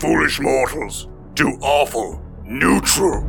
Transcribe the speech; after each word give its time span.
foolish 0.00 0.40
mortals, 0.40 1.08
to 1.34 1.58
awful 1.60 2.22
neutral. 2.46 3.20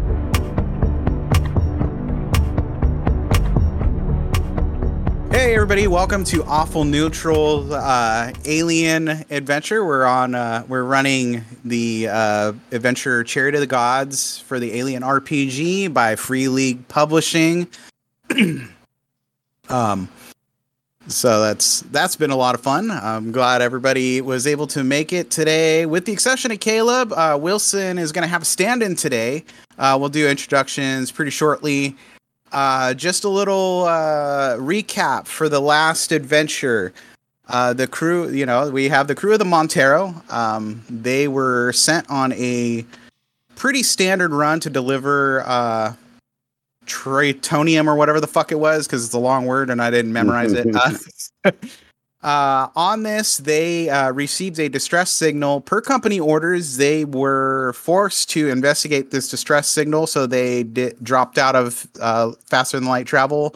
Hey 5.31 5.53
everybody, 5.53 5.87
welcome 5.87 6.23
to 6.25 6.45
Awful 6.45 6.85
Neutral 6.85 7.73
uh, 7.73 8.31
Alien 8.45 9.09
Adventure. 9.29 9.83
We're 9.83 10.05
on 10.05 10.33
uh, 10.33 10.63
we're 10.69 10.85
running 10.85 11.43
the 11.65 12.07
uh, 12.07 12.53
adventure 12.71 13.25
Chariot 13.25 13.55
of 13.55 13.61
the 13.61 13.67
Gods 13.67 14.39
for 14.39 14.57
the 14.57 14.73
Alien 14.79 15.03
RPG 15.03 15.93
by 15.93 16.15
Free 16.15 16.47
League 16.47 16.87
Publishing. 16.87 17.67
um 19.69 20.07
so 21.07 21.41
that's 21.41 21.81
that's 21.91 22.15
been 22.15 22.31
a 22.31 22.35
lot 22.35 22.55
of 22.55 22.61
fun. 22.61 22.91
I'm 22.91 23.31
glad 23.31 23.61
everybody 23.61 24.21
was 24.21 24.45
able 24.45 24.67
to 24.67 24.83
make 24.83 25.11
it 25.11 25.31
today. 25.31 25.85
With 25.85 26.05
the 26.05 26.13
exception 26.13 26.51
of 26.51 26.59
Caleb, 26.59 27.11
uh, 27.13 27.37
Wilson 27.41 27.97
is 27.97 28.11
going 28.11 28.23
to 28.23 28.29
have 28.29 28.43
a 28.43 28.45
stand-in 28.45 28.95
today. 28.95 29.43
Uh, 29.77 29.97
we'll 29.99 30.09
do 30.09 30.27
introductions 30.27 31.11
pretty 31.11 31.31
shortly. 31.31 31.95
Uh, 32.51 32.93
just 32.93 33.23
a 33.23 33.29
little 33.29 33.85
uh, 33.85 34.57
recap 34.57 35.25
for 35.25 35.49
the 35.49 35.59
last 35.59 36.11
adventure. 36.11 36.93
Uh, 37.47 37.73
the 37.73 37.87
crew, 37.87 38.29
you 38.29 38.45
know, 38.45 38.69
we 38.69 38.89
have 38.89 39.07
the 39.07 39.15
crew 39.15 39.33
of 39.33 39.39
the 39.39 39.45
Montero. 39.45 40.13
Um, 40.29 40.83
they 40.89 41.27
were 41.27 41.73
sent 41.73 42.09
on 42.09 42.31
a 42.33 42.85
pretty 43.55 43.83
standard 43.83 44.31
run 44.31 44.59
to 44.61 44.69
deliver 44.69 45.43
uh, 45.45 45.93
tritonium 46.85 47.87
or 47.87 47.95
whatever 47.95 48.19
the 48.19 48.27
fuck 48.27 48.51
it 48.51 48.59
was, 48.59 48.87
because 48.87 49.05
it's 49.05 49.13
a 49.13 49.19
long 49.19 49.45
word 49.45 49.69
and 49.69 49.81
I 49.81 49.91
didn't 49.91 50.13
memorize 50.13 50.53
it. 50.53 50.67
Uh, 51.43 51.51
uh, 52.23 52.67
on 52.75 53.01
this, 53.01 53.37
they 53.37 53.89
uh, 53.89 54.11
received 54.11 54.59
a 54.59 54.69
distress 54.69 55.11
signal. 55.11 55.61
Per 55.61 55.81
company 55.81 56.19
orders, 56.19 56.77
they 56.77 57.03
were 57.03 57.73
forced 57.73 58.29
to 58.31 58.47
investigate 58.49 59.09
this 59.09 59.27
distress 59.27 59.67
signal, 59.67 60.05
so 60.05 60.27
they 60.27 60.63
di- 60.63 60.93
dropped 61.01 61.39
out 61.39 61.55
of 61.55 61.87
uh, 61.99 62.31
faster 62.45 62.77
than 62.77 62.87
light 62.87 63.07
travel, 63.07 63.55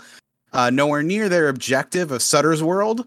uh, 0.53 0.71
nowhere 0.71 1.03
near 1.03 1.29
their 1.29 1.47
objective 1.47 2.11
of 2.11 2.23
Sutter's 2.23 2.63
World. 2.63 3.05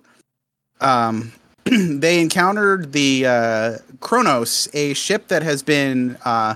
Um, 0.81 1.33
they 1.65 2.21
encountered 2.21 2.93
the 2.93 3.27
uh, 3.27 3.79
Cronus, 3.99 4.69
a 4.75 4.95
ship 4.95 5.27
that 5.27 5.43
has 5.43 5.65
been 5.65 6.17
uh, 6.25 6.55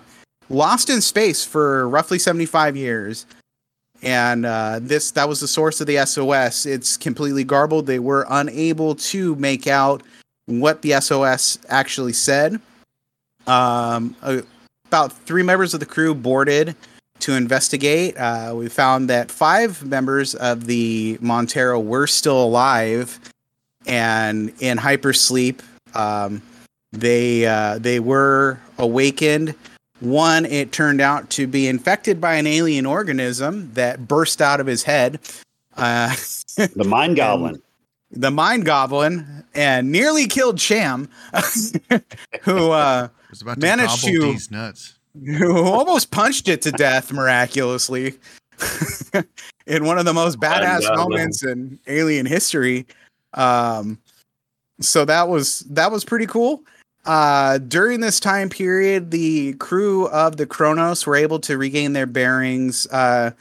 lost 0.48 0.88
in 0.88 1.00
space 1.00 1.44
for 1.44 1.88
roughly 1.88 2.20
75 2.20 2.76
years 2.76 3.26
and 4.02 4.44
uh, 4.44 4.80
this 4.82 5.12
that 5.12 5.28
was 5.28 5.40
the 5.40 5.48
source 5.48 5.80
of 5.80 5.86
the 5.86 6.04
SOS. 6.04 6.66
It's 6.66 6.96
completely 6.96 7.44
garbled. 7.44 7.86
They 7.86 8.00
were 8.00 8.26
unable 8.28 8.94
to 8.96 9.36
make 9.36 9.66
out 9.66 10.02
what 10.46 10.82
the 10.82 11.00
SOS 11.00 11.58
actually 11.68 12.12
said. 12.12 12.60
Um, 13.46 14.16
uh, 14.22 14.42
about 14.86 15.12
three 15.12 15.42
members 15.42 15.72
of 15.72 15.80
the 15.80 15.86
crew 15.86 16.14
boarded 16.14 16.76
to 17.20 17.34
investigate. 17.34 18.16
Uh, 18.16 18.52
we 18.56 18.68
found 18.68 19.08
that 19.08 19.30
five 19.30 19.84
members 19.84 20.34
of 20.34 20.66
the 20.66 21.16
Montero 21.20 21.78
were 21.78 22.06
still 22.06 22.42
alive 22.42 23.20
and 23.86 24.52
in 24.60 24.78
hypersleep. 24.78 25.60
Um, 25.94 26.42
they 26.90 27.46
uh, 27.46 27.78
they 27.78 28.00
were 28.00 28.58
awakened 28.78 29.54
one, 30.02 30.44
it 30.46 30.72
turned 30.72 31.00
out 31.00 31.30
to 31.30 31.46
be 31.46 31.68
infected 31.68 32.20
by 32.20 32.34
an 32.34 32.46
alien 32.46 32.86
organism 32.86 33.72
that 33.74 34.08
burst 34.08 34.42
out 34.42 34.60
of 34.60 34.66
his 34.66 34.82
head. 34.82 35.20
Uh, 35.76 36.14
the 36.56 36.84
mind 36.86 37.16
goblin. 37.16 37.62
The 38.10 38.30
mind 38.30 38.66
goblin 38.66 39.44
and 39.54 39.90
nearly 39.90 40.26
killed 40.26 40.58
Cham, 40.58 41.08
who 42.42 42.70
uh, 42.70 43.08
to 43.38 43.56
managed 43.56 44.04
to 44.04 44.20
these 44.20 44.50
nuts. 44.50 44.98
who 45.38 45.64
almost 45.64 46.10
punched 46.10 46.48
it 46.48 46.62
to 46.62 46.72
death 46.72 47.12
miraculously 47.12 48.14
in 49.66 49.84
one 49.84 49.98
of 49.98 50.04
the 50.04 50.12
most 50.14 50.38
badass 50.38 50.94
moments 50.96 51.44
in 51.44 51.78
alien 51.86 52.26
history. 52.26 52.86
Um, 53.34 53.98
so 54.80 55.04
that 55.04 55.28
was 55.28 55.60
that 55.70 55.90
was 55.90 56.04
pretty 56.04 56.26
cool. 56.26 56.62
Uh, 57.04 57.58
during 57.58 58.00
this 58.00 58.20
time 58.20 58.48
period, 58.48 59.10
the 59.10 59.54
crew 59.54 60.06
of 60.08 60.36
the 60.36 60.46
Cronus 60.46 61.06
were 61.06 61.16
able 61.16 61.40
to 61.40 61.58
regain 61.58 61.92
their 61.92 62.06
bearings. 62.06 62.86
Uh, 62.88 63.32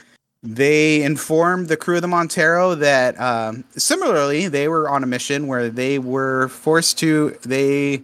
they 0.42 1.02
informed 1.02 1.68
the 1.68 1.76
crew 1.76 1.96
of 1.96 2.02
the 2.02 2.08
Montero 2.08 2.74
that 2.74 3.18
um, 3.20 3.62
similarly 3.76 4.48
they 4.48 4.66
were 4.66 4.88
on 4.88 5.04
a 5.04 5.06
mission 5.06 5.46
where 5.46 5.70
they 5.70 6.00
were 6.00 6.48
forced 6.48 6.98
to 6.98 7.38
they 7.42 8.02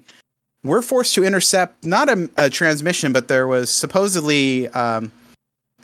were 0.63 0.83
forced 0.83 1.15
to 1.17 1.25
intercept 1.25 1.85
not 1.85 2.09
a, 2.09 2.31
a 2.37 2.49
transmission, 2.49 3.13
but 3.13 3.27
there 3.27 3.49
was 3.49 3.71
supposedly 3.71 4.69
um, 4.69 5.11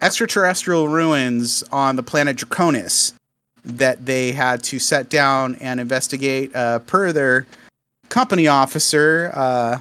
extraterrestrial 0.01 0.89
ruins 0.89 1.65
on 1.73 1.97
the 1.97 2.03
planet 2.05 2.37
Draconis 2.37 3.15
that 3.65 4.07
they 4.07 4.31
had 4.31 4.63
to 4.65 4.79
set 4.79 5.09
down 5.09 5.57
and 5.57 5.81
investigate. 5.81 6.55
Uh, 6.55 6.79
per 6.81 7.13
their 7.13 7.47
company 8.15 8.47
officer 8.47 9.33
uh, 9.35 9.79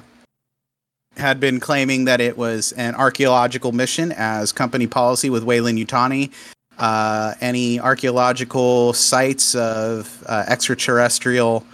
had 1.16 1.38
been 1.38 1.60
claiming 1.60 2.06
that 2.06 2.20
it 2.20 2.36
was 2.36 2.72
an 2.72 2.92
archaeological 2.96 3.70
mission 3.70 4.10
as 4.10 4.50
company 4.50 4.88
policy 4.88 5.30
with 5.30 5.44
Weyland-Yutani. 5.44 6.32
Uh, 6.76 7.34
any 7.40 7.78
archaeological 7.78 8.92
sites 8.92 9.54
of 9.54 10.24
uh, 10.26 10.46
extraterrestrial 10.48 11.64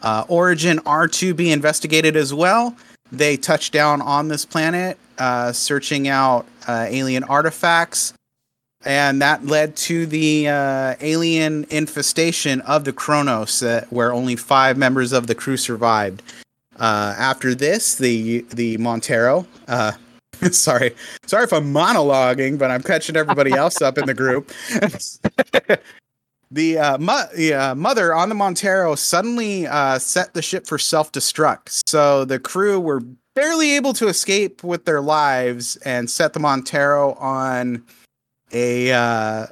uh, 0.00 0.24
origin 0.28 0.80
are 0.86 1.06
to 1.06 1.34
be 1.34 1.52
investigated 1.52 2.16
as 2.16 2.32
well. 2.32 2.74
They 3.12 3.36
touched 3.36 3.74
down 3.74 4.00
on 4.00 4.28
this 4.28 4.46
planet, 4.46 4.96
uh, 5.18 5.52
searching 5.52 6.08
out 6.08 6.46
uh, 6.66 6.86
alien 6.88 7.24
artifacts, 7.24 8.14
and 8.84 9.20
that 9.20 9.46
led 9.46 9.76
to 9.76 10.06
the 10.06 10.48
uh, 10.48 10.94
alien 11.00 11.66
infestation 11.70 12.60
of 12.62 12.84
the 12.84 12.92
Cronus, 12.92 13.62
uh, 13.62 13.84
where 13.90 14.12
only 14.12 14.36
five 14.36 14.78
members 14.78 15.12
of 15.12 15.26
the 15.26 15.34
crew 15.34 15.56
survived. 15.56 16.22
Uh, 16.78 17.14
after 17.18 17.54
this, 17.54 17.96
the 17.96 18.40
the 18.50 18.78
Montero. 18.78 19.46
Uh, 19.68 19.92
sorry, 20.50 20.94
sorry 21.26 21.44
if 21.44 21.52
I'm 21.52 21.74
monologuing, 21.74 22.58
but 22.58 22.70
I'm 22.70 22.82
catching 22.82 23.16
everybody 23.16 23.52
else 23.52 23.82
up 23.82 23.98
in 23.98 24.06
the 24.06 24.14
group. 24.14 24.50
the 26.50 26.78
uh, 26.78 26.98
mo- 26.98 27.28
uh, 27.54 27.74
mother 27.76 28.14
on 28.14 28.30
the 28.30 28.34
Montero 28.34 28.94
suddenly 28.94 29.66
set 29.98 30.32
the 30.32 30.40
ship 30.40 30.66
for 30.66 30.78
self 30.78 31.12
destruct, 31.12 31.82
so 31.86 32.24
the 32.24 32.38
crew 32.38 32.80
were 32.80 33.00
barely 33.34 33.76
able 33.76 33.92
to 33.92 34.08
escape 34.08 34.64
with 34.64 34.86
their 34.86 35.02
lives 35.02 35.76
and 35.76 36.08
set 36.08 36.32
the 36.32 36.40
Montero 36.40 37.12
on 37.14 37.84
a 38.52 38.92
uh, 38.92 39.46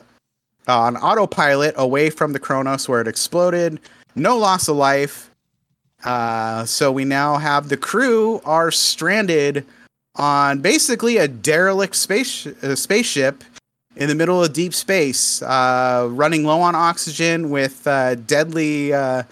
on 0.66 0.96
autopilot 0.96 1.74
away 1.76 2.10
from 2.10 2.32
the 2.32 2.38
Cronus 2.38 2.88
where 2.88 3.00
it 3.00 3.08
exploded. 3.08 3.80
No 4.14 4.36
loss 4.36 4.68
of 4.68 4.76
life. 4.76 5.30
Uh, 6.04 6.64
so 6.64 6.92
we 6.92 7.04
now 7.04 7.36
have 7.36 7.68
the 7.68 7.76
crew 7.76 8.40
are 8.44 8.70
stranded 8.70 9.64
on 10.16 10.60
basically 10.60 11.16
a 11.16 11.26
derelict 11.26 11.96
space 11.96 12.46
uh, 12.46 12.76
spaceship 12.76 13.42
in 13.96 14.08
the 14.08 14.14
middle 14.14 14.42
of 14.42 14.52
deep 14.52 14.72
space, 14.72 15.42
uh, 15.42 16.08
running 16.12 16.44
low 16.44 16.60
on 16.60 16.74
oxygen 16.76 17.50
with 17.50 17.84
uh, 17.86 18.14
deadly 18.14 18.92
uh, 18.92 19.24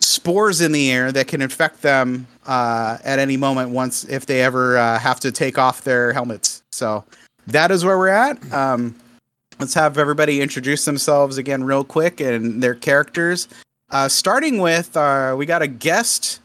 spores 0.00 0.60
in 0.60 0.72
the 0.72 0.90
air 0.90 1.12
that 1.12 1.28
can 1.28 1.40
infect 1.40 1.82
them 1.82 2.26
uh, 2.46 2.98
at 3.04 3.20
any 3.20 3.36
moment 3.36 3.70
once 3.70 4.04
if 4.04 4.26
they 4.26 4.42
ever 4.42 4.76
uh, 4.76 4.98
have 4.98 5.20
to 5.20 5.30
take 5.30 5.58
off 5.58 5.84
their 5.84 6.12
helmets. 6.12 6.62
So 6.72 7.04
that 7.48 7.70
is 7.70 7.84
where 7.84 7.98
we're 7.98 8.08
at. 8.08 8.52
Um, 8.52 8.94
let's 9.58 9.74
have 9.74 9.98
everybody 9.98 10.40
introduce 10.40 10.84
themselves 10.84 11.38
again, 11.38 11.64
real 11.64 11.84
quick, 11.84 12.20
and 12.20 12.62
their 12.62 12.74
characters. 12.74 13.48
Uh, 13.90 14.08
starting 14.08 14.58
with, 14.58 14.96
uh, 14.96 15.34
we 15.38 15.46
got 15.46 15.62
a 15.62 15.66
guest 15.68 16.40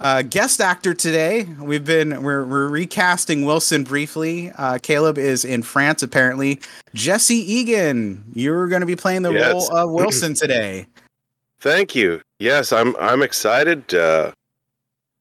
uh, 0.00 0.22
guest 0.22 0.60
actor 0.60 0.92
today. 0.92 1.44
We've 1.60 1.84
been 1.84 2.22
we're, 2.22 2.44
we're 2.44 2.68
recasting 2.68 3.44
Wilson 3.44 3.84
briefly. 3.84 4.50
Uh, 4.58 4.78
Caleb 4.82 5.18
is 5.18 5.44
in 5.44 5.62
France 5.62 6.02
apparently. 6.02 6.60
Jesse 6.94 7.36
Egan, 7.36 8.24
you're 8.34 8.66
going 8.68 8.80
to 8.80 8.86
be 8.86 8.96
playing 8.96 9.22
the 9.22 9.32
Yes. 9.32 9.52
role 9.52 9.76
of 9.76 9.90
Wilson 9.92 10.34
today. 10.34 10.86
Thank 11.60 11.94
you. 11.94 12.20
Yes, 12.40 12.72
I'm 12.72 12.96
I'm 12.96 13.22
excited. 13.22 13.94
Uh, 13.94 14.32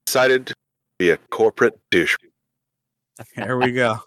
excited 0.08 0.48
to 0.48 0.56
be 0.98 1.12
a 1.12 1.18
corporate 1.30 1.80
douche. 1.92 2.16
There 3.36 3.58
we 3.58 3.72
go. 3.72 4.00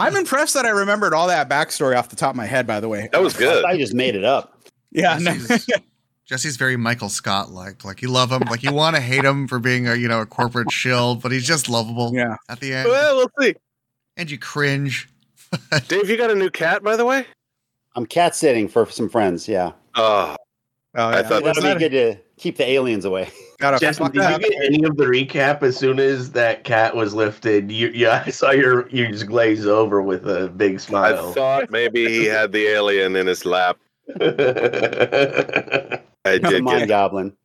I'm 0.00 0.16
impressed 0.16 0.54
that 0.54 0.64
I 0.66 0.70
remembered 0.70 1.12
all 1.14 1.28
that 1.28 1.48
backstory 1.48 1.96
off 1.96 2.08
the 2.08 2.16
top 2.16 2.30
of 2.30 2.36
my 2.36 2.46
head. 2.46 2.66
By 2.66 2.80
the 2.80 2.88
way, 2.88 3.08
That 3.12 3.22
was 3.22 3.34
good. 3.36 3.64
I, 3.64 3.72
you 3.72 3.78
just 3.78 3.94
made 3.94 4.14
it 4.16 4.24
up. 4.24 4.62
yeah. 4.90 5.18
No. 5.18 5.32
Jesse's, 5.34 5.66
Jesse's 6.26 6.56
very 6.56 6.76
Michael 6.76 7.08
Scott 7.08 7.50
like. 7.50 7.84
Like 7.84 8.02
you 8.02 8.08
love 8.10 8.30
him, 8.32 8.42
like 8.50 8.62
you 8.62 8.72
want 8.72 8.96
to 8.96 9.02
hate 9.02 9.24
him 9.24 9.48
for 9.48 9.58
being 9.58 9.88
a 9.88 9.94
you 9.96 10.08
know 10.08 10.20
a 10.20 10.26
corporate 10.26 10.70
shill, 10.70 11.16
but 11.16 11.32
he's 11.32 11.46
just 11.46 11.68
lovable 11.68 12.12
yeah. 12.14 12.36
at 12.48 12.60
the 12.60 12.72
end, 12.74 12.88
Well, 12.88 13.16
we'll 13.16 13.30
see. 13.40 13.54
and 14.16 14.30
you 14.30 14.38
cringe. 14.38 15.08
Dave, 15.88 16.08
you 16.08 16.16
got 16.16 16.30
a 16.30 16.34
new 16.36 16.50
cat, 16.50 16.82
by 16.84 16.94
the 16.96 17.04
way? 17.04 17.26
I'm 17.96 18.06
cat 18.06 18.36
sitting 18.36 18.68
for 18.68 18.88
some 18.88 19.08
friends. 19.08 19.48
Yeah, 19.48 19.72
Oh, 19.96 20.36
Oh, 20.94 21.08
I 21.08 21.22
thought- 21.22 21.42
that'll 21.44 21.62
be 21.62 21.68
Wasn't 21.68 21.78
good 21.80 21.90
to 21.90 22.18
Keep 22.40 22.56
the 22.56 22.68
aliens 22.70 23.04
away. 23.04 23.28
Gotta 23.58 23.78
Jesse, 23.78 24.02
fuck 24.02 24.14
did 24.14 24.22
you 24.22 24.38
get 24.38 24.64
any 24.64 24.82
of 24.84 24.96
the 24.96 25.04
recap 25.04 25.62
as 25.62 25.76
soon 25.76 26.00
as 26.00 26.32
that 26.32 26.64
cat 26.64 26.96
was 26.96 27.12
lifted? 27.12 27.70
You, 27.70 27.90
yeah, 27.94 28.22
I 28.24 28.30
saw 28.30 28.50
your 28.50 28.88
you 28.88 29.06
just 29.08 29.26
glaze 29.26 29.66
over 29.66 30.00
with 30.00 30.26
a 30.26 30.48
big 30.48 30.80
smile. 30.80 31.28
I 31.28 31.32
thought 31.34 31.70
maybe 31.70 32.08
he 32.08 32.24
had 32.24 32.52
the 32.52 32.66
alien 32.66 33.14
in 33.14 33.26
his 33.26 33.44
lap. 33.44 33.76
I 34.08 34.22
The 36.38 36.46
did 36.48 36.64
mind 36.64 36.78
get 36.80 36.88
goblin. 36.88 37.36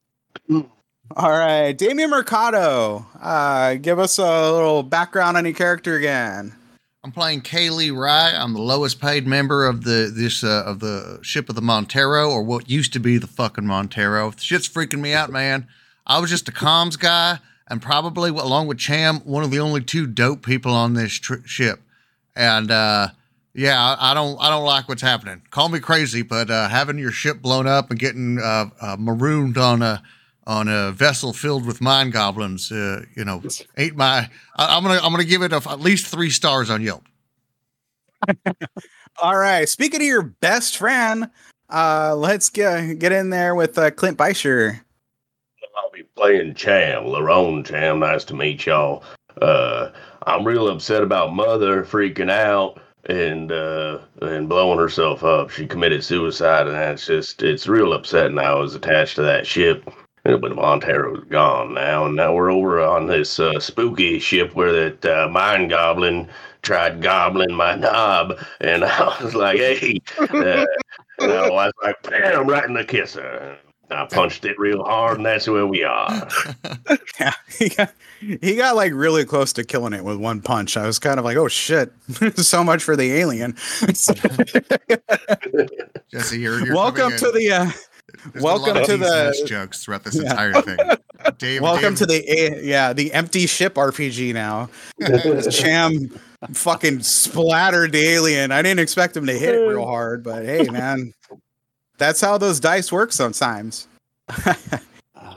All 0.49 1.29
right, 1.29 1.73
Damien 1.73 2.09
Mercado, 2.09 3.05
uh, 3.21 3.73
give 3.75 3.99
us 3.99 4.17
a 4.17 4.51
little 4.53 4.81
background 4.81 5.35
on 5.35 5.43
your 5.43 5.53
character 5.53 5.95
again. 5.95 6.55
I'm 7.05 7.11
playing 7.11 7.41
Kaylee 7.41 7.95
Rye. 7.95 8.33
I'm 8.35 8.53
the 8.53 8.61
lowest 8.63 8.99
paid 8.99 9.27
member 9.27 9.67
of 9.67 9.83
the 9.83 10.11
this 10.11 10.43
uh, 10.43 10.63
of 10.65 10.79
the 10.79 11.19
ship 11.21 11.49
of 11.49 11.55
the 11.55 11.61
Montero, 11.61 12.31
or 12.31 12.41
what 12.41 12.67
used 12.67 12.93
to 12.93 12.99
be 12.99 13.19
the 13.19 13.27
fucking 13.27 13.67
Montero. 13.67 14.31
Shit's 14.31 14.67
freaking 14.67 15.01
me 15.01 15.13
out, 15.13 15.29
man. 15.29 15.67
I 16.07 16.17
was 16.17 16.31
just 16.31 16.49
a 16.49 16.51
comms 16.51 16.97
guy, 16.97 17.37
and 17.67 17.79
probably 17.79 18.31
along 18.31 18.65
with 18.65 18.79
Cham, 18.79 19.19
one 19.19 19.43
of 19.43 19.51
the 19.51 19.59
only 19.59 19.81
two 19.81 20.07
dope 20.07 20.43
people 20.43 20.73
on 20.73 20.95
this 20.95 21.13
tr- 21.13 21.45
ship. 21.45 21.79
And 22.35 22.71
uh, 22.71 23.09
yeah, 23.53 23.79
I, 23.79 24.09
I 24.09 24.13
don't 24.15 24.41
I 24.41 24.49
don't 24.49 24.65
like 24.65 24.89
what's 24.89 25.03
happening. 25.03 25.43
Call 25.51 25.69
me 25.69 25.79
crazy, 25.79 26.23
but 26.23 26.49
uh, 26.49 26.69
having 26.69 26.97
your 26.97 27.11
ship 27.11 27.39
blown 27.39 27.67
up 27.67 27.91
and 27.91 27.99
getting 27.99 28.39
uh, 28.39 28.71
uh, 28.81 28.97
marooned 28.97 29.59
on 29.59 29.83
a 29.83 30.01
on 30.47 30.67
a 30.67 30.91
vessel 30.91 31.33
filled 31.33 31.65
with 31.65 31.81
mind 31.81 32.13
goblins, 32.13 32.71
uh, 32.71 33.03
you 33.15 33.25
know, 33.25 33.41
ain't 33.77 33.95
my. 33.95 34.29
I, 34.55 34.77
I'm 34.77 34.83
gonna 34.83 34.99
I'm 35.01 35.11
gonna 35.11 35.23
give 35.23 35.41
it 35.41 35.53
a, 35.53 35.61
at 35.69 35.79
least 35.79 36.07
three 36.07 36.29
stars 36.29 36.69
on 36.69 36.81
Yelp. 36.81 37.03
All 39.21 39.37
right, 39.37 39.67
speaking 39.67 40.01
of 40.01 40.07
your 40.07 40.23
best 40.23 40.77
friend, 40.77 41.29
uh, 41.69 42.15
let's 42.15 42.49
get 42.49 42.99
get 42.99 43.11
in 43.11 43.29
there 43.29 43.55
with 43.55 43.77
uh, 43.77 43.91
Clint 43.91 44.17
Beischer. 44.17 44.81
I'll 45.77 45.91
be 45.91 46.03
playing 46.15 46.53
Cham, 46.53 47.03
Larone 47.03 47.65
Cham. 47.65 47.99
Nice 47.99 48.23
to 48.25 48.33
meet 48.33 48.65
y'all. 48.65 49.03
Uh, 49.41 49.91
I'm 50.25 50.45
real 50.45 50.69
upset 50.69 51.03
about 51.03 51.35
mother 51.35 51.83
freaking 51.83 52.31
out 52.31 52.79
and 53.05 53.51
uh, 53.51 53.99
and 54.21 54.49
blowing 54.49 54.79
herself 54.79 55.23
up. 55.23 55.49
She 55.49 55.67
committed 55.67 56.03
suicide, 56.03 56.67
and 56.67 56.75
that's 56.75 57.05
just 57.05 57.43
it's 57.43 57.67
real 57.67 57.93
upsetting. 57.93 58.39
I 58.39 58.53
was 58.53 58.75
attached 58.75 59.15
to 59.15 59.21
that 59.23 59.45
ship, 59.45 59.89
but 60.25 60.49
the 60.49 60.55
Montero's 60.55 61.23
gone 61.25 61.75
now, 61.75 62.05
and 62.05 62.15
now 62.15 62.33
we're 62.33 62.51
over 62.51 62.81
on 62.81 63.05
this 63.05 63.39
uh, 63.39 63.59
spooky 63.59 64.17
ship 64.17 64.55
where 64.55 64.89
that 64.89 65.05
uh, 65.05 65.29
mind 65.29 65.69
goblin 65.69 66.27
tried 66.63 67.01
gobbling 67.01 67.53
my 67.53 67.75
knob, 67.75 68.33
and 68.59 68.83
I 68.85 69.23
was 69.23 69.35
like, 69.35 69.57
hey, 69.57 70.01
uh, 70.19 70.65
and 71.19 71.31
I 71.31 71.49
was 71.49 71.71
like, 71.83 72.01
bam, 72.03 72.47
right 72.47 72.65
in 72.65 72.73
the 72.73 72.83
kisser. 72.83 73.57
I 73.91 74.07
punched 74.07 74.45
it 74.45 74.57
real 74.57 74.83
hard, 74.83 75.17
and 75.17 75.25
that's 75.27 75.47
where 75.47 75.67
we 75.67 75.83
are. 75.83 76.27
Yeah, 77.19 77.31
he 77.47 77.69
got 77.69 77.93
he 78.19 78.55
got 78.55 78.75
like 78.75 78.91
really 78.93 79.23
close 79.23 79.53
to 79.53 79.63
killing 79.63 79.93
it 79.93 80.03
with 80.03 80.17
one 80.17 80.41
punch. 80.41 80.75
I 80.75 80.85
was 80.85 80.99
kind 80.99 81.17
of 81.17 81.23
like, 81.23 81.37
oh 81.37 81.47
shit, 81.47 81.93
so 82.35 82.61
much 82.63 82.83
for 82.83 82.97
the 82.97 83.13
alien. 83.13 83.55
Jesse, 86.11 86.39
you're, 86.39 86.65
you're 86.65 86.75
welcome 86.75 87.15
to 87.15 87.29
in- 87.29 87.35
the 87.35 87.51
uh, 87.51 87.71
there's 88.15 88.33
been 88.33 88.41
a 88.41 88.43
welcome 88.43 88.73
lot 88.75 88.81
of 88.81 88.85
to 88.87 88.97
these 88.97 89.07
the- 89.09 89.23
mess 89.25 89.41
jokes 89.41 89.83
throughout 89.83 90.03
this 90.03 90.15
Yeah. 90.15 90.31
entire 90.31 90.61
thing. 90.61 90.77
Dave, 91.37 91.61
welcome 91.61 91.95
Dave, 91.95 91.97
to 91.99 92.05
the 92.05 92.59
yeah 92.63 92.93
the 92.93 93.11
empty 93.13 93.47
ship 93.47 93.75
RPG 93.75 94.33
now. 94.33 94.69
Cham 95.49 96.09
fucking 96.53 97.01
splattered 97.01 97.91
the 97.91 98.07
alien. 98.07 98.51
I 98.51 98.61
didn't 98.61 98.79
expect 98.79 99.17
him 99.17 99.25
to 99.25 99.33
hit 99.33 99.55
it 99.55 99.67
real 99.67 99.81
uh. 99.83 99.85
hard, 99.85 100.23
but 100.23 100.45
hey 100.45 100.65
man, 100.69 101.13
that's 101.97 102.21
how 102.21 102.37
those 102.37 102.59
dice 102.59 102.91
work 102.91 103.11
sometimes. 103.11 103.87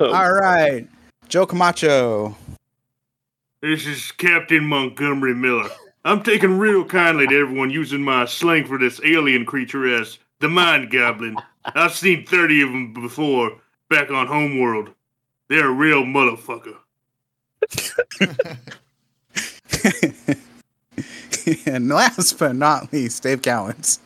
Oh. 0.00 0.12
All 0.12 0.32
right, 0.32 0.86
Joe 1.28 1.44
Camacho. 1.44 2.36
This 3.62 3.84
is 3.84 4.12
Captain 4.12 4.64
Montgomery 4.64 5.34
Miller. 5.34 5.68
I'm 6.04 6.22
taking 6.22 6.56
real 6.56 6.84
kindly 6.84 7.26
to 7.26 7.36
everyone 7.36 7.70
using 7.70 8.00
my 8.02 8.24
slang 8.24 8.64
for 8.64 8.78
this 8.78 9.00
alien 9.04 9.44
creature 9.44 9.92
as 9.92 10.18
the 10.38 10.48
Mind 10.48 10.92
Goblin. 10.92 11.36
I've 11.74 11.94
seen 11.94 12.24
30 12.26 12.62
of 12.62 12.70
them 12.70 12.92
before 12.92 13.58
back 13.90 14.10
on 14.10 14.26
Homeworld. 14.26 14.90
They're 15.48 15.68
a 15.68 15.72
real 15.72 16.02
motherfucker. 16.02 16.76
and 21.66 21.88
last 21.88 22.38
but 22.38 22.54
not 22.54 22.92
least, 22.92 23.22
Dave 23.22 23.42
Cowens. 23.42 23.98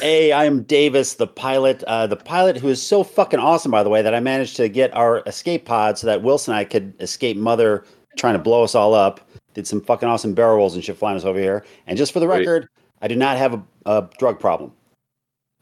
Hey, 0.00 0.32
I'm 0.32 0.62
Davis, 0.62 1.14
the 1.14 1.26
pilot. 1.26 1.82
Uh, 1.84 2.06
the 2.06 2.16
pilot 2.16 2.56
who 2.56 2.68
is 2.68 2.82
so 2.82 3.04
fucking 3.04 3.38
awesome, 3.38 3.70
by 3.70 3.82
the 3.82 3.90
way, 3.90 4.02
that 4.02 4.14
I 4.14 4.20
managed 4.20 4.56
to 4.56 4.68
get 4.68 4.94
our 4.94 5.22
escape 5.26 5.64
pod 5.64 5.98
so 5.98 6.06
that 6.08 6.22
Wilson 6.22 6.52
and 6.52 6.58
I 6.58 6.64
could 6.64 6.94
escape 7.00 7.36
Mother 7.36 7.84
trying 8.16 8.34
to 8.34 8.40
blow 8.40 8.64
us 8.64 8.74
all 8.74 8.94
up. 8.94 9.20
Did 9.54 9.66
some 9.66 9.80
fucking 9.80 10.08
awesome 10.08 10.34
barrel 10.34 10.56
rolls 10.56 10.74
and 10.74 10.82
shit 10.82 10.96
flying 10.96 11.16
us 11.16 11.24
over 11.24 11.38
here. 11.38 11.64
And 11.86 11.96
just 11.96 12.12
for 12.12 12.18
the 12.18 12.26
Wait. 12.26 12.40
record, 12.40 12.68
I 13.02 13.08
do 13.08 13.14
not 13.14 13.36
have 13.36 13.54
a, 13.54 13.62
a 13.86 14.08
drug 14.18 14.40
problem. 14.40 14.72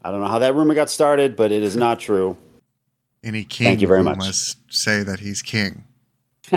I 0.04 0.10
don't 0.10 0.20
know 0.20 0.26
how 0.28 0.38
that 0.40 0.54
rumor 0.54 0.74
got 0.74 0.90
started, 0.90 1.36
but 1.36 1.52
it 1.52 1.62
is 1.62 1.76
not 1.76 1.98
true. 2.00 2.36
any 3.24 3.44
king 3.44 3.66
Thank 3.66 3.80
you 3.80 3.86
very 3.88 4.00
who 4.00 4.04
much. 4.04 4.18
must 4.18 4.58
say 4.72 5.02
that 5.02 5.20
he's 5.20 5.42
king 5.42 5.84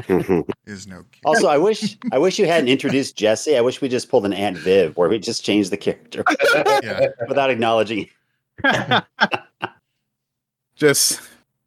is 0.65 0.87
no 0.87 0.97
king. 1.11 1.21
Also, 1.25 1.47
I 1.47 1.57
wish 1.57 1.95
I 2.11 2.17
wish 2.17 2.39
you 2.39 2.47
hadn't 2.47 2.69
introduced 2.69 3.15
Jesse. 3.15 3.55
I 3.55 3.61
wish 3.61 3.81
we 3.81 3.87
just 3.87 4.09
pulled 4.09 4.25
an 4.25 4.33
Aunt 4.33 4.57
Viv 4.57 4.97
where 4.97 5.07
we 5.07 5.19
just 5.19 5.43
changed 5.45 5.69
the 5.71 5.77
character 5.77 6.23
Yeah. 6.83 7.07
without 7.27 7.49
acknowledging. 7.49 8.09
Just 10.75 11.21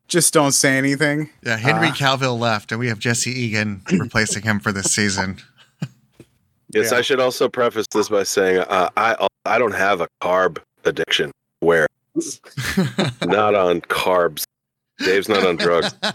just 0.06 0.32
don't 0.34 0.52
say 0.52 0.76
anything. 0.78 1.31
Yeah, 1.42 1.56
Henry 1.56 1.88
Ah. 1.88 1.94
Cavill 1.94 2.38
left, 2.38 2.72
and 2.72 2.78
we 2.78 2.88
have 2.88 2.98
Jesse 2.98 3.31
Egan 3.31 3.82
replacing 3.90 4.42
him 4.42 4.58
for 4.60 4.72
this 4.72 4.92
season. 4.94 5.38
Yes, 6.72 6.92
Yeah. 6.92 6.98
I 6.98 7.00
should 7.02 7.20
also 7.20 7.48
preface 7.48 7.86
this 7.92 8.08
by 8.10 8.22
saying 8.22 8.58
uh, 8.69 8.90
I 8.96 9.26
I 9.46 9.58
don't 9.58 9.74
have 9.74 10.00
a 10.00 10.08
carb 10.22 10.58
addiction. 10.84 11.31
Where 11.69 11.87
not 13.26 13.55
on 13.55 13.82
carbs. 13.82 14.44
Dave's 15.00 15.29
not 15.29 15.44
on 15.47 15.56
drugs. 15.56 15.94
I 16.03 16.12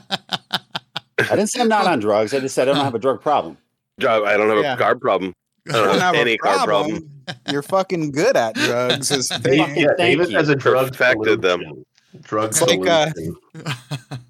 didn't 1.30 1.48
say 1.48 1.62
I'm 1.62 1.68
not 1.70 1.86
on 1.86 2.00
drugs. 2.00 2.34
I 2.34 2.40
just 2.40 2.56
said 2.56 2.68
I 2.68 2.74
don't 2.74 2.84
have 2.84 2.96
a 2.96 3.00
drug 3.00 3.22
problem. 3.22 3.56
I 4.00 4.04
don't 4.04 4.50
have 4.50 4.58
Yeah. 4.64 4.74
a 4.74 4.78
carb 4.78 5.00
problem. 5.00 5.32
I 5.70 5.70
You 5.70 5.74
don't 5.74 5.86
don't 5.86 6.00
have 6.00 6.02
have 6.02 6.16
a 6.16 6.20
any 6.20 6.38
carb 6.40 6.66
problem. 6.66 7.10
You're 7.52 7.62
fucking 7.62 8.12
good 8.12 8.36
at 8.36 8.56
drugs. 8.56 9.12
Is 9.12 9.30
Dave, 9.44 9.78
yeah, 9.78 9.88
David 9.98 10.31
you. 10.31 10.38
has 10.38 10.50
a 10.50 10.56
drug 10.56 10.88
Perfected 10.88 11.42
them. 11.44 11.60
solution. 11.62 11.86
Drug 12.22 12.50
It's 12.50 12.62
like, 12.62 12.88
uh. 12.88 13.12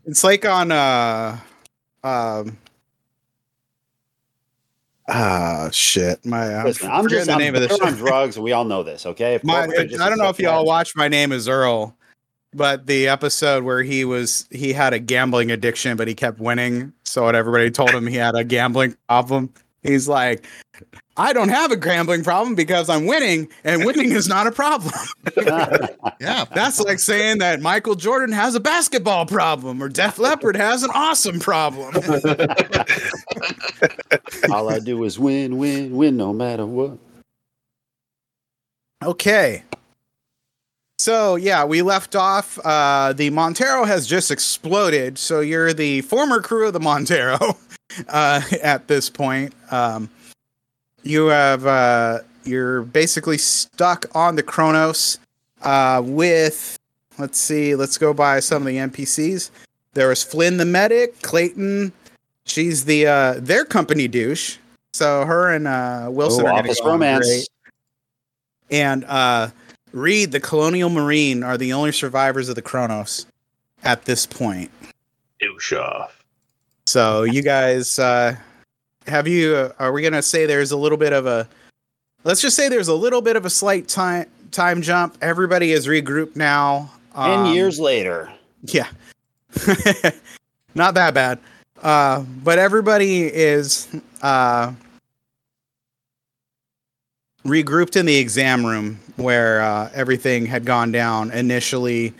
It's 0.06 0.24
like 0.25 0.46
on 0.46 0.72
uh 0.74 1.39
um 2.03 2.58
ah 5.07 5.69
shit. 5.72 6.25
My 6.25 6.55
I'm 6.55 6.65
Listen, 6.65 6.89
I'm 6.91 7.07
just 7.07 7.27
the 7.27 7.33
I'm 7.33 7.39
name 7.39 7.55
of 7.55 7.62
this 7.62 7.79
on 7.79 7.93
drugs. 7.93 8.38
We 8.38 8.51
all 8.51 8.65
know 8.65 8.83
this, 8.83 9.05
okay? 9.05 9.36
If 9.36 9.43
My, 9.43 9.63
I 9.63 9.86
don't 9.86 10.17
know 10.17 10.29
if 10.29 10.39
y'all 10.39 10.65
watched 10.65 10.95
My 10.95 11.07
Name 11.07 11.31
is 11.31 11.48
Earl, 11.48 11.95
but 12.53 12.86
the 12.88 13.07
episode 13.07 13.63
where 13.63 13.83
he 13.83 14.05
was 14.05 14.48
he 14.51 14.74
had 14.74 14.93
a 14.93 15.00
gambling 15.00 15.51
addiction, 15.51 15.98
but 15.98 16.07
he 16.07 16.15
kept 16.15 16.39
winning. 16.39 16.93
So 17.03 17.24
what 17.24 17.36
everybody 17.36 17.72
told 17.72 17.91
him 17.91 18.07
he 18.07 18.15
had 18.15 18.36
a 18.36 18.43
gambling 18.43 18.95
problem. 19.07 19.53
He's 19.84 20.08
like, 20.08 20.46
I 21.16 21.32
don't 21.34 21.50
have 21.50 21.72
a 21.72 21.78
gambling 21.78 22.24
problem 22.24 22.56
because 22.56 22.90
I'm 22.90 23.06
winning, 23.06 23.48
and 23.63 23.86
winning 23.86 24.12
is 24.12 24.28
not 24.28 24.48
a 24.48 24.52
problem. 24.52 24.94
yeah, 26.20 26.46
That's 26.56 26.80
like 26.80 27.00
saying 27.00 27.38
that 27.38 27.62
Michael 27.62 27.94
Jordan 27.94 28.32
has 28.34 28.56
a 28.56 28.60
basketball 28.60 29.28
problem 29.28 29.84
or 29.84 29.90
Def 29.90 30.18
Leppard 30.18 30.56
has 30.56 30.82
an 30.82 30.90
awesome 30.94 31.40
problem. 31.40 31.94
all 34.52 34.70
I 34.70 34.80
do 34.80 35.04
is 35.04 35.20
win, 35.20 35.58
win, 35.58 35.96
win, 35.96 36.18
no 36.18 36.34
matter 36.34 36.66
what. 36.66 36.98
Okay. 39.04 39.63
So 41.03 41.36
yeah, 41.36 41.65
we 41.65 41.81
left 41.81 42.15
off. 42.15 42.57
Uh, 42.63 43.12
the 43.12 43.29
Montero 43.29 43.83
has 43.83 44.07
just 44.07 44.31
exploded. 44.31 45.17
So 45.17 45.41
you're 45.41 45.74
the 45.74 46.00
former 46.00 46.39
crew 46.41 46.67
of 46.67 46.72
the 46.72 46.79
Montero 46.79 47.57
uh, 48.07 48.39
at 48.62 48.88
this 48.88 49.10
point. 49.10 49.53
Um, 49.69 50.10
you 51.03 51.25
have 51.25 51.65
uh, 51.65 52.19
you're 52.45 52.83
basically 52.83 53.38
stuck 53.38 54.05
on 54.15 54.38
the 54.38 54.43
Cronus 54.43 55.17
uh, 55.63 56.01
with. 56.05 56.79
Let's 57.17 57.38
see. 57.38 57.75
Let's 57.75 57.98
go 57.98 58.13
by 58.13 58.39
some 58.39 58.62
of 58.62 58.67
the 58.67 58.77
NPCs. 58.77 59.51
There 59.95 60.07
was 60.07 60.24
Flynn 60.24 60.55
the 60.55 60.63
medic, 60.65 61.22
Clayton. 61.22 61.91
She's 62.45 62.86
the 62.86 63.07
uh, 63.07 63.33
their 63.39 63.65
company 63.65 64.07
douche. 64.07 64.55
So 64.93 65.25
her 65.25 65.51
and 65.51 65.67
uh, 65.67 66.07
Wilson 66.10 66.45
Oh, 66.45 66.48
are 66.48 66.51
gonna 66.51 66.63
office 66.69 66.79
go 66.79 66.88
romance. 66.91 67.27
great 67.27 67.50
and 68.72 69.03
uh, 69.03 69.50
Reed, 69.93 70.31
the 70.31 70.39
Colonial 70.39 70.89
Marine, 70.89 71.43
are 71.43 71.57
the 71.57 71.71
only 71.71 71.91
survivors 71.91 72.50
of 72.50 72.55
the 72.55 72.62
Cronus 72.62 73.25
at 73.83 74.05
this 74.05 74.25
point. 74.25 74.69
douche. 75.39 75.73
So 76.85 77.23
you 77.23 77.41
guys, 77.41 77.97
uh, 78.00 78.35
have 79.07 79.27
you? 79.27 79.55
Uh, 79.55 79.71
are 79.79 79.91
we 79.93 80.01
gonna 80.01 80.21
say 80.21 80.45
there's 80.45 80.71
a 80.71 80.77
little 80.77 80.97
bit 80.97 81.13
of 81.13 81.25
a? 81.25 81.47
Let's 82.23 82.41
just 82.41 82.55
say 82.55 82.69
there's 82.69 82.88
a 82.88 82.95
little 82.95 83.21
bit 83.21 83.35
of 83.35 83.45
a 83.45 83.50
slight 83.50 83.88
time 83.88 84.25
time 84.51 84.81
jump. 84.81 85.17
Everybody 85.21 85.71
is 85.71 85.88
regrouped 85.88 86.35
now. 86.35 86.91
Ten 87.15 87.39
Um, 87.39 87.53
years 87.53 87.79
later. 87.79 88.31
Yeah. 88.63 88.88
not 90.75 90.95
that 90.95 91.13
bad. 91.13 91.39
Uh, 91.81 92.21
but 92.43 92.57
everybody 92.59 93.23
is 93.23 93.88
uh, 94.21 94.71
regrouped 97.45 97.95
in 97.95 98.05
the 98.05 98.15
exam 98.15 98.65
room 98.65 99.00
where 99.17 99.62
uh, 99.62 99.89
everything 99.93 100.45
had 100.45 100.65
gone 100.65 100.91
down 100.91 101.31
initially. 101.31 102.13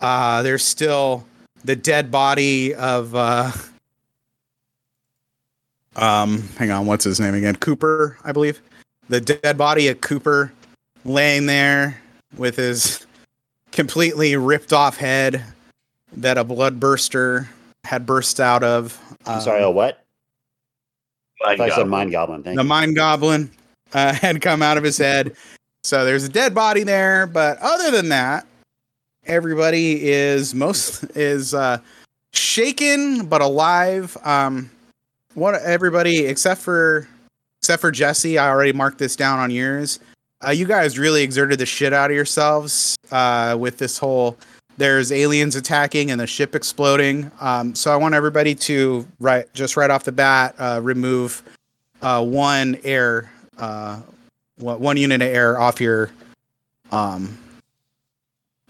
Uh, 0.00 0.42
there's 0.42 0.64
still 0.64 1.24
the 1.64 1.76
dead 1.76 2.10
body 2.10 2.74
of. 2.74 3.14
Uh, 3.14 3.50
um, 5.96 6.42
hang 6.58 6.70
on, 6.70 6.86
what's 6.86 7.04
his 7.04 7.20
name 7.20 7.34
again? 7.34 7.54
Cooper, 7.56 8.18
I 8.24 8.32
believe. 8.32 8.60
The 9.08 9.20
dead 9.20 9.56
body 9.56 9.88
of 9.88 10.00
Cooper 10.00 10.52
laying 11.04 11.46
there 11.46 12.00
with 12.36 12.56
his 12.56 13.06
completely 13.70 14.34
ripped 14.36 14.72
off 14.72 14.96
head 14.96 15.44
that 16.16 16.38
a 16.38 16.44
blood 16.44 16.80
burster 16.80 17.48
had 17.84 18.06
burst 18.06 18.40
out 18.40 18.62
of. 18.64 18.98
I'm 19.26 19.36
Um, 19.36 19.40
sorry, 19.42 19.62
a 19.62 19.70
what? 19.70 20.02
My 21.40 21.50
I 21.52 21.56
thought 21.56 21.66
I 21.66 21.68
said 21.70 21.76
God. 21.82 21.88
mind 21.88 22.10
goblin. 22.12 22.42
Thank 22.42 22.56
the 22.56 22.62
you. 22.62 22.68
mind 22.68 22.96
goblin 22.96 23.50
uh, 23.94 24.12
had 24.20 24.40
come 24.40 24.62
out 24.62 24.76
of 24.76 24.84
his 24.84 24.98
head. 24.98 25.34
So 25.82 26.04
there's 26.04 26.24
a 26.24 26.28
dead 26.28 26.54
body 26.54 26.82
there, 26.82 27.26
but 27.26 27.58
other 27.58 27.90
than 27.90 28.08
that, 28.10 28.46
everybody 29.26 30.10
is 30.10 30.54
most 30.54 31.04
is 31.16 31.54
uh, 31.54 31.78
shaken 32.32 33.26
but 33.26 33.40
alive. 33.40 34.16
Um, 34.24 34.70
what 35.34 35.54
everybody 35.62 36.26
except 36.26 36.60
for 36.60 37.08
except 37.60 37.80
for 37.80 37.90
Jesse, 37.90 38.38
I 38.38 38.48
already 38.48 38.72
marked 38.72 38.98
this 38.98 39.16
down 39.16 39.38
on 39.38 39.50
yours. 39.50 40.00
Uh, 40.46 40.50
you 40.50 40.66
guys 40.66 40.98
really 40.98 41.22
exerted 41.22 41.58
the 41.58 41.66
shit 41.66 41.92
out 41.92 42.10
of 42.10 42.14
yourselves 42.14 42.96
uh, 43.10 43.56
with 43.58 43.78
this 43.78 43.96
whole. 43.98 44.36
There's 44.76 45.12
aliens 45.12 45.54
attacking 45.54 46.10
and 46.10 46.20
the 46.20 46.26
ship 46.26 46.54
exploding. 46.54 47.30
Um, 47.40 47.74
so 47.74 47.92
I 47.92 47.96
want 47.96 48.14
everybody 48.14 48.54
to 48.56 49.06
right 49.20 49.46
just 49.54 49.76
right 49.76 49.90
off 49.90 50.04
the 50.04 50.12
bat 50.12 50.54
uh, 50.58 50.80
remove 50.82 51.42
uh, 52.02 52.22
one 52.22 52.78
air, 52.84 53.30
uh, 53.58 54.00
one 54.56 54.80
one 54.80 54.96
unit 54.96 55.22
of 55.22 55.28
air 55.28 55.58
off 55.58 55.80
your 55.80 56.10
um 56.92 57.38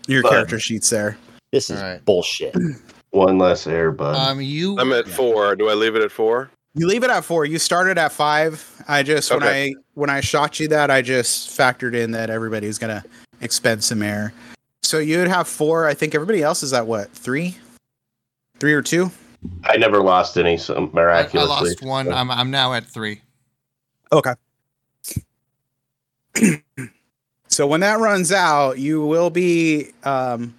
your 0.07 0.23
Bud. 0.23 0.31
character 0.31 0.59
sheets 0.59 0.91
there. 0.91 1.17
This 1.53 1.71
is 1.71 1.81
All 1.81 1.89
right. 1.89 2.05
bullshit. 2.05 2.55
One 3.15 3.39
less 3.39 3.69
air, 3.69 3.93
bud. 3.93 4.17
Um, 4.17 4.41
you. 4.41 4.77
I'm 4.77 4.93
at 4.93 5.07
four. 5.07 5.55
Do 5.55 5.69
I 5.69 5.75
leave 5.75 5.95
it 5.95 6.03
at 6.03 6.11
four? 6.11 6.51
You 6.75 6.89
leave 6.89 7.05
it 7.05 7.11
at 7.11 7.25
four. 7.25 7.45
You 7.45 7.61
started 7.61 7.97
at 7.97 8.11
five. 8.11 8.83
I 8.89 9.05
just 9.05 9.31
when 9.31 9.45
I 9.45 9.73
when 9.95 10.11
I 10.11 10.21
shot 10.21 10.59
you 10.59 10.67
that 10.69 10.91
I 10.91 11.01
just 11.01 11.57
factored 11.57 11.95
in 11.95 12.11
that 12.11 12.29
everybody's 12.29 12.77
gonna 12.77 13.05
expend 13.41 13.85
some 13.85 14.03
air. 14.03 14.33
So 14.83 14.99
you'd 14.99 15.29
have 15.29 15.47
four. 15.47 15.87
I 15.87 15.95
think 15.95 16.17
everybody 16.17 16.43
else 16.43 16.65
is 16.65 16.73
at 16.73 16.89
what 16.89 17.13
three, 17.13 17.57
three 18.59 18.75
or 18.75 18.83
two. 18.83 19.13
I 19.63 19.77
never 19.77 20.03
lost 20.03 20.37
any, 20.37 20.57
so 20.57 20.91
I, 20.97 21.23
I 21.23 21.45
lost 21.45 21.83
one. 21.83 22.13
I'm 22.13 22.33
I'm 22.33 22.51
now 22.51 22.73
at 22.73 22.85
three. 22.85 23.21
Okay. 24.11 24.35
So 27.49 27.67
when 27.67 27.81
that 27.81 27.99
runs 28.01 28.33
out, 28.33 28.79
you 28.79 29.05
will 29.05 29.31
be 29.31 29.91
um, 30.05 30.55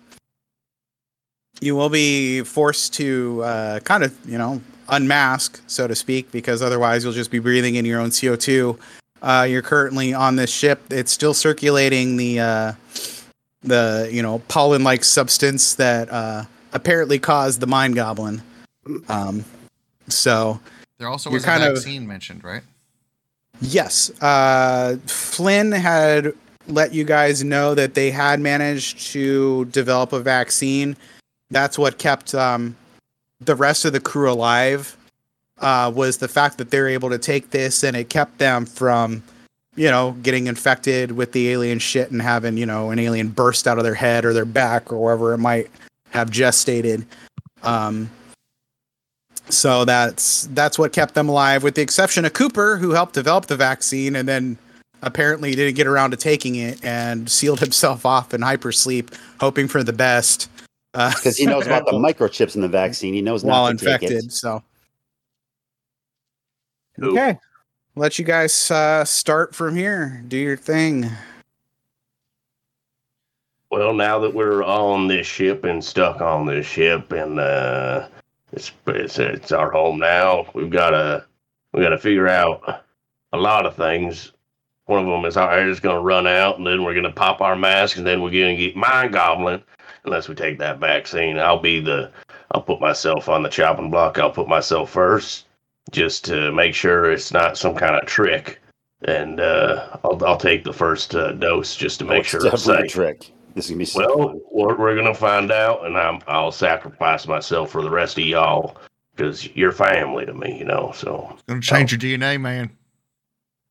you 1.61 1.75
will 1.75 1.89
be 1.89 2.41
forced 2.43 2.93
to 2.95 3.41
uh, 3.43 3.79
kind 3.81 4.03
of 4.03 4.17
you 4.29 4.37
know 4.37 4.61
unmask, 4.89 5.61
so 5.67 5.87
to 5.87 5.95
speak, 5.95 6.31
because 6.31 6.61
otherwise 6.61 7.03
you'll 7.03 7.13
just 7.13 7.31
be 7.31 7.39
breathing 7.39 7.75
in 7.75 7.85
your 7.85 7.99
own 7.99 8.11
CO 8.11 8.35
two. 8.35 8.77
Uh, 9.21 9.47
you're 9.49 9.61
currently 9.61 10.13
on 10.13 10.35
this 10.35 10.51
ship. 10.51 10.81
It's 10.91 11.11
still 11.11 11.33
circulating 11.33 12.17
the 12.17 12.39
uh, 12.39 12.73
the 13.63 14.09
you 14.11 14.21
know 14.21 14.39
pollen 14.47 14.83
like 14.83 15.03
substance 15.03 15.75
that 15.75 16.09
uh, 16.11 16.45
apparently 16.73 17.19
caused 17.19 17.59
the 17.59 17.67
mind 17.67 17.95
goblin. 17.95 18.41
Um, 19.09 19.43
so 20.07 20.59
There 20.99 21.07
also 21.07 21.31
was 21.31 21.43
a 21.43 21.47
kind 21.47 21.63
of- 21.63 21.73
vaccine 21.73 22.05
mentioned, 22.05 22.43
right? 22.43 22.61
Yes. 23.61 24.11
Uh, 24.21 24.97
Flynn 25.07 25.71
had 25.71 26.33
let 26.67 26.93
you 26.93 27.03
guys 27.03 27.43
know 27.43 27.75
that 27.75 27.93
they 27.93 28.11
had 28.11 28.39
managed 28.39 28.99
to 29.11 29.65
develop 29.65 30.13
a 30.13 30.19
vaccine. 30.19 30.97
That's 31.49 31.77
what 31.77 31.97
kept 31.97 32.33
um, 32.33 32.75
the 33.39 33.55
rest 33.55 33.85
of 33.85 33.93
the 33.93 33.99
crew 33.99 34.31
alive. 34.31 34.97
Uh, 35.57 35.89
was 35.95 36.17
the 36.17 36.27
fact 36.27 36.57
that 36.57 36.69
they're 36.69 36.89
able 36.89 37.09
to 37.09 37.17
take 37.17 37.51
this 37.51 37.81
and 37.81 37.95
it 37.95 38.09
kept 38.09 38.39
them 38.39 38.65
from, 38.65 39.23
you 39.77 39.89
know, 39.89 40.11
getting 40.21 40.47
infected 40.47 41.13
with 41.13 41.31
the 41.31 41.49
alien 41.49 41.79
shit 41.79 42.11
and 42.11 42.21
having, 42.21 42.57
you 42.57 42.65
know, 42.65 42.89
an 42.89 42.99
alien 42.99 43.29
burst 43.29 43.65
out 43.65 43.77
of 43.77 43.85
their 43.85 43.93
head 43.93 44.25
or 44.25 44.33
their 44.33 44.43
back 44.43 44.91
or 44.91 44.97
wherever 44.97 45.33
it 45.33 45.37
might 45.37 45.69
have 46.09 46.29
gestated. 46.29 47.05
Um, 47.63 48.09
so 49.49 49.85
that's 49.85 50.43
that's 50.53 50.77
what 50.79 50.93
kept 50.93 51.13
them 51.13 51.29
alive, 51.29 51.63
with 51.63 51.75
the 51.75 51.81
exception 51.81 52.25
of 52.25 52.33
Cooper, 52.33 52.77
who 52.77 52.91
helped 52.91 53.13
develop 53.13 53.45
the 53.45 53.55
vaccine 53.57 54.15
and 54.15 54.27
then 54.27 54.57
apparently 55.01 55.53
didn't 55.55 55.75
get 55.75 55.85
around 55.87 56.11
to 56.11 56.17
taking 56.17 56.55
it 56.55 56.83
and 56.83 57.29
sealed 57.39 57.59
himself 57.59 58.05
off 58.05 58.33
in 58.33 58.41
hypersleep, 58.41 59.13
hoping 59.39 59.67
for 59.67 59.83
the 59.83 59.93
best. 59.93 60.49
uh, 60.93 61.11
Because 61.15 61.37
he 61.37 61.45
knows 61.45 61.65
about 61.67 61.85
the 61.85 61.91
microchips 61.93 62.55
in 62.55 62.61
the 62.61 62.67
vaccine. 62.69 63.13
He 63.13 63.21
knows 63.21 63.43
while 63.43 63.65
not 63.67 63.77
to 63.79 63.85
take 63.85 64.01
infected. 64.03 64.25
it. 64.25 64.31
So 64.31 64.63
Cool. 66.99 67.11
okay, 67.11 67.37
let 67.95 68.17
you 68.17 68.25
guys 68.25 68.71
uh, 68.71 69.03
start 69.05 69.53
from 69.53 69.75
here. 69.75 70.23
Do 70.27 70.37
your 70.37 70.55
thing. 70.57 71.09
Well, 73.69 73.93
now 73.93 74.19
that 74.19 74.33
we're 74.33 74.63
on 74.63 75.07
this 75.07 75.27
ship 75.27 75.65
and 75.65 75.83
stuck 75.83 76.21
on 76.21 76.45
this 76.45 76.65
ship, 76.65 77.11
and 77.11 77.39
uh, 77.39 78.07
it's, 78.55 78.71
it's 78.87 79.19
it's 79.19 79.51
our 79.51 79.71
home 79.71 79.99
now, 79.99 80.47
we've 80.53 80.69
got 80.69 80.91
to 80.91 81.25
we 81.73 81.81
got 81.81 81.89
to 81.89 81.97
figure 81.97 82.27
out 82.27 82.83
a 83.33 83.37
lot 83.37 83.65
of 83.65 83.75
things. 83.75 84.31
One 84.85 84.99
of 84.99 85.05
them 85.07 85.25
is 85.25 85.35
our 85.35 85.51
air 85.51 85.69
is 85.69 85.79
going 85.79 85.95
to 85.95 86.01
run 86.01 86.27
out, 86.27 86.57
and 86.57 86.65
then 86.65 86.83
we're 86.83 86.93
going 86.93 87.05
to 87.05 87.11
pop 87.11 87.41
our 87.41 87.55
masks, 87.55 87.97
and 87.97 88.05
then 88.05 88.21
we're 88.21 88.31
going 88.31 88.55
to 88.55 88.63
get 88.63 88.75
mind 88.75 89.13
goblin 89.13 89.63
unless 90.03 90.29
we 90.29 90.35
take 90.35 90.59
that 90.59 90.79
vaccine. 90.79 91.39
I'll 91.39 91.59
be 91.59 91.79
the 91.79 92.11
I'll 92.51 92.61
put 92.61 92.79
myself 92.79 93.27
on 93.27 93.43
the 93.43 93.49
chopping 93.49 93.89
block. 93.89 94.19
I'll 94.19 94.31
put 94.31 94.47
myself 94.47 94.91
first, 94.91 95.47
just 95.91 96.23
to 96.25 96.51
make 96.51 96.75
sure 96.75 97.11
it's 97.11 97.33
not 97.33 97.57
some 97.57 97.75
kind 97.75 97.95
of 97.95 98.05
trick. 98.05 98.61
And 99.05 99.39
uh, 99.39 99.97
I'll 100.03 100.23
I'll 100.25 100.37
take 100.37 100.63
the 100.63 100.73
first 100.73 101.15
uh, 101.15 101.33
dose 101.33 101.75
just 101.75 101.99
to 101.99 102.05
Oh, 102.05 102.09
make 102.09 102.19
it's 102.21 102.29
sure 102.29 102.45
it's 102.45 102.65
definitely 102.65 102.85
a 102.85 102.89
trick. 102.89 103.31
This 103.55 103.65
is 103.65 103.71
gonna 103.71 103.79
be 103.79 103.85
so 103.85 103.99
Well, 103.99 104.27
fun. 104.27 104.41
we're, 104.51 104.77
we're 104.77 104.95
gonna 104.95 105.13
find 105.15 105.51
out, 105.51 105.85
and 105.85 105.97
I'm 105.97 106.19
I'll 106.27 106.51
sacrifice 106.51 107.25
myself 107.25 107.71
for 107.71 107.81
the 107.81 107.89
rest 107.89 108.17
of 108.17 108.25
y'all 108.25 108.77
because 109.15 109.47
you're 109.55 109.71
family 109.71 110.25
to 110.25 110.33
me, 110.33 110.57
you 110.59 110.65
know. 110.65 110.91
So 110.93 111.35
Gonna 111.47 111.61
change 111.61 111.91
your 111.93 111.99
DNA, 112.19 112.39
man. 112.39 112.69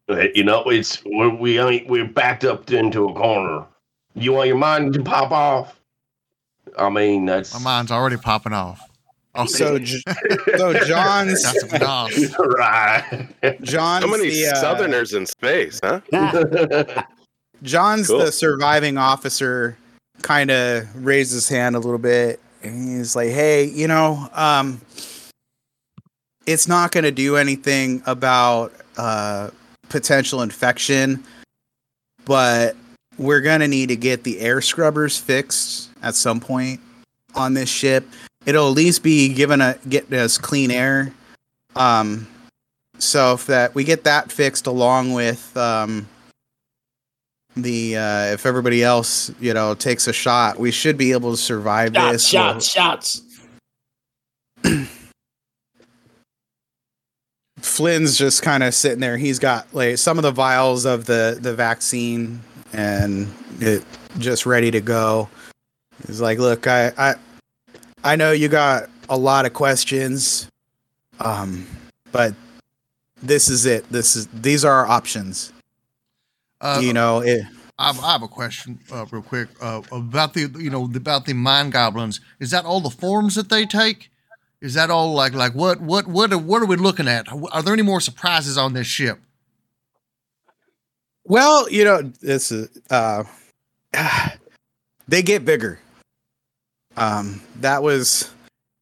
uh, 0.09 0.25
you 0.35 0.43
know, 0.43 0.62
it's 0.71 1.03
we're, 1.05 1.29
we 1.35 1.59
ain't 1.59 1.87
we're 1.87 2.09
backed 2.09 2.45
up 2.45 2.71
into 2.73 3.05
a 3.09 3.12
corner. 3.14 3.67
You 4.14 4.33
want 4.33 4.49
your 4.49 4.57
mind 4.57 4.95
to 4.95 5.03
pop 5.03 5.31
off? 5.33 5.79
I 6.79 6.88
mean, 6.88 7.26
that's 7.26 7.53
My 7.53 7.61
mind's 7.61 7.93
already 7.93 8.17
popping 8.17 8.55
off. 8.55 8.88
Oh, 9.35 9.45
So, 9.47 9.79
J- 9.79 10.00
so 10.57 10.73
John's 10.87 11.43
that's 11.43 11.62
a 11.62 11.79
nos. 11.79 12.35
right. 12.38 13.29
John's 13.62 14.05
So 14.05 14.11
many 14.11 14.31
the, 14.31 14.47
uh, 14.47 14.55
Southerners 14.55 15.12
in 15.12 15.26
space, 15.26 15.79
huh? 15.83 16.00
John's 17.64 18.06
Cool. 18.09 18.18
the 18.21 18.33
surviving 18.33 18.97
officer. 18.99 19.76
Kind 20.23 20.50
of 20.50 20.87
raised 21.04 21.33
his 21.33 21.49
hand 21.49 21.75
a 21.75 21.78
little 21.80 21.99
bit, 21.99 22.38
and 22.62 22.88
he's 22.99 23.16
like, 23.16 23.30
"Hey, 23.30 23.64
you 23.64 23.88
know, 23.88 24.28
um, 24.33 24.80
it's 26.47 26.68
not 26.68 26.92
going 26.92 27.04
to 27.04 27.11
do 27.11 27.37
anything 27.37 28.02
about 28.06 28.73
uh, 28.97 29.50
potential 29.88 30.40
infection, 30.42 31.25
but 32.25 32.76
we're 33.18 33.40
going 33.40 33.61
to 33.61 33.68
need 33.68 33.88
to 33.88 33.97
get 33.97 34.23
the 34.25 34.40
air 34.40 34.61
scrubbers 34.61 35.18
fixed 35.18 35.90
at 36.02 36.14
some 36.14 36.40
point 36.40 36.80
on 37.35 37.54
this 37.54 37.68
ship. 37.68 38.06
It'll 38.47 38.68
at 38.68 38.75
least 38.75 39.02
be 39.02 39.35
given 39.35 39.61
a 39.61 39.76
get 39.88 40.11
us 40.12 40.38
clean 40.38 40.71
air. 40.71 41.12
Um, 41.76 42.26
so 42.99 43.35
if 43.35 43.47
that 43.47 43.75
we 43.75 43.83
get 43.85 44.04
that 44.04 44.30
fixed 44.30 44.66
along 44.66 45.12
with 45.12 45.54
um." 45.56 46.06
The 47.57 47.97
uh 47.97 48.33
if 48.33 48.47
everybody 48.47 48.83
else 48.83 49.31
you 49.41 49.55
know 49.55 49.75
takes 49.75 50.09
a 50.09 50.13
shot 50.13 50.59
we 50.59 50.71
should 50.73 50.97
be 50.99 51.13
able 51.13 51.31
to 51.31 51.37
survive 51.37 51.95
Shots, 51.95 52.13
this. 52.13 52.29
Shots, 52.29 52.69
shots. 52.69 53.23
flynn's 57.65 58.19
just 58.19 58.43
kind 58.43 58.63
of 58.63 58.75
sitting 58.75 59.01
there. 59.01 59.17
He's 59.17 59.39
got 59.39 59.73
like 59.75 59.99
some 59.99 60.19
of 60.19 60.23
the 60.23 60.31
vials 60.31 60.85
of 60.85 61.07
the 61.07 61.39
the 61.41 61.55
vaccine 61.55 62.41
and 62.73 63.33
it 63.61 63.85
just 64.19 64.47
ready 64.47 64.71
to 64.71 64.81
go. 64.81 65.29
He's 66.07 66.21
like 66.21 66.39
look 66.39 66.67
i 66.67 66.93
i 66.99 67.15
i 68.03 68.17
know 68.17 68.33
you 68.33 68.49
got 68.49 68.91
a 69.09 69.17
lot 69.17 69.47
of 69.47 69.53
questions 69.53 70.49
um 71.21 71.67
but 72.11 72.35
this 73.23 73.49
is 73.49 73.65
it. 73.65 73.89
This 73.91 74.17
is 74.17 74.27
these 74.29 74.65
are 74.65 74.73
our 74.73 74.87
options 74.87 75.54
Uh, 76.64 76.80
you 76.83 76.92
know 76.92 77.21
it 77.21 77.44
I, 77.78 77.90
I 77.90 78.12
have 78.12 78.23
a 78.23 78.28
question, 78.28 78.78
uh, 78.92 79.04
real 79.11 79.23
quick, 79.23 79.49
uh, 79.61 79.83
about 79.90 80.35
the 80.35 80.42
you 80.59 80.71
know 80.71 80.85
about 80.85 81.26
the 81.26 81.33
mind 81.33 81.73
goblins. 81.73 82.21
Is 82.38 82.50
that 82.52 82.64
all 82.64 82.80
the 82.80 82.90
forms 82.90 83.35
that 83.35 83.49
they 83.49 83.66
take? 83.66 84.11
Is 84.61 84.75
that 84.75 84.90
all 84.90 85.12
like 85.12 85.35
like 85.35 85.54
what 85.54 85.80
what 85.80 86.06
what 86.06 86.33
are, 86.33 86.38
what 86.38 86.62
are 86.62 86.66
we 86.66 86.76
looking 86.76 87.09
at? 87.09 87.26
Are 87.52 87.62
there 87.62 87.73
any 87.73 87.83
more 87.83 88.00
surprises 88.00 88.56
on 88.56 88.75
this 88.75 88.87
ship? 88.87 89.18
Well, 91.25 91.68
you 91.68 91.85
know, 91.85 92.02
this 92.21 92.52
is 92.52 92.68
uh 92.90 93.25
they 95.09 95.23
get 95.23 95.44
bigger. 95.44 95.80
Um 96.97 97.42
that 97.61 97.83
was 97.83 98.30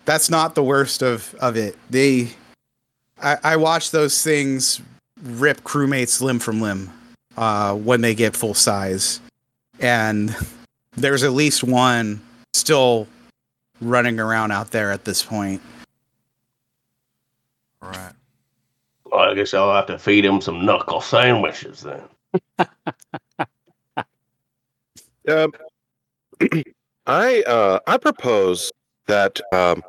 that's 0.05 0.29
not 0.29 0.55
the 0.55 0.63
worst 0.63 1.03
of 1.03 1.35
of 1.37 1.57
it. 1.57 1.77
They 1.89 2.35
I, 3.21 3.39
I 3.43 3.57
watched 3.57 3.93
those 3.93 4.23
things 4.23 4.83
rip 5.23 5.63
crewmates 5.63 6.21
limb 6.21 6.41
from 6.41 6.61
limb 6.61 6.93
uh 7.37 7.75
when 7.75 8.01
they 8.01 8.15
get 8.15 8.37
full 8.37 8.55
size. 8.55 9.21
And 9.81 10.35
there's 10.97 11.23
at 11.23 11.33
least 11.33 11.65
one 11.65 12.21
still 12.53 13.09
running 13.81 14.21
around 14.21 14.53
out 14.53 14.71
there 14.71 14.91
at 14.93 15.05
this 15.05 15.23
point. 15.23 15.61
All 17.81 17.91
right. 17.91 18.13
Well, 19.07 19.21
I 19.31 19.35
guess 19.35 19.53
I'll 19.55 19.75
have 19.75 19.87
to 19.87 19.99
feed 19.99 20.25
him 20.25 20.41
some 20.41 20.65
knuckle 20.65 21.01
sandwiches 21.01 21.83
then. 21.83 22.03
Um, 25.29 25.53
I 27.07 27.43
uh, 27.43 27.79
I 27.87 27.97
propose 27.97 28.73
that 29.07 29.41
um, 29.53 29.83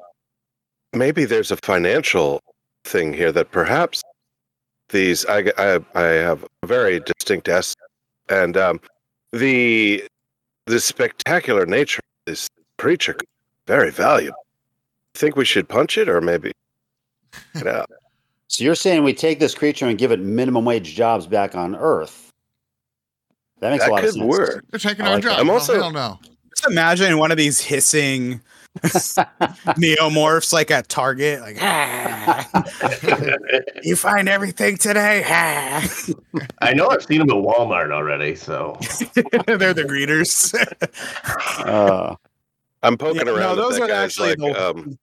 maybe 0.94 1.26
there's 1.26 1.52
a 1.52 1.58
financial 1.58 2.42
thing 2.84 3.14
here 3.14 3.32
that 3.32 3.52
perhaps 3.52 4.04
these 4.94 5.26
I 5.26 5.52
I, 5.58 5.80
I 5.96 6.04
have 6.04 6.46
a 6.64 6.68
very 6.68 7.02
distinct 7.02 7.50
S, 7.50 7.76
and 8.30 8.56
um, 8.56 8.80
the 9.34 10.04
the 10.68 10.80
spectacular 10.80 11.66
nature 11.66 12.00
of 12.00 12.32
this 12.32 12.48
creature 12.78 13.18
very 13.68 13.92
valuable. 13.92 14.38
Think 15.16 15.36
we 15.36 15.44
should 15.46 15.68
punch 15.68 15.98
it 15.98 16.08
or 16.08 16.22
maybe 16.22 16.52
get 17.54 17.68
out? 17.68 17.90
So 18.48 18.64
you're 18.64 18.76
saying 18.76 19.04
we 19.04 19.14
take 19.14 19.40
this 19.40 19.54
creature 19.56 19.86
and 19.88 19.98
give 19.98 20.12
it 20.12 20.20
minimum 20.22 20.64
wage 20.66 20.96
jobs 20.96 21.28
back 21.28 21.56
on 21.56 21.76
Earth? 21.76 22.30
That 23.60 23.72
makes 23.72 23.84
a 23.84 23.88
That 23.88 23.92
lot 23.92 24.04
of 24.04 24.12
sense. 24.12 24.24
work. 24.26 24.64
They're 24.70 24.80
taking 24.80 25.06
I 25.06 25.10
our 25.10 25.14
like 25.16 25.24
that. 25.24 25.30
job. 25.32 25.40
I'm 25.40 25.50
Oh, 25.50 25.54
also- 25.54 25.74
hell 25.76 25.92
no. 25.92 26.20
Just 26.56 26.68
imagine 26.72 27.18
one 27.18 27.32
of 27.32 27.38
these 27.38 27.60
hissing 27.60 28.40
neomorphs 29.78 30.52
like 30.52 30.72
at 30.72 30.90
Target, 30.90 31.42
like 31.42 31.58
"Ah, 31.62 32.48
you 33.84 33.96
find 33.96 34.28
everything 34.28 34.78
today. 34.78 35.24
Ah." 35.28 35.88
I 36.60 36.74
know 36.74 36.90
I've 36.90 37.04
seen 37.04 37.20
them 37.20 37.30
at 37.30 37.36
Walmart 37.36 37.92
already, 37.92 38.36
so 38.36 38.76
They're 39.58 39.74
the 39.74 39.84
greeters. 39.88 40.54
Uh, 41.66 42.16
I'm 42.82 42.98
poking 42.98 43.28
Yeah, 43.28 43.34
around. 43.34 43.56
no, 43.58 43.70
those 43.70 43.80
are 43.80 43.90
actually 43.92 44.30
like, 44.36 44.40
the 44.40 44.70
um, 44.70 44.98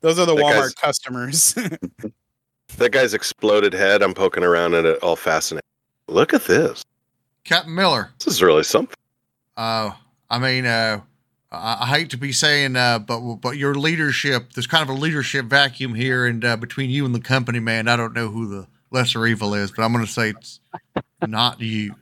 those 0.00 0.18
are 0.18 0.26
the 0.26 0.34
Walmart 0.34 0.74
customers. 0.76 1.54
that 2.78 2.90
guy's 2.90 3.14
exploded 3.14 3.72
head. 3.72 4.02
I'm 4.02 4.14
poking 4.14 4.42
around 4.42 4.74
at 4.74 4.84
it, 4.84 4.98
all 5.02 5.16
fascinated. 5.16 5.62
Look 6.08 6.34
at 6.34 6.44
this. 6.44 6.82
Captain 7.44 7.74
Miller. 7.74 8.10
This 8.18 8.34
is 8.34 8.42
really 8.42 8.64
something. 8.64 8.96
Uh, 9.56 9.92
I 10.28 10.38
mean, 10.38 10.66
uh, 10.66 11.00
I, 11.54 11.86
hate 11.86 12.10
to 12.10 12.16
be 12.16 12.32
saying, 12.32 12.76
uh, 12.76 12.98
but 12.98 13.36
but 13.36 13.58
your 13.58 13.74
leadership, 13.74 14.54
there's 14.54 14.66
kind 14.66 14.82
of 14.82 14.96
a 14.96 14.98
leadership 14.98 15.46
vacuum 15.46 15.94
here, 15.94 16.24
and 16.26 16.42
uh, 16.44 16.56
between 16.56 16.88
you 16.88 17.04
and 17.04 17.14
the 17.14 17.20
company, 17.20 17.60
man, 17.60 17.88
I 17.88 17.96
don't 17.96 18.14
know 18.14 18.28
who 18.28 18.48
the 18.48 18.66
lesser 18.90 19.26
evil 19.26 19.54
is, 19.54 19.70
but 19.70 19.82
I'm 19.82 19.92
going 19.92 20.04
to 20.04 20.10
say 20.10 20.30
it's 20.30 20.60
not 21.26 21.60
you. 21.60 21.94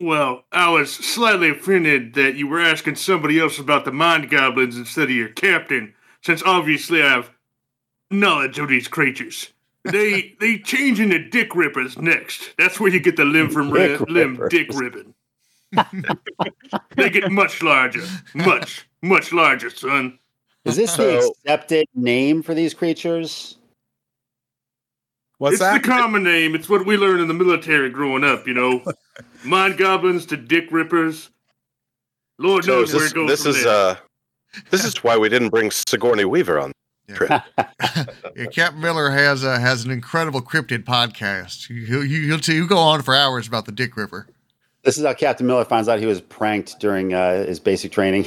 Well, 0.00 0.44
I 0.52 0.70
was 0.70 0.92
slightly 0.92 1.50
offended 1.50 2.14
that 2.14 2.36
you 2.36 2.46
were 2.46 2.60
asking 2.60 2.94
somebody 2.94 3.40
else 3.40 3.58
about 3.58 3.84
the 3.84 3.90
mind 3.90 4.30
goblins 4.30 4.76
instead 4.76 5.04
of 5.04 5.10
your 5.10 5.30
captain, 5.30 5.94
since 6.22 6.40
obviously 6.44 7.02
I 7.02 7.10
have 7.10 7.30
knowledge 8.10 8.60
of 8.60 8.68
these 8.68 8.86
creatures. 8.86 9.48
They 9.82 10.36
they 10.40 10.58
change 10.58 11.00
into 11.00 11.28
dick 11.28 11.56
rippers 11.56 11.98
next. 11.98 12.54
That's 12.56 12.78
where 12.78 12.92
you 12.92 13.00
get 13.00 13.16
the 13.16 13.24
limb 13.24 13.50
from 13.50 13.70
ri- 13.72 13.88
Dick 13.88 14.00
limb 14.08 14.40
dick 14.48 14.68
ribbon. 14.74 15.14
they 16.96 17.10
get 17.10 17.30
much 17.30 17.62
larger, 17.62 18.02
much 18.34 18.88
much 19.02 19.32
larger, 19.32 19.70
son. 19.70 20.18
is 20.64 20.76
this 20.76 20.96
the 20.96 21.18
accepted 21.18 21.86
name 21.94 22.42
for 22.42 22.54
these 22.54 22.74
creatures? 22.74 23.58
What's 25.38 25.58
that? 25.58 25.76
it's 25.76 25.86
that? 25.86 25.94
the 25.96 26.00
common 26.00 26.22
name. 26.24 26.54
It's 26.54 26.68
what 26.68 26.84
we 26.86 26.96
learned 26.96 27.20
in 27.20 27.28
the 27.28 27.34
military 27.34 27.90
growing 27.90 28.24
up. 28.24 28.46
You 28.46 28.54
know, 28.54 28.82
mind 29.44 29.78
goblins 29.78 30.26
to 30.26 30.36
dick 30.36 30.72
rippers. 30.72 31.30
Lord 32.38 32.64
So 32.64 32.72
knows 32.80 32.88
is 32.90 32.94
where 32.94 33.02
this, 33.02 33.12
it 33.12 33.14
goes 33.14 33.28
this 33.28 33.42
from 33.42 33.50
is 33.50 33.64
there. 33.64 33.72
uh 33.72 33.96
this 34.70 34.84
is 34.84 35.02
why 35.04 35.16
we 35.16 35.28
didn't 35.28 35.50
bring 35.50 35.70
Sigourney 35.70 36.24
Weaver 36.24 36.60
on. 36.60 36.72
Yeah, 38.36 38.46
Captain 38.52 38.80
Miller 38.80 39.10
has 39.10 39.42
uh, 39.42 39.58
has 39.58 39.84
an 39.84 39.90
incredible 39.90 40.42
cryptid 40.42 40.84
podcast. 40.84 41.66
He'll, 41.86 42.02
he'll, 42.02 42.38
he'll 42.38 42.66
go 42.66 42.76
on 42.76 43.02
for 43.02 43.14
hours 43.14 43.48
about 43.48 43.64
the 43.64 43.72
Dick 43.72 43.96
Ripper. 43.96 44.28
This 44.88 44.96
is 44.96 45.04
how 45.04 45.12
Captain 45.12 45.46
Miller 45.46 45.66
finds 45.66 45.86
out 45.86 45.98
he 45.98 46.06
was 46.06 46.22
pranked 46.22 46.80
during 46.80 47.12
uh, 47.12 47.44
his 47.44 47.60
basic 47.60 47.92
training. 47.92 48.24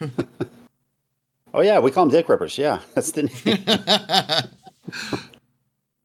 oh 1.54 1.60
yeah, 1.60 1.78
we 1.78 1.92
call 1.92 2.04
them 2.04 2.12
dick 2.12 2.28
rippers. 2.28 2.58
Yeah, 2.58 2.80
that's 2.96 3.12
the 3.12 3.22
name. 3.22 3.64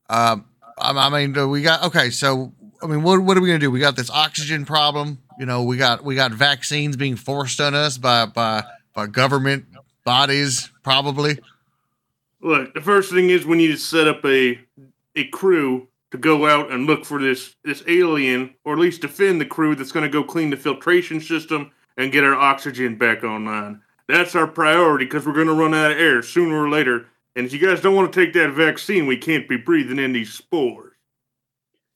um, 0.08 0.46
I, 0.78 0.92
I 0.92 1.10
mean, 1.10 1.50
we 1.50 1.64
got 1.64 1.86
okay. 1.86 2.12
So, 2.12 2.54
I 2.84 2.86
mean, 2.86 3.02
what 3.02 3.20
what 3.22 3.36
are 3.36 3.42
we 3.42 3.48
gonna 3.48 3.58
do? 3.58 3.72
We 3.72 3.80
got 3.80 3.96
this 3.96 4.12
oxygen 4.12 4.64
problem. 4.64 5.18
You 5.40 5.48
know, 5.48 5.64
we 5.64 5.76
got 5.76 6.04
we 6.04 6.14
got 6.14 6.32
vaccines 6.34 6.96
being 6.96 7.16
forced 7.16 7.60
on 7.60 7.74
us 7.74 7.98
by 7.98 8.28
by 8.28 8.64
by 8.94 9.08
government 9.08 9.66
bodies, 10.04 10.70
probably. 10.84 11.40
Look, 12.42 12.76
the 12.76 12.82
first 12.82 13.12
thing 13.12 13.32
is 13.32 13.44
we 13.44 13.58
need 13.58 13.72
to 13.72 13.78
set 13.78 14.08
up 14.08 14.24
a 14.24 14.60
a 15.16 15.26
crew 15.30 15.88
to 16.16 16.22
go 16.22 16.48
out 16.48 16.72
and 16.72 16.86
look 16.86 17.06
for 17.06 17.22
this 17.22 17.56
this 17.64 17.84
alien, 17.88 18.54
or 18.64 18.74
at 18.74 18.80
least 18.80 19.02
defend 19.02 19.40
the 19.42 19.46
crew 19.46 19.76
that's 19.76 19.92
going 19.92 20.04
to 20.06 20.10
go 20.10 20.24
clean 20.24 20.50
the 20.50 20.58
filtration 20.58 21.20
system 21.20 21.72
and 21.98 22.12
get 22.12 22.24
our 22.24 22.36
oxygen 22.36 22.98
back 22.98 23.24
online. 23.24 23.82
That's 24.08 24.36
our 24.36 24.48
priority 24.48 25.06
because 25.06 25.26
we're 25.26 25.34
going 25.34 25.48
to 25.48 25.54
run 25.54 25.74
out 25.74 25.92
of 25.92 25.98
air 25.98 26.22
sooner 26.22 26.58
or 26.64 26.70
later. 26.70 27.08
And 27.36 27.46
if 27.46 27.54
you 27.54 27.60
guys 27.60 27.82
don't 27.82 27.96
want 27.96 28.12
to 28.12 28.20
take 28.26 28.34
that 28.34 28.52
vaccine, 28.52 29.08
we 29.08 29.18
can't 29.18 29.48
be 29.50 29.58
breathing 29.58 30.00
in 30.00 30.14
these 30.14 30.34
spores. 30.34 30.94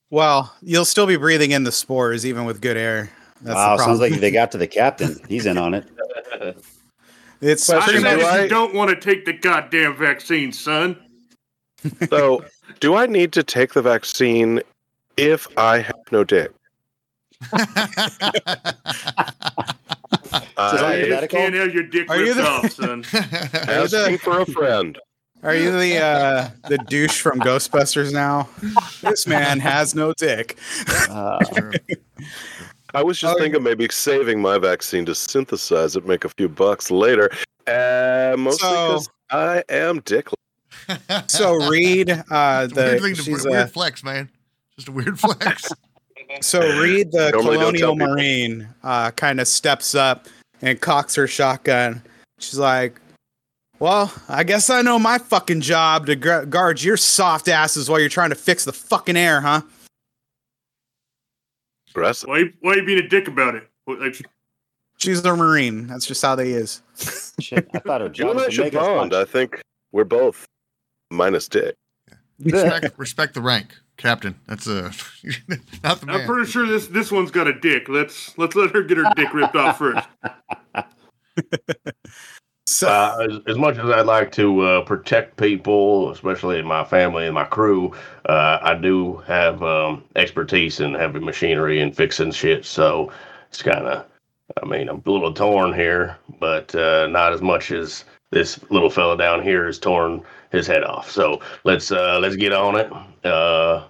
well, 0.10 0.54
you'll 0.62 0.86
still 0.86 1.06
be 1.08 1.16
breathing 1.18 1.52
in 1.52 1.64
the 1.64 1.72
spores 1.72 2.26
even 2.26 2.46
with 2.46 2.62
good 2.62 2.78
air. 2.78 3.10
That's 3.42 3.56
wow, 3.56 3.78
the 3.78 3.84
sounds 3.84 4.00
problem. 4.00 4.12
like 4.12 4.20
they 4.22 4.32
got 4.32 4.52
to 4.52 4.58
the 4.58 4.68
captain. 4.68 5.16
He's 5.30 5.46
in 5.46 5.58
on 5.58 5.74
it. 5.76 5.86
it's 7.42 7.70
I 7.70 7.82
pretty 7.86 8.02
said 8.02 8.18
much 8.18 8.26
if 8.26 8.34
you 8.40 8.46
I- 8.46 8.48
don't 8.48 8.74
want 8.74 8.90
to 8.90 8.96
take 8.98 9.26
the 9.26 9.34
goddamn 9.34 9.96
vaccine, 9.96 10.52
son. 10.52 10.98
So 12.10 12.44
do 12.80 12.96
I 12.96 13.06
need 13.06 13.32
to 13.34 13.44
take 13.44 13.74
the 13.74 13.82
vaccine 13.82 14.62
if 15.18 15.48
I 15.58 15.80
have 15.80 15.96
no 16.12 16.24
dick? 16.24 16.52
Is 17.52 17.58
I 20.58 20.72
that 20.82 21.00
You 21.00 21.06
just 21.06 21.34
hypothetical? 21.34 21.40
can't 21.40 21.56
have 21.56 21.74
your 21.74 21.84
dick 21.84 22.10
Are 22.10 22.18
you 22.18 22.34
ripped 22.34 22.38
the- 22.38 22.48
off, 22.48 22.72
son. 22.74 23.06
asking 23.70 24.18
for 24.20 24.40
a 24.42 24.46
friend. 24.46 24.98
Are 25.42 25.56
you 25.56 25.72
the 25.72 25.98
uh, 25.98 26.50
the 26.68 26.78
douche 26.90 27.22
from 27.22 27.40
Ghostbusters 27.40 28.12
now? 28.12 28.50
This 29.02 29.26
man 29.26 29.60
has 29.62 29.96
no 29.96 30.14
dick. 30.18 30.58
Uh, 31.10 31.40
I 32.94 33.02
was 33.04 33.18
just 33.20 33.38
Oh, 33.38 33.40
thinking 33.40 33.64
maybe 33.64 33.88
saving 33.90 34.42
my 34.42 34.58
vaccine 34.58 35.06
to 35.06 35.16
synthesize 35.16 35.96
it, 35.96 36.06
make 36.06 36.26
a 36.26 36.30
few 36.30 36.50
bucks 36.50 36.92
later. 36.92 37.30
Uh, 37.66 38.36
mostly 38.38 38.68
So- 38.68 38.88
because 38.88 39.10
I 39.30 39.64
am 39.70 40.02
dick. 40.02 40.28
So 41.28 41.56
Reed, 41.70 42.10
uh, 42.32 42.68
weird, 42.72 42.72
the 42.72 43.00
to- 43.00 43.16
she's 43.16 43.46
weird 43.46 43.72
flex, 43.72 44.04
man. 44.04 44.30
Just 44.76 44.88
a 44.88 44.92
weird 44.92 45.20
flex. 45.20 45.70
so 46.42 46.60
Reed, 46.80 47.12
the 47.12 47.32
Normally 47.32 47.58
colonial 47.58 47.96
marine, 47.96 48.68
uh, 48.84 49.12
kind 49.12 49.40
of 49.40 49.48
steps 49.48 49.96
up 49.96 50.28
and 50.62 50.80
cocks 50.80 51.16
her 51.16 51.28
shotgun. 51.28 52.02
She's 52.40 52.58
like, 52.60 53.00
"Well, 53.80 54.14
I 54.30 54.44
guess 54.44 54.70
I 54.70 54.82
know 54.82 54.98
my 55.00 55.18
fucking 55.18 55.62
job 55.62 56.06
to 56.06 56.16
gu- 56.16 56.46
guard 56.46 56.82
your 56.82 56.98
soft 56.98 57.48
asses 57.48 57.90
while 57.90 58.00
you're 58.00 58.10
trying 58.10 58.30
to 58.30 58.36
fix 58.36 58.66
the 58.66 58.74
fucking 58.74 59.18
air, 59.18 59.42
huh?" 59.42 59.62
Aggressive. 61.92 62.30
Why, 62.30 62.44
why 62.62 62.76
you 62.76 62.86
being 62.86 63.00
a 63.00 63.08
dick 63.08 63.28
about 63.28 63.56
it? 63.56 63.68
Like, 63.88 64.22
She's 64.98 65.24
a 65.24 65.36
marine. 65.36 65.88
That's 65.88 66.06
just 66.06 66.22
how 66.22 66.36
they 66.36 66.52
is. 66.52 66.82
shit, 67.40 67.68
I 67.74 67.80
thought 67.80 68.02
her 68.02 68.08
You 68.08 68.14
job 68.14 68.30
and 68.32 68.40
I 68.42 68.46
was 68.46 68.56
to 68.56 68.64
should 68.64 68.74
bond. 68.74 69.14
I 69.14 69.26
think 69.26 69.62
we're 69.92 70.04
both 70.04 70.46
minus 71.10 71.48
dick. 71.48 71.76
respect, 72.40 72.98
respect 72.98 73.34
the 73.34 73.42
rank, 73.42 73.76
Captain. 73.98 74.36
That's 74.48 74.68
a 74.68 74.92
not 75.84 76.02
the 76.02 76.08
I'm 76.10 76.26
pretty 76.26 76.50
sure 76.50 76.66
this 76.66 76.88
this 76.88 77.12
one's 77.12 77.32
got 77.32 77.48
a 77.48 77.60
dick. 77.60 77.90
Let's 77.90 78.38
let's 78.38 78.56
let 78.56 78.72
her 78.72 78.84
get 78.84 78.98
her 78.98 79.12
dick 79.16 79.34
ripped 79.34 79.56
off 79.56 79.78
first. 79.78 80.08
So 82.72 82.88
Uh, 82.88 83.28
as, 83.28 83.40
as 83.48 83.58
much 83.58 83.80
as 83.80 83.90
I'd 83.90 84.06
like 84.06 84.32
to 84.34 84.62
uh, 84.62 84.82
protect 84.84 85.38
people, 85.38 86.12
especially 86.12 86.62
my 86.62 86.84
family 86.84 87.26
and 87.26 87.34
my 87.34 87.46
crew, 87.46 87.96
uh, 88.28 88.60
I 88.62 88.76
do 88.76 89.18
have 89.26 89.64
um, 89.64 90.04
expertise 90.16 90.80
in 90.80 90.94
heavy 90.94 91.18
machinery 91.18 91.82
and 91.82 91.96
fixing 91.98 92.32
shit. 92.32 92.66
So 92.66 93.12
it's 93.50 93.64
kind 93.64 93.88
of, 93.88 94.06
I 94.62 94.66
mean, 94.68 94.88
I'm 94.88 95.02
a 95.04 95.10
little 95.10 95.34
torn 95.34 95.74
here, 95.74 96.16
but 96.40 96.74
uh, 96.76 97.08
not 97.08 97.34
as 97.34 97.42
much 97.42 97.72
as 97.72 98.06
this 98.32 98.60
little 98.70 98.90
fella 98.90 99.18
down 99.18 99.42
here 99.42 99.66
has 99.66 99.80
torn 99.80 100.22
his 100.52 100.68
head 100.68 100.84
off. 100.84 101.10
So 101.10 101.42
let's 101.64 101.92
uh 101.92 102.20
let's 102.20 102.36
get 102.36 102.54
on 102.54 102.76
it. 102.76 102.92
Uh 103.26 103.88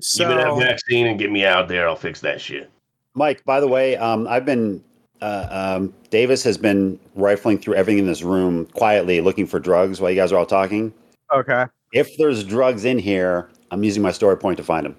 So 0.00 0.28
give 0.28 0.36
me 0.36 0.42
that 0.42 0.58
vaccine 0.58 1.06
and 1.06 1.18
get 1.18 1.30
me 1.30 1.44
out 1.44 1.68
there. 1.68 1.88
I'll 1.88 1.96
fix 1.96 2.20
that 2.20 2.40
shit. 2.40 2.70
Mike, 3.14 3.44
by 3.44 3.60
the 3.60 3.68
way, 3.68 3.96
um, 3.96 4.26
I've 4.26 4.46
been 4.46 4.82
uh, 5.22 5.76
um, 5.78 5.94
Davis 6.10 6.42
has 6.42 6.58
been 6.58 6.98
rifling 7.14 7.58
through 7.58 7.74
everything 7.74 7.98
in 7.98 8.06
this 8.06 8.22
room 8.22 8.66
quietly, 8.66 9.20
looking 9.20 9.46
for 9.46 9.60
drugs 9.60 10.00
while 10.00 10.10
you 10.10 10.16
guys 10.16 10.32
are 10.32 10.38
all 10.38 10.46
talking. 10.46 10.92
okay. 11.32 11.66
If 11.92 12.16
there's 12.16 12.42
drugs 12.42 12.84
in 12.84 12.98
here, 12.98 13.48
I'm 13.70 13.84
using 13.84 14.02
my 14.02 14.10
story 14.10 14.36
point 14.36 14.56
to 14.56 14.64
find 14.64 14.86
them. 14.86 14.96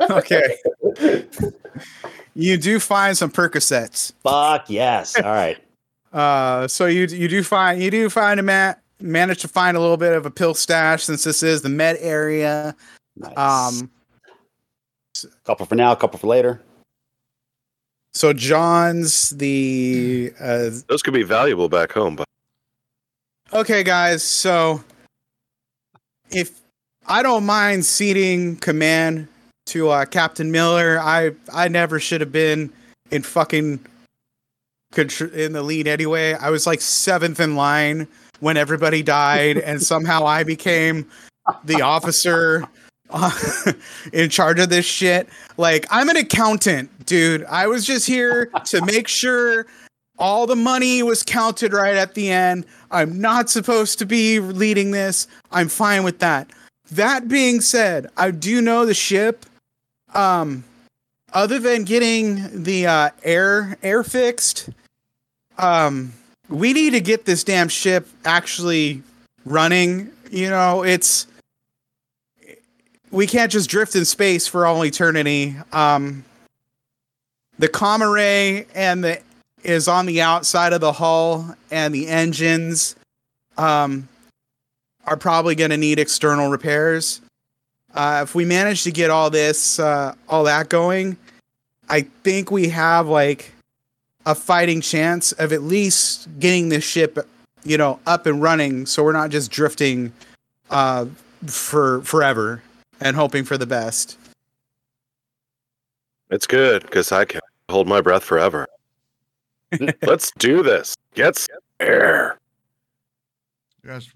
okay. 0.10 0.56
You 2.34 2.56
do 2.56 2.78
find 2.80 3.16
some 3.16 3.30
Percocets. 3.30 4.12
Fuck 4.22 4.70
yes! 4.70 5.16
All 5.22 5.24
right. 5.24 5.58
Uh, 6.12 6.66
so 6.68 6.86
you 6.86 7.06
you 7.06 7.28
do 7.28 7.42
find 7.42 7.82
you 7.82 7.90
do 7.90 8.10
find 8.10 8.40
a 8.40 8.42
mat 8.42 8.82
manage 9.00 9.40
to 9.40 9.48
find 9.48 9.76
a 9.76 9.80
little 9.80 9.96
bit 9.96 10.12
of 10.12 10.26
a 10.26 10.30
pill 10.30 10.54
stash 10.54 11.04
since 11.04 11.24
this 11.24 11.42
is 11.42 11.62
the 11.62 11.68
med 11.68 11.96
area. 12.00 12.74
Nice. 13.16 13.36
Um, 13.36 13.90
couple 15.44 15.66
for 15.66 15.74
now, 15.74 15.92
a 15.92 15.96
couple 15.96 16.18
for 16.18 16.26
later. 16.26 16.62
so 18.14 18.32
John's 18.32 19.30
the 19.30 20.32
uh, 20.40 20.70
Those 20.88 21.02
could 21.02 21.14
be 21.14 21.22
valuable 21.22 21.68
back 21.68 21.92
home, 21.92 22.16
but 22.16 22.26
okay, 23.52 23.82
guys. 23.82 24.22
So 24.22 24.82
if 26.30 26.60
I 27.06 27.22
don't 27.22 27.44
mind 27.44 27.84
ceding 27.84 28.56
command 28.56 29.28
to 29.70 29.90
uh, 29.90 30.04
Captain 30.04 30.50
Miller, 30.50 30.98
I 31.00 31.32
I 31.52 31.68
never 31.68 32.00
should 32.00 32.20
have 32.20 32.32
been 32.32 32.72
in 33.10 33.22
fucking 33.22 33.80
contr- 34.92 35.32
in 35.32 35.52
the 35.52 35.62
lead 35.62 35.86
anyway. 35.86 36.34
I 36.34 36.50
was 36.50 36.66
like 36.66 36.80
seventh 36.80 37.40
in 37.40 37.56
line 37.56 38.08
when 38.40 38.56
everybody 38.56 39.02
died, 39.02 39.58
and 39.58 39.82
somehow 39.92 40.26
I 40.26 40.44
became 40.44 41.08
the 41.64 41.82
officer 41.82 42.68
uh, 43.10 43.72
in 44.12 44.30
charge 44.30 44.58
of 44.58 44.68
this 44.68 44.86
shit. 44.86 45.28
Like 45.56 45.86
I'm 45.90 46.08
an 46.08 46.16
accountant, 46.16 47.06
dude. 47.06 47.44
I 47.44 47.66
was 47.66 47.84
just 47.84 48.06
here 48.06 48.50
to 48.66 48.84
make 48.84 49.08
sure 49.08 49.66
all 50.18 50.46
the 50.46 50.56
money 50.56 51.02
was 51.02 51.22
counted 51.22 51.72
right 51.72 51.96
at 51.96 52.14
the 52.14 52.30
end. 52.30 52.66
I'm 52.90 53.20
not 53.20 53.48
supposed 53.48 53.98
to 54.00 54.06
be 54.06 54.40
leading 54.40 54.90
this. 54.90 55.26
I'm 55.50 55.68
fine 55.68 56.02
with 56.02 56.18
that. 56.18 56.50
That 56.90 57.28
being 57.28 57.60
said, 57.60 58.08
I 58.16 58.32
do 58.32 58.60
know 58.60 58.84
the 58.84 58.94
ship. 58.94 59.46
Um, 60.14 60.64
other 61.32 61.58
than 61.58 61.84
getting 61.84 62.64
the 62.64 62.86
uh, 62.86 63.10
air 63.22 63.76
air 63.82 64.02
fixed, 64.02 64.68
um, 65.58 66.12
we 66.48 66.72
need 66.72 66.90
to 66.90 67.00
get 67.00 67.24
this 67.24 67.44
damn 67.44 67.68
ship 67.68 68.08
actually 68.24 69.02
running. 69.44 70.10
You 70.30 70.50
know, 70.50 70.82
it's 70.82 71.26
we 73.10 73.26
can't 73.26 73.50
just 73.50 73.70
drift 73.70 73.94
in 73.94 74.04
space 74.04 74.46
for 74.46 74.66
all 74.66 74.84
eternity. 74.84 75.56
Um, 75.72 76.24
the 77.58 77.68
comm 77.68 78.00
array 78.00 78.66
and 78.74 79.04
the 79.04 79.20
is 79.62 79.88
on 79.88 80.06
the 80.06 80.22
outside 80.22 80.72
of 80.72 80.80
the 80.80 80.92
hull, 80.92 81.54
and 81.70 81.94
the 81.94 82.08
engines 82.08 82.96
um, 83.58 84.08
are 85.04 85.16
probably 85.16 85.54
going 85.54 85.70
to 85.70 85.76
need 85.76 85.98
external 85.98 86.48
repairs. 86.48 87.20
Uh, 87.94 88.20
if 88.22 88.34
we 88.34 88.44
manage 88.44 88.84
to 88.84 88.90
get 88.90 89.10
all 89.10 89.30
this, 89.30 89.78
uh, 89.78 90.14
all 90.28 90.44
that 90.44 90.68
going, 90.68 91.16
I 91.88 92.02
think 92.22 92.50
we 92.50 92.68
have 92.68 93.08
like 93.08 93.52
a 94.26 94.34
fighting 94.34 94.80
chance 94.80 95.32
of 95.32 95.52
at 95.52 95.62
least 95.62 96.28
getting 96.38 96.68
this 96.68 96.84
ship, 96.84 97.18
you 97.64 97.76
know, 97.76 97.98
up 98.06 98.26
and 98.26 98.40
running, 98.40 98.86
so 98.86 99.02
we're 99.02 99.12
not 99.12 99.30
just 99.30 99.50
drifting 99.50 100.12
uh, 100.70 101.06
for 101.46 102.02
forever 102.02 102.62
and 103.00 103.16
hoping 103.16 103.44
for 103.44 103.58
the 103.58 103.66
best. 103.66 104.16
it's 106.30 106.46
good 106.46 106.82
because 106.82 107.10
I 107.10 107.24
can 107.24 107.40
hold 107.68 107.88
my 107.88 108.00
breath 108.00 108.22
forever. 108.22 108.68
Let's 110.02 110.30
do 110.38 110.62
this. 110.62 110.94
Get 111.14 111.36
some 111.36 111.56
air. 111.80 112.38
Yes. 113.84 114.08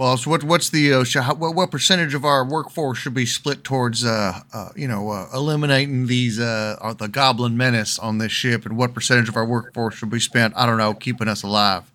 Well, 0.00 0.16
so 0.16 0.30
what, 0.30 0.42
what's 0.44 0.70
the 0.70 0.94
uh, 0.94 1.04
what, 1.34 1.54
what 1.54 1.70
percentage 1.70 2.14
of 2.14 2.24
our 2.24 2.42
workforce 2.42 2.96
should 2.96 3.12
be 3.12 3.26
split 3.26 3.62
towards 3.64 4.02
uh, 4.02 4.40
uh 4.50 4.70
you 4.74 4.88
know 4.88 5.10
uh, 5.10 5.28
eliminating 5.34 6.06
these 6.06 6.40
uh 6.40 6.78
uh, 6.80 6.94
the 6.94 7.06
goblin 7.06 7.58
menace 7.58 7.98
on 7.98 8.16
this 8.16 8.32
ship, 8.32 8.64
and 8.64 8.78
what 8.78 8.94
percentage 8.94 9.28
of 9.28 9.36
our 9.36 9.44
workforce 9.44 9.96
should 9.96 10.08
be 10.08 10.18
spent 10.18 10.54
I 10.56 10.64
don't 10.64 10.78
know 10.78 10.94
keeping 10.94 11.28
us 11.28 11.42
alive? 11.42 11.92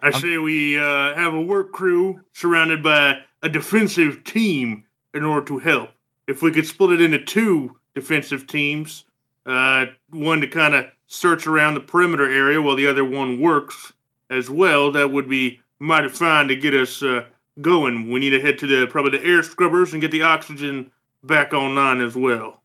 I 0.00 0.12
say 0.12 0.38
we 0.38 0.78
uh, 0.78 1.16
have 1.16 1.34
a 1.34 1.40
work 1.40 1.72
crew 1.72 2.20
surrounded 2.34 2.84
by 2.84 3.18
a 3.42 3.48
defensive 3.48 4.22
team 4.22 4.84
in 5.12 5.24
order 5.24 5.44
to 5.46 5.58
help. 5.58 5.90
If 6.28 6.40
we 6.40 6.52
could 6.52 6.68
split 6.68 6.92
it 6.92 7.02
into 7.02 7.18
two 7.18 7.78
defensive 7.96 8.46
teams, 8.46 9.06
uh, 9.44 9.86
one 10.10 10.40
to 10.42 10.46
kind 10.46 10.76
of 10.76 10.86
search 11.08 11.48
around 11.48 11.74
the 11.74 11.80
perimeter 11.80 12.30
area 12.30 12.62
while 12.62 12.76
the 12.76 12.86
other 12.86 13.04
one 13.04 13.40
works 13.40 13.92
as 14.30 14.48
well, 14.48 14.92
that 14.92 15.10
would 15.10 15.28
be 15.28 15.61
mighty 15.82 16.08
fine 16.08 16.48
to 16.48 16.56
get 16.56 16.74
us 16.74 17.02
uh, 17.02 17.24
going. 17.60 18.10
We 18.10 18.20
need 18.20 18.30
to 18.30 18.40
head 18.40 18.58
to 18.60 18.66
the 18.66 18.86
probably 18.86 19.18
the 19.18 19.24
air 19.24 19.42
scrubbers 19.42 19.92
and 19.92 20.00
get 20.00 20.10
the 20.10 20.22
oxygen 20.22 20.90
back 21.24 21.52
online 21.52 22.00
as 22.00 22.14
well. 22.14 22.60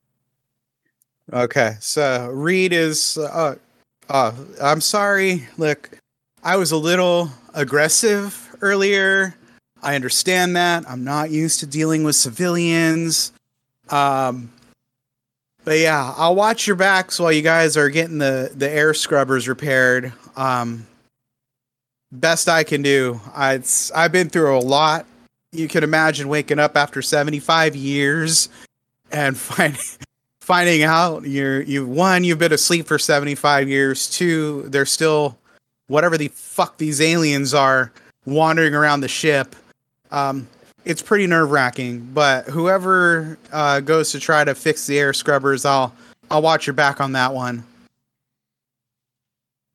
Okay, 1.34 1.76
so 1.80 2.30
Reed 2.32 2.72
is. 2.72 3.18
Uh, 3.18 3.56
uh, 4.10 4.32
I'm 4.62 4.80
sorry. 4.80 5.46
Look, 5.58 6.00
I 6.44 6.56
was 6.56 6.72
a 6.72 6.78
little 6.78 7.30
aggressive 7.54 8.56
earlier. 8.62 9.36
I 9.84 9.96
understand 9.96 10.56
that. 10.56 10.90
I'm 10.90 11.04
not 11.04 11.30
used 11.30 11.60
to 11.60 11.68
dealing 11.68 12.04
with 12.04 12.16
civilians. 12.16 13.34
Um, 13.90 14.52
but 15.66 15.80
yeah, 15.80 16.14
I'll 16.16 16.36
watch 16.36 16.66
your 16.66 16.78
backs 16.78 17.20
while 17.20 17.32
you 17.32 17.42
guys 17.42 17.76
are 17.76 17.90
getting 17.90 18.20
the 18.20 18.52
the 18.56 18.70
air 18.70 18.94
scrubbers 18.94 19.50
repaired. 19.50 20.14
Um, 20.38 20.88
best 22.12 22.50
I 22.50 22.64
can 22.64 22.82
do. 22.82 23.20
I, 23.34 23.56
it's, 23.56 23.92
I've 23.92 24.12
been 24.12 24.30
through 24.30 24.58
a 24.58 24.60
lot. 24.60 25.06
You 25.52 25.68
can 25.68 25.84
imagine 25.84 26.28
waking 26.28 26.60
up 26.60 26.76
after 26.76 27.02
75 27.02 27.76
years 27.76 28.50
and 29.12 29.38
finding 29.38 29.80
finding 30.48 30.84
out 30.84 31.26
you're 31.26 31.62
you 31.64 31.86
one 31.86 32.24
you've 32.24 32.40
been 32.40 32.54
asleep 32.54 32.88
for 32.88 32.98
75 32.98 33.68
years 33.68 34.10
two 34.10 34.64
there's 34.70 34.90
still 34.90 35.38
whatever 35.88 36.18
the 36.18 36.30
fuck 36.30 36.78
these 36.78 37.02
aliens 37.02 37.54
are 37.54 37.92
wandering 38.26 38.74
around 38.74 39.02
the 39.02 39.10
ship 39.10 39.58
um 40.12 40.48
it's 40.86 41.02
pretty 41.02 41.28
nerve-wracking 41.28 42.00
but 42.14 42.46
whoever 42.46 43.38
uh 43.52 43.82
goes 43.82 44.10
to 44.14 44.22
try 44.22 44.46
to 44.46 44.56
fix 44.56 44.88
the 44.88 44.98
air 44.98 45.12
scrubbers 45.12 45.66
i'll 45.66 45.94
i'll 46.32 46.42
watch 46.42 46.66
your 46.66 46.74
back 46.74 47.02
on 47.02 47.12
that 47.12 47.34
one 47.34 47.62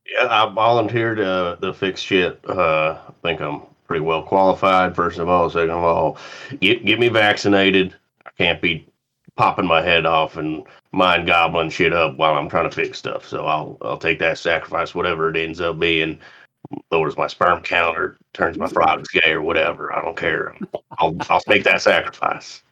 Yeah, 0.06 0.26
I 0.28 0.52
volunteered 0.52 1.18
to, 1.18 1.58
to 1.60 1.72
fix 1.72 2.00
shit. 2.00 2.40
Uh, 2.48 2.98
I 3.08 3.12
think 3.22 3.40
I'm 3.40 3.62
pretty 3.86 4.04
well 4.04 4.22
qualified, 4.22 4.96
first 4.96 5.18
of 5.18 5.28
all. 5.28 5.48
Second 5.48 5.70
of 5.70 5.84
all, 5.84 6.18
get, 6.60 6.84
get 6.84 6.98
me 6.98 7.08
vaccinated. 7.08 7.94
I 8.26 8.30
can't 8.36 8.60
be 8.60 8.86
popping 9.36 9.66
my 9.66 9.80
head 9.82 10.04
off 10.06 10.36
and 10.36 10.64
mind 10.92 11.26
gobbling 11.26 11.70
shit 11.70 11.92
up 11.92 12.16
while 12.16 12.34
I'm 12.34 12.48
trying 12.48 12.68
to 12.68 12.74
fix 12.74 12.98
stuff. 12.98 13.26
So 13.26 13.46
I'll 13.46 13.78
I'll 13.82 13.98
take 13.98 14.18
that 14.18 14.38
sacrifice, 14.38 14.94
whatever 14.94 15.30
it 15.30 15.36
ends 15.36 15.60
up 15.60 15.78
being. 15.78 16.18
Lowers 16.90 17.16
my 17.16 17.26
sperm 17.26 17.62
count 17.62 17.98
or 17.98 18.18
turns 18.32 18.56
my 18.56 18.68
frogs 18.68 19.08
gay 19.08 19.32
or 19.32 19.42
whatever. 19.42 19.92
I 19.92 20.02
don't 20.02 20.16
care. 20.16 20.56
I'll 20.98 21.16
I'll 21.28 21.42
make 21.46 21.64
that 21.64 21.82
sacrifice. 21.82 22.62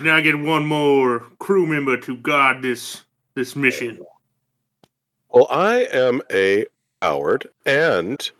Now 0.00 0.16
I 0.16 0.20
get 0.20 0.38
one 0.38 0.66
more 0.66 1.20
crew 1.38 1.66
member 1.66 1.96
to 1.98 2.16
guard 2.16 2.62
this 2.62 3.02
this 3.34 3.54
mission. 3.54 4.00
Well, 5.34 5.48
I 5.50 5.88
am 5.92 6.22
a 6.32 6.64
coward 7.02 7.48
and 7.66 8.30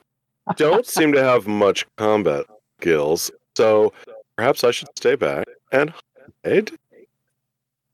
don't 0.55 0.87
seem 0.87 1.13
to 1.15 1.25
have 1.25 1.49
much 1.49 1.85
combat 1.97 2.47
skills, 2.81 3.33
so 3.57 3.93
perhaps 4.37 4.63
I 4.63 4.71
should 4.71 4.97
stay 4.97 5.17
back 5.17 5.49
and 5.73 5.93
hide. 6.45 6.71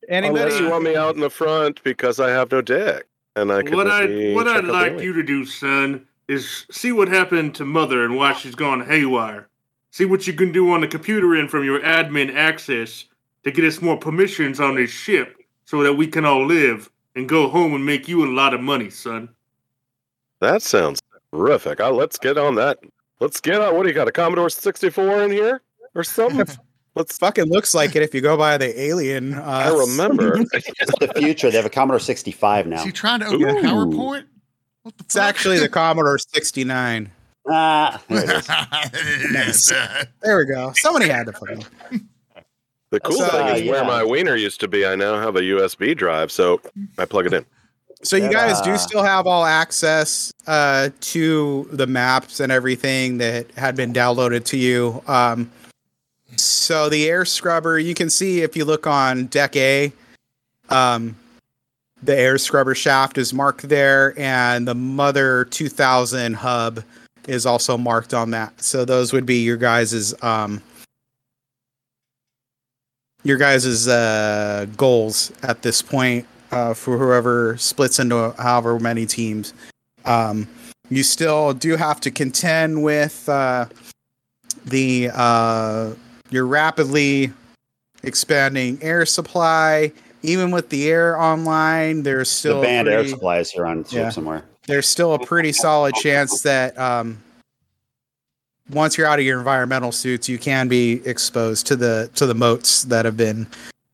anybody 0.07 0.43
Unless 0.43 0.61
you 0.61 0.69
want 0.69 0.85
me 0.85 0.97
out 0.97 1.15
in 1.15 1.23
the 1.23 1.31
front 1.31 1.83
because 1.83 2.21
I 2.21 2.29
have 2.29 2.53
no 2.53 2.61
dick, 2.61 3.07
and 3.37 3.51
I 3.51 3.63
could 3.63 3.73
what 3.73 3.91
I 3.91 4.05
maybe 4.05 4.35
what 4.35 4.47
check 4.47 4.65
I'd 4.65 4.69
like 4.69 5.01
you 5.01 5.15
to 5.15 5.23
do, 5.23 5.47
son, 5.47 6.07
is 6.29 6.67
see 6.71 6.93
what 6.93 7.09
happened 7.09 7.55
to 7.55 7.65
mother 7.65 8.05
and 8.05 8.17
why 8.17 8.35
she's 8.35 8.55
gone 8.55 8.85
haywire. 8.85 9.49
See 9.93 10.05
what 10.05 10.27
you 10.27 10.35
can 10.35 10.53
do 10.53 10.73
on 10.73 10.83
the 10.83 10.89
computer 10.89 11.35
end 11.35 11.51
from 11.51 11.65
your 11.65 11.81
admin 11.81 12.35
access 12.35 13.07
to 13.45 13.51
get 13.51 13.65
us 13.65 13.81
more 13.81 13.97
permissions 13.97 14.61
on 14.61 14.75
this 14.75 14.91
ship 14.91 15.39
so 15.65 15.83
that 15.85 15.95
we 15.95 16.07
can 16.07 16.27
all 16.27 16.45
live 16.45 16.91
and 17.15 17.29
go 17.29 17.49
home 17.49 17.75
and 17.75 17.85
make 17.85 18.09
you 18.09 18.25
a 18.25 18.31
lot 18.33 18.55
of 18.55 18.61
money, 18.61 18.91
son. 18.91 19.29
That 20.41 20.63
sounds 20.63 21.01
terrific. 21.33 21.81
Uh, 21.81 21.91
let's 21.93 22.19
get 22.19 22.39
on 22.39 22.55
that. 22.57 22.79
Let's 23.21 23.41
get 23.41 23.61
on. 23.61 23.75
What 23.77 23.83
do 23.83 23.89
you 23.89 23.95
got? 23.95 24.09
A 24.09 24.13
Commodore 24.13 24.49
64 24.49 25.23
in 25.25 25.31
here 25.31 25.63
or 25.95 26.05
something? 26.05 26.39
Let's. 26.97 27.19
Fucking 27.19 27.45
looks 27.45 27.73
like 27.73 27.95
it 27.95 28.03
if 28.03 28.15
you 28.15 28.21
go 28.21 28.37
by 28.37 28.59
the 28.59 28.79
alien. 28.79 29.35
Uh, 29.35 29.43
I 29.43 29.69
remember. 29.69 30.39
It's 30.53 30.99
the 30.99 31.13
future. 31.17 31.51
They 31.51 31.57
have 31.57 31.65
a 31.65 31.71
Commodore 31.71 32.01
65 32.01 32.67
now. 32.67 32.79
Is 32.79 32.85
he 32.85 32.93
trying 32.93 33.21
to 33.21 33.27
open 33.27 33.43
Ooh. 33.43 33.63
PowerPoint? 33.63 34.25
What 34.83 34.99
the 34.99 35.05
It's 35.05 35.17
actually 35.17 35.61
the 35.61 35.69
Commodore 35.69 36.19
69. 36.19 37.11
Ah, 37.49 38.03
there 38.09 38.25
it 38.25 38.49
is. 38.49 39.31
Nice. 39.33 39.73
There 40.21 40.39
we 40.39 40.45
go. 40.47 40.73
Somebody 40.75 41.09
had 41.09 41.27
to 41.27 41.33
fucking. 41.33 41.65
The 42.91 43.01
cool 43.01 43.17
So, 43.19 43.29
thing 43.29 43.57
is 43.57 43.69
uh, 43.69 43.71
where 43.71 43.85
my 43.85 44.05
wiener 44.05 44.37
used 44.37 44.61
to 44.61 44.69
be. 44.69 44.85
I 44.85 44.97
now 44.97 45.21
have 45.21 45.37
a 45.37 45.41
USB 45.41 45.97
drive, 45.97 46.33
so 46.33 46.61
I 46.99 47.05
plug 47.05 47.27
it 47.27 47.33
in. 47.33 47.47
So 48.03 48.17
you 48.17 48.31
guys 48.31 48.59
do 48.63 48.79
still 48.79 49.03
have 49.03 49.27
all 49.27 49.45
access 49.45 50.33
uh, 50.47 50.89
to 51.03 51.69
the 51.71 51.87
maps 51.87 52.41
and 52.41 52.51
everything 52.51 53.19
that 53.19 53.51
had 53.59 53.77
been 53.77 53.93
downloaded 53.93 54.47
to 54.47 54.57
you. 54.57 55.03
Um, 55.07 55.53
so 56.35 56.89
the 56.89 57.11
air 57.11 57.27
scrubber, 57.27 57.79
you 57.79 57.93
can 57.93 58.09
see 58.09 58.41
if 58.41 58.57
you 58.57 58.65
look 58.65 58.87
on 58.87 59.27
deck 59.27 59.55
A, 59.55 59.93
um, 60.71 61.15
the 62.03 62.17
air 62.17 62.39
scrubber 62.39 62.75
shaft 62.75 63.19
is 63.19 63.35
marked 63.35 63.69
there, 63.69 64.19
and 64.19 64.67
the 64.67 64.75
Mother 64.75 65.45
2000 65.45 66.33
hub 66.33 66.83
is 67.29 67.45
also 67.45 67.77
marked 67.77 68.15
on 68.15 68.31
that. 68.31 68.63
So 68.63 68.87
those 68.87 69.13
would 69.13 69.27
be 69.27 69.43
your 69.43 69.59
guys's 69.59 70.15
um, 70.23 70.63
your 73.23 73.37
guys's 73.39 73.87
uh, 73.89 74.67
goals 74.77 75.33
at 75.43 75.63
this 75.63 75.83
point 75.83 76.27
uh, 76.51 76.75
for 76.75 76.99
whoever 76.99 77.57
splits 77.59 77.99
into 77.99 78.35
however 78.39 78.79
many 78.81 79.07
teams. 79.07 79.53
Um, 80.05 80.49
you 80.89 81.03
still 81.03 81.53
do 81.53 81.77
have 81.77 82.01
to 82.01 82.11
contend 82.11 82.83
with 82.83 83.29
uh, 83.29 83.67
the 84.65 85.11
uh, 85.15 85.93
your 86.31 86.47
rapidly 86.47 87.33
expanding 88.03 88.79
air 88.83 89.05
supply. 89.07 89.93
Even 90.23 90.51
with 90.51 90.69
the 90.69 90.91
air 90.91 91.19
online, 91.19 92.03
there's 92.03 92.29
still 92.31 92.61
band 92.61 92.89
air 92.89 92.99
pretty- 92.99 93.11
supply 93.11 93.39
is 93.39 93.51
here 93.51 93.67
on 93.67 93.85
Yeah. 93.91 94.11
somewhere. 94.11 94.43
there's 94.67 94.87
still 94.89 95.15
a 95.15 95.19
pretty 95.19 95.53
solid 95.53 95.95
chance 95.95 96.43
that 96.43 96.79
um, 96.79 97.23
once 98.71 98.97
you're 98.97 99.07
out 99.07 99.19
of 99.19 99.25
your 99.25 99.39
environmental 99.39 99.93
suits, 99.93 100.29
you 100.29 100.39
can 100.39 100.69
be 100.69 101.01
exposed 101.07 101.67
to 101.69 101.77
the 101.77 102.11
to 102.15 102.27
the 102.27 102.35
motes 102.35 102.85
that 102.85 103.05
have 103.05 103.17
been. 103.17 103.47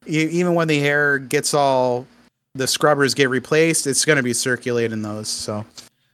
Even 0.06 0.54
when 0.54 0.68
the 0.68 0.80
air 0.80 1.18
gets 1.18 1.52
all 1.54 2.06
the 2.54 2.66
scrubbers 2.66 3.14
get 3.14 3.28
replaced, 3.28 3.86
it's 3.86 4.04
going 4.04 4.16
to 4.16 4.22
be 4.22 4.32
circulating 4.32 5.02
those. 5.02 5.28
So 5.28 5.66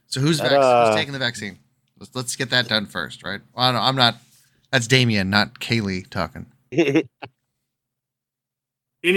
So 0.07 0.19
who's, 0.19 0.39
vac- 0.39 0.49
Ta-da. 0.51 0.85
who's 0.87 0.95
uh, 0.95 0.97
taking 0.97 1.13
the 1.13 1.19
vaccine? 1.19 1.57
Let's, 1.99 2.15
let's 2.15 2.35
get 2.35 2.49
that 2.49 2.67
done 2.67 2.85
first, 2.87 3.23
right? 3.23 3.39
Well, 3.55 3.65
I 3.65 3.71
don't- 3.71 3.81
I'm 3.81 3.95
not. 3.95 4.15
That's 4.71 4.87
Damien, 4.87 5.29
not 5.29 5.59
Kaylee 5.59 6.09
talking. 6.09 6.47
Any 6.71 7.03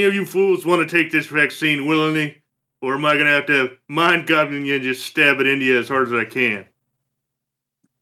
of 0.04 0.14
you 0.14 0.26
fools 0.26 0.66
want 0.66 0.86
to 0.88 0.96
take 0.96 1.10
this 1.12 1.26
vaccine 1.26 1.86
willingly? 1.86 2.42
Or 2.82 2.94
am 2.94 3.04
I 3.06 3.14
going 3.14 3.24
to 3.26 3.32
have 3.32 3.46
to 3.46 3.70
mind 3.88 4.26
goblin 4.26 4.66
you 4.66 4.74
and 4.74 4.84
just 4.84 5.06
stab 5.06 5.40
it 5.40 5.46
into 5.46 5.64
you 5.64 5.78
as 5.78 5.88
hard 5.88 6.08
as 6.08 6.12
I 6.14 6.24
can? 6.26 6.66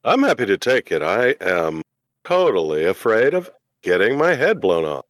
I'm 0.05 0.21
happy 0.21 0.45
to 0.45 0.57
take 0.57 0.91
it. 0.91 1.01
I 1.01 1.35
am 1.41 1.81
totally 2.23 2.85
afraid 2.85 3.33
of 3.33 3.49
getting 3.81 4.17
my 4.17 4.35
head 4.35 4.61
blown 4.61 4.85
off. 4.85 5.05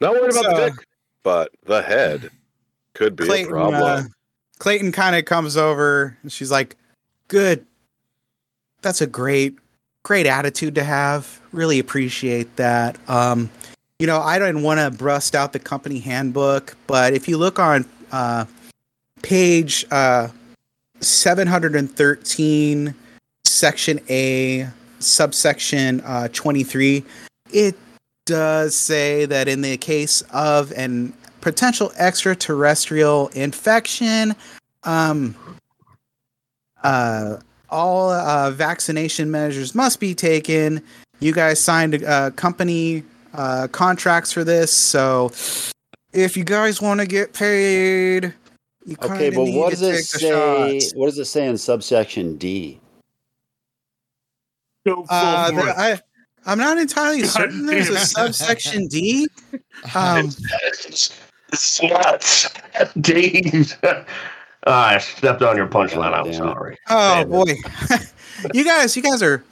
Not 0.00 0.12
worried 0.12 0.30
about 0.30 0.54
the 0.54 0.70
dick, 0.70 0.86
but 1.24 1.50
the 1.64 1.82
head 1.82 2.30
could 2.94 3.16
be 3.16 3.24
a 3.24 3.26
Clayton, 3.26 3.50
problem. 3.50 3.74
uh, 3.74 4.02
Clayton 4.58 4.92
kind 4.92 5.16
of 5.16 5.24
comes 5.24 5.56
over 5.56 6.16
and 6.22 6.30
she's 6.30 6.52
like, 6.52 6.76
"Good, 7.26 7.66
that's 8.82 9.00
a 9.00 9.06
great, 9.06 9.58
great 10.04 10.26
attitude 10.26 10.76
to 10.76 10.84
have. 10.84 11.40
Really 11.50 11.80
appreciate 11.80 12.54
that." 12.54 12.96
Um, 13.10 13.50
you 13.98 14.06
know, 14.06 14.20
I 14.20 14.38
don't 14.38 14.62
want 14.62 14.78
to 14.78 14.92
brust 14.96 15.34
out 15.34 15.52
the 15.52 15.58
company 15.58 15.98
handbook, 15.98 16.76
but 16.86 17.14
if 17.14 17.26
you 17.28 17.36
look 17.36 17.58
on 17.58 17.84
uh, 18.12 18.44
page 19.22 19.86
uh, 19.90 20.28
713, 21.00 22.94
section 23.54 24.00
A, 24.08 24.68
subsection 24.98 26.00
uh, 26.02 26.28
23, 26.32 27.04
it 27.52 27.76
does 28.26 28.74
say 28.76 29.26
that 29.26 29.48
in 29.48 29.60
the 29.60 29.76
case 29.76 30.22
of 30.32 30.72
an 30.72 31.12
potential 31.40 31.92
extraterrestrial 31.96 33.28
infection, 33.28 34.34
um, 34.84 35.34
uh, 36.82 37.36
all 37.70 38.10
uh, 38.10 38.50
vaccination 38.50 39.30
measures 39.30 39.74
must 39.74 40.00
be 40.00 40.14
taken. 40.14 40.82
You 41.20 41.32
guys 41.32 41.60
signed 41.60 42.02
uh, 42.02 42.30
company 42.30 43.04
uh, 43.34 43.68
contracts 43.68 44.32
for 44.32 44.42
this, 44.42 44.72
so 44.72 45.30
if 46.12 46.36
you 46.36 46.44
guys 46.44 46.80
want 46.80 47.00
to 47.00 47.06
get 47.06 47.32
paid, 47.32 48.34
you 48.86 48.96
Okay, 49.02 49.30
but 49.30 49.44
what 49.46 49.70
does 49.70 49.82
it 49.82 50.04
say? 50.04 50.28
shots. 50.28 50.92
What 50.94 51.06
does 51.06 51.18
it 51.18 51.24
say 51.24 51.46
in 51.46 51.56
subsection 51.56 52.36
D? 52.36 52.80
Go 54.86 55.04
Uh, 55.08 55.50
the- 55.50 55.78
I, 55.78 56.00
I'm 56.46 56.58
not 56.58 56.78
entirely 56.78 57.22
God 57.22 57.30
certain. 57.30 57.66
There's 57.66 57.88
a 57.88 57.98
subsection 57.98 58.86
D. 58.88 59.26
Um, 59.94 60.30
It's 60.72 61.10
nuts. 61.82 62.48
Jeez. 62.98 63.76
Ah, 64.66 64.88
I 64.94 64.98
stepped 64.98 65.42
on 65.42 65.56
your 65.58 65.66
punchline. 65.68 66.14
I'm 66.14 66.32
sorry. 66.32 66.78
Oh 66.88 67.14
Damn 67.16 67.28
boy, 67.28 67.54
you 68.54 68.64
guys, 68.64 68.96
you 68.96 69.02
guys 69.02 69.22
are, 69.22 69.44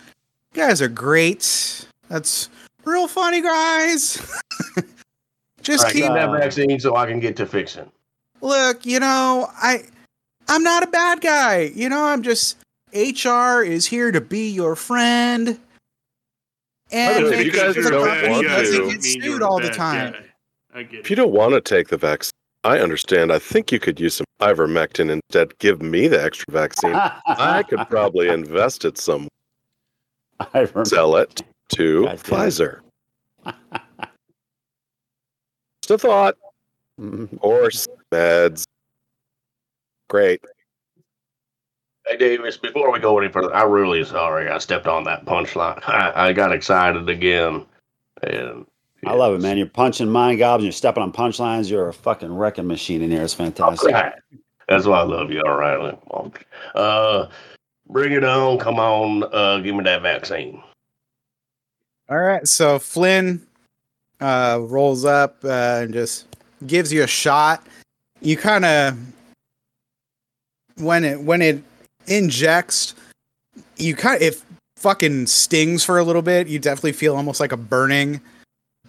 you 0.55 0.63
guys 0.63 0.81
are 0.81 0.89
great. 0.89 1.87
That's 2.09 2.49
real 2.85 3.09
funny, 3.09 3.43
guys. 3.43 4.17
Just 5.63 5.81
All 5.81 5.85
right, 5.89 5.93
keep 5.93 6.05
that 6.05 6.29
uh, 6.29 6.33
vaccine 6.33 6.81
so 6.81 6.97
I 6.97 7.07
can 7.07 7.21
get 7.21 7.37
to 7.37 7.47
fixing. 7.47 7.91
look. 8.41 8.87
You 8.87 8.99
know, 9.01 9.49
I, 9.55 9.83
I'm 10.49 10.63
not 10.63 10.83
a 10.83 10.87
bad 10.89 11.21
guy. 11.21 11.71
You 11.75 11.89
know, 11.89 12.05
I'm 12.05 12.23
just 12.23 12.57
HR 12.93 13.63
is 13.63 13.87
here 13.87 14.13
to 14.13 14.21
be 14.21 14.49
your 14.51 14.77
friend. 14.77 15.59
And 16.91 17.25
if 17.27 17.45
you 17.47 17.53
guys 17.53 17.75
don't 17.75 18.31
want 18.31 18.47
to- 18.47 18.53
get 18.53 18.67
you're 18.73 19.01
sued 19.01 19.43
all 19.43 19.61
the 19.61 19.71
time. 19.71 20.13
guy. 20.13 20.29
If 20.93 21.09
you 21.11 21.17
don't 21.17 21.33
want 21.33 21.53
to 21.55 21.61
take 21.61 21.89
the 21.89 21.97
vaccine, 21.97 22.33
I 22.65 22.79
understand. 22.79 23.33
I 23.33 23.39
think 23.39 23.73
you 23.73 23.79
could 23.81 23.99
use 23.99 24.15
some 24.15 24.27
ivermectin 24.41 25.11
instead. 25.11 25.59
Give 25.59 25.83
me 25.83 26.07
the 26.09 26.23
extra 26.23 26.47
vaccine. 26.51 26.95
I 27.27 27.63
could 27.63 27.89
probably 27.89 28.29
invest 28.29 28.85
it 28.85 28.99
some, 28.99 29.29
I 30.55 30.67
sell 30.85 31.17
it 31.17 31.43
to 31.77 32.05
God. 32.07 32.19
Pfizer. 32.19 32.81
Just 35.83 35.91
a 35.91 35.99
thought. 35.99 36.37
Mhm. 37.01 37.39
Or 37.41 37.71
meds. 38.13 38.65
Great. 40.09 40.43
Hey, 42.07 42.17
Davis, 42.17 42.57
before 42.57 42.91
we 42.93 42.99
go 42.99 43.19
any 43.19 43.31
further, 43.31 43.55
I'm 43.55 43.71
really 43.71 44.05
sorry 44.05 44.49
I 44.49 44.59
stepped 44.59 44.87
on 44.87 45.05
that 45.05 45.25
punchline. 45.25 45.81
I, 45.89 46.29
I 46.29 46.33
got 46.33 46.53
excited 46.53 47.09
again. 47.09 47.65
And 48.23 48.67
I 49.07 49.15
love 49.15 49.35
it, 49.35 49.41
man. 49.41 49.57
You're 49.57 49.67
punching 49.67 50.09
mind 50.09 50.39
gobs, 50.39 50.65
you're 50.65 50.73
stepping 50.73 51.03
on 51.03 51.13
punchlines. 51.13 51.71
You're 51.71 51.89
a 51.89 51.95
fucking 51.95 52.33
wrecking 52.33 52.67
machine 52.67 53.03
in 53.03 53.11
here. 53.11 53.23
It's 53.23 53.35
fantastic. 53.35 53.93
Right. 53.93 54.13
That's 54.69 54.87
why 54.87 55.01
I 55.01 55.03
love 55.03 55.31
you. 55.31 55.43
All 55.43 55.57
right. 55.57 55.99
Uh, 56.75 57.29
bring 57.89 58.13
it 58.13 58.25
on. 58.25 58.59
Come 58.59 58.79
on. 58.79 59.25
Uh, 59.33 59.59
give 59.59 59.75
me 59.75 59.85
that 59.85 60.03
vaccine. 60.03 60.63
All 62.09 62.19
right, 62.19 62.47
so 62.47 62.79
Flynn 62.79 63.41
uh, 64.21 64.59
rolls 64.61 65.05
up 65.05 65.37
uh, 65.45 65.81
and 65.83 65.95
just 65.95 66.27
gives 66.67 66.93
you 66.93 67.05
a 67.05 67.07
shot. 67.07 67.67
You 68.21 68.37
kind 68.37 68.65
of 68.67 68.99
when 70.77 71.05
it 71.05 71.21
when 71.21 71.41
it 71.41 71.63
injects, 72.07 72.95
you 73.77 73.95
kind 73.95 74.17
of 74.17 74.23
it 74.23 74.43
fucking 74.77 75.27
stings 75.27 75.85
for 75.85 75.99
a 75.99 76.05
little 76.05 76.23
bit. 76.23 76.49
You 76.49 76.59
definitely 76.59 76.93
feel 76.93 77.17
almost 77.17 77.41
like 77.41 77.53
a 77.53 77.57
burning, 77.57 78.21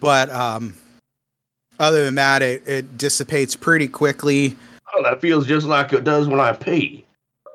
but 0.00 0.30
um, 0.30 0.74
other 1.78 2.04
than 2.04 2.14
that, 2.16 2.42
it 2.42 2.66
it 2.66 2.98
dissipates 2.98 3.56
pretty 3.56 3.88
quickly. 3.88 4.56
Oh, 4.94 5.02
that 5.02 5.20
feels 5.20 5.46
just 5.46 5.66
like 5.66 5.92
it 5.92 6.04
does 6.04 6.28
when 6.28 6.40
I 6.40 6.52
pee. 6.52 7.04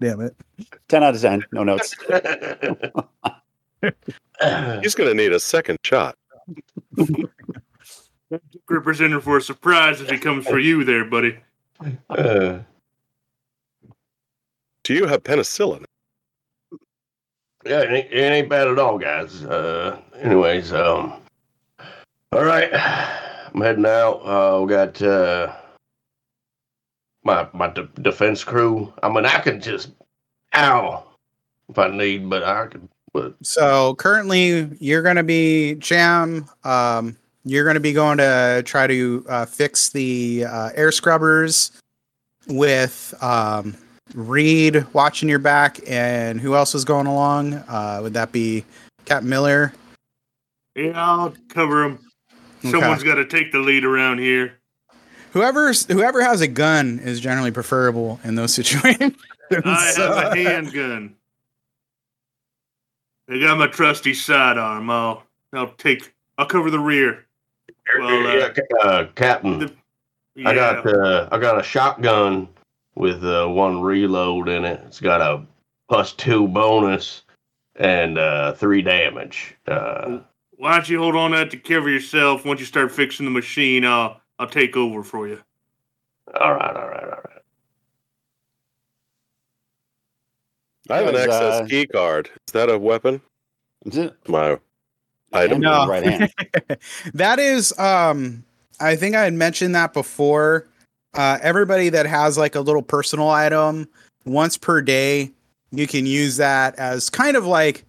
Damn 0.00 0.20
it! 0.22 0.34
10 0.88 1.02
out 1.02 1.14
of 1.14 1.20
10. 1.20 1.44
No 1.52 1.62
notes. 1.62 1.94
He's 4.82 4.94
going 4.94 5.10
to 5.10 5.14
need 5.14 5.32
a 5.32 5.40
second 5.40 5.78
shot. 5.84 6.16
Representing 8.68 9.20
for 9.20 9.36
a 9.36 9.42
surprise 9.42 10.00
if 10.00 10.10
he 10.10 10.18
comes 10.18 10.46
for 10.46 10.58
you 10.58 10.84
there, 10.84 11.04
buddy. 11.04 11.38
Uh, 12.08 12.58
Do 14.84 14.94
you 14.94 15.06
have 15.06 15.22
penicillin? 15.22 15.84
yeah, 17.64 17.80
it 17.80 17.90
ain't, 17.92 18.12
it 18.12 18.18
ain't 18.32 18.48
bad 18.48 18.68
at 18.68 18.78
all, 18.78 18.98
guys. 18.98 19.42
Uh, 19.44 19.98
anyways, 20.18 20.72
um, 20.72 21.14
all 22.32 22.44
right, 22.44 22.70
I'm 23.54 23.60
heading 23.60 23.86
out. 23.86 24.20
Uh, 24.20 24.60
we 24.62 24.68
got 24.70 25.00
uh, 25.02 25.54
my 27.24 27.48
my 27.52 27.68
de- 27.68 27.88
defense 28.02 28.44
crew. 28.44 28.92
I 29.02 29.08
mean, 29.08 29.24
I 29.24 29.38
can 29.40 29.60
just, 29.60 29.90
ow, 30.54 31.04
if 31.68 31.78
I 31.78 31.88
need, 31.88 32.28
but 32.28 32.42
I 32.44 32.66
can. 32.66 32.88
But 33.12 33.36
So 33.42 33.94
currently, 33.94 34.68
you're 34.80 35.02
going 35.02 35.16
to 35.16 35.22
be 35.22 35.76
Jam. 35.76 36.46
Um, 36.64 37.16
you're 37.44 37.64
going 37.64 37.74
to 37.74 37.80
be 37.80 37.92
going 37.92 38.18
to 38.18 38.62
try 38.64 38.86
to 38.86 39.24
uh, 39.28 39.46
fix 39.46 39.90
the 39.90 40.44
uh, 40.48 40.70
air 40.74 40.90
scrubbers 40.92 41.72
with 42.48 43.14
um, 43.22 43.76
Reed 44.14 44.86
watching 44.92 45.28
your 45.28 45.38
back, 45.38 45.78
and 45.86 46.40
who 46.40 46.54
else 46.54 46.74
is 46.74 46.84
going 46.84 47.06
along? 47.06 47.54
Uh, 47.54 48.00
would 48.02 48.14
that 48.14 48.32
be 48.32 48.64
Captain 49.04 49.28
Miller? 49.28 49.72
Yeah, 50.74 50.92
I'll 50.94 51.34
cover 51.48 51.84
him. 51.84 51.98
Okay. 52.60 52.70
Someone's 52.70 53.02
got 53.02 53.16
to 53.16 53.24
take 53.26 53.52
the 53.52 53.58
lead 53.58 53.84
around 53.84 54.18
here. 54.18 54.54
Whoever's 55.32 55.84
whoever 55.86 56.22
has 56.22 56.40
a 56.40 56.48
gun 56.48 56.98
is 57.00 57.20
generally 57.20 57.50
preferable 57.50 58.20
in 58.24 58.36
those 58.36 58.54
situations. 58.54 59.14
I 59.50 59.92
So- 59.92 60.12
have 60.16 60.32
a 60.32 60.42
handgun. 60.42 61.14
I 63.30 63.38
got 63.38 63.58
my 63.58 63.66
trusty 63.68 64.14
sidearm. 64.14 64.90
I'll 64.90 65.22
I'll 65.52 65.72
take. 65.72 66.12
I'll 66.36 66.46
cover 66.46 66.70
the 66.70 66.78
rear. 66.78 67.26
Well, 67.98 68.26
uh, 68.26 68.34
yeah, 68.34 68.78
uh, 68.82 69.06
Captain, 69.14 69.58
The, 69.58 70.46
I 70.46 70.54
got 70.54 70.86
uh, 70.86 71.28
I 71.30 71.38
got 71.38 71.58
a 71.58 71.62
shotgun 71.62 72.48
with 72.94 73.24
uh, 73.24 73.46
one 73.46 73.80
reload 73.80 74.48
in 74.48 74.64
it. 74.64 74.80
It's 74.86 75.00
got 75.00 75.20
a 75.20 75.44
plus 75.88 76.12
two 76.12 76.48
bonus 76.48 77.22
and 77.76 78.18
uh, 78.18 78.52
three 78.54 78.82
damage. 78.82 79.56
Uh, 79.66 80.20
Why 80.56 80.72
don't 80.72 80.88
you 80.88 80.98
hold 80.98 81.16
on 81.16 81.32
to 81.32 81.38
that 81.38 81.50
to 81.50 81.56
cover 81.56 81.88
yourself? 81.88 82.44
Once 82.44 82.60
you 82.60 82.66
start 82.66 82.90
fixing 82.90 83.26
the 83.26 83.30
machine, 83.30 83.84
I'll 83.84 84.20
I'll 84.38 84.48
take 84.48 84.76
over 84.76 85.02
for 85.02 85.28
you. 85.28 85.40
all 86.40 86.54
right, 86.54 86.76
all 86.76 86.88
right, 86.88 87.04
all 87.04 87.10
right. 87.10 87.42
I 90.90 90.96
have 90.98 91.08
an 91.08 91.16
access 91.16 91.62
uh, 91.62 91.66
key 91.66 91.86
card. 91.86 92.30
Is 92.46 92.52
that 92.52 92.68
a 92.68 92.78
weapon? 92.78 93.20
Is 93.86 93.96
it? 93.96 94.16
My 94.28 94.58
item. 95.34 95.60
No. 95.60 95.86
Right 95.86 96.04
hand. 96.04 96.32
that 97.14 97.38
is 97.38 97.76
um 97.78 98.44
i 98.80 98.96
think 98.96 99.14
i 99.14 99.24
had 99.24 99.34
mentioned 99.34 99.74
that 99.74 99.92
before 99.92 100.66
uh 101.14 101.38
everybody 101.42 101.88
that 101.88 102.06
has 102.06 102.36
like 102.38 102.54
a 102.54 102.60
little 102.60 102.82
personal 102.82 103.28
item 103.28 103.88
once 104.24 104.56
per 104.56 104.80
day 104.80 105.30
you 105.70 105.86
can 105.86 106.06
use 106.06 106.36
that 106.36 106.74
as 106.78 107.10
kind 107.10 107.36
of 107.36 107.46
like 107.46 107.84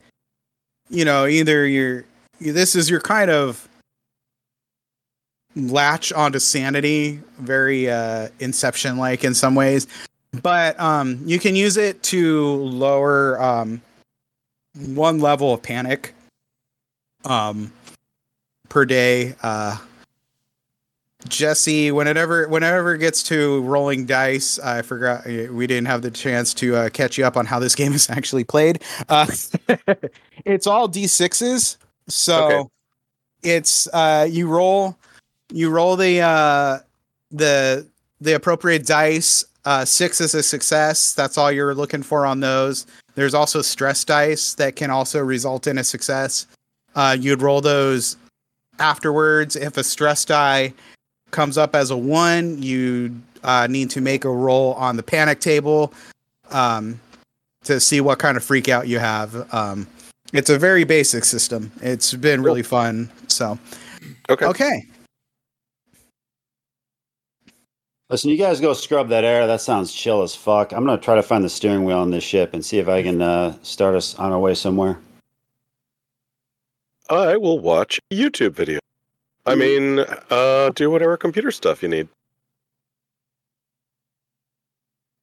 you 0.90 1.06
know 1.06 1.26
either 1.26 1.66
your 1.66 2.06
this 2.40 2.76
is 2.76 2.90
your 2.90 3.00
kind 3.00 3.32
of 3.32 3.68
latch 5.56 6.12
onto 6.12 6.40
sanity 6.40 7.20
very 7.40 7.90
uh 7.90 8.28
inception 8.40 8.98
like 8.98 9.24
in 9.24 9.34
some 9.34 9.56
ways 9.56 9.88
but 10.42 10.78
um 10.80 11.20
you 11.26 11.40
can 11.40 11.56
use 11.56 11.78
it 11.78 12.02
to 12.04 12.56
lower 12.56 13.42
um 13.42 13.82
one 14.76 15.20
level 15.20 15.54
of 15.54 15.62
panic 15.62 16.14
um 17.26 17.72
per 18.70 18.86
day. 18.86 19.36
Uh, 19.42 19.78
Jesse, 21.28 21.92
whenever 21.92 22.48
whenever 22.48 22.94
it 22.94 23.00
gets 23.00 23.24
to 23.24 23.62
rolling 23.64 24.06
dice, 24.06 24.60
I 24.60 24.84
forgot 24.84 25.26
we 25.26 25.66
didn't 25.66 25.88
have 25.88 26.04
the 26.04 26.12
chance 26.12 26.54
to 26.56 26.76
uh, 26.76 26.90
catch 26.90 27.18
you 27.18 27.26
up 27.26 27.36
on 27.36 27.46
how 27.48 27.58
this 27.60 27.74
game 27.82 27.94
is 27.94 28.10
actually 28.10 28.44
played. 28.44 28.84
Uh, 29.10 29.26
it's 30.46 30.68
all 30.68 30.88
d6s, 30.88 31.78
so 32.08 32.46
Okay. 32.46 32.70
it's 33.44 33.88
uh, 33.94 34.28
you 34.30 34.48
roll 34.48 34.98
you 35.52 35.70
roll 35.72 35.96
the 35.96 36.22
uh, 36.22 36.80
the 37.32 37.88
the 38.22 38.34
appropriate 38.36 38.86
dice. 38.86 39.44
Uh, 39.66 39.84
six 39.84 40.22
is 40.22 40.36
a 40.36 40.44
success. 40.44 41.14
That's 41.14 41.40
all 41.40 41.52
you're 41.52 41.74
looking 41.74 42.04
for 42.04 42.28
on 42.28 42.40
those. 42.40 42.86
There's 43.16 43.34
also 43.34 43.64
stress 43.64 44.06
dice 44.06 44.54
that 44.56 44.76
can 44.76 44.92
also 44.92 45.22
result 45.22 45.66
in 45.66 45.80
a 45.80 45.84
success. 45.84 46.46
Uh, 46.96 47.16
you'd 47.20 47.42
roll 47.42 47.62
those 47.62 48.18
afterwards. 48.80 49.56
If 49.56 49.78
a 49.78 49.84
stress 49.84 50.26
die 50.26 50.74
comes 51.32 51.58
up 51.58 51.76
as 51.76 51.92
a 51.92 51.98
one, 51.98 52.62
you 52.62 53.16
uh, 53.44 53.68
need 53.70 53.90
to 53.92 54.02
make 54.02 54.26
a 54.26 54.30
roll 54.30 54.74
on 54.76 54.96
the 54.96 55.04
panic 55.04 55.40
table 55.40 55.94
um, 56.52 57.00
to 57.64 57.80
see 57.80 58.02
what 58.02 58.20
kind 58.20 58.38
of 58.38 58.44
freak 58.44 58.70
out 58.70 58.88
you 58.88 59.00
have. 59.00 59.54
Um, 59.54 59.88
it's 60.34 60.50
a 60.50 60.58
very 60.58 60.84
basic 60.84 61.24
system. 61.24 61.72
It's 61.82 62.14
been 62.14 62.42
really 62.42 62.64
fun. 62.64 63.12
So, 63.28 63.58
Okay. 64.30 64.46
okay. 64.46 64.84
Listen, 68.10 68.30
you 68.30 68.38
guys 68.38 68.62
go 68.62 68.74
scrub 68.74 69.10
that 69.10 69.24
air. 69.24 69.48
That 69.48 69.62
sounds 69.62 69.92
chill 69.92 70.22
as 70.22 70.36
fuck. 70.36 70.74
I'm 70.74 70.86
gonna 70.86 71.02
try 71.02 71.16
to 71.16 71.24
find 71.24 71.44
the 71.44 71.50
steering 71.50 71.86
wheel 71.86 71.98
on 71.98 72.12
this 72.12 72.24
ship 72.24 72.54
and 72.54 72.64
see 72.64 72.78
if 72.78 72.88
I 72.88 73.02
can 73.02 73.22
uh, 73.22 73.56
start 73.64 73.96
us 73.96 74.14
on 74.16 74.32
our 74.32 74.40
way 74.40 74.54
somewhere. 74.54 75.00
I 77.10 77.38
will 77.38 77.60
watch 77.60 78.00
a 78.12 78.16
YouTube 78.16 78.54
video. 78.54 78.80
I 79.46 79.54
mean, 79.56 80.00
uh, 80.32 80.70
do 80.72 80.90
whatever 80.90 81.18
computer 81.18 81.52
stuff 81.52 81.84
you 81.84 81.90
need. 81.90 82.08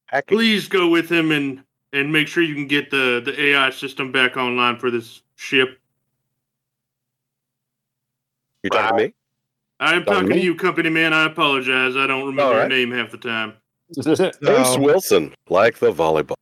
Hacking. 0.05 0.37
Please 0.37 0.67
go 0.67 0.87
with 0.89 1.09
him 1.11 1.31
and 1.31 1.63
and 1.91 2.11
make 2.11 2.27
sure 2.27 2.41
you 2.43 2.55
can 2.55 2.67
get 2.67 2.89
the 2.89 3.21
the 3.23 3.39
AI 3.49 3.69
system 3.71 4.11
back 4.11 4.37
online 4.37 4.77
for 4.77 4.89
this 4.91 5.21
ship. 5.35 5.79
You 8.63 8.69
talking 8.69 8.97
to 8.97 9.03
me? 9.07 9.13
I 9.79 9.95
am 9.95 10.05
Talking 10.05 10.05
to 10.05 10.11
talking 10.13 10.29
to 10.29 10.35
me? 10.35 10.41
you, 10.41 10.55
company 10.55 10.89
man. 10.89 11.13
I 11.13 11.25
apologize. 11.25 11.97
I 11.97 12.07
don't 12.07 12.21
remember 12.25 12.43
All 12.43 12.53
your 12.53 12.69
name 12.69 12.91
half 12.91 13.11
the 13.11 13.17
time. 13.17 13.53
James 13.95 14.37
So- 14.41 14.79
Wilson, 14.79 15.33
like 15.49 15.79
the 15.79 15.91
volleyball. 15.91 16.35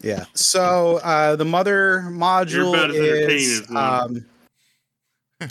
Yeah. 0.00 0.24
So 0.34 0.98
uh, 1.02 1.36
the 1.36 1.44
mother 1.44 2.02
module 2.08 2.74
about 2.74 2.90
as 2.90 2.96
entertaining 2.96 3.36
is 3.36 3.60
as 3.62 3.68
one. 3.70 3.76
um, 4.16 4.24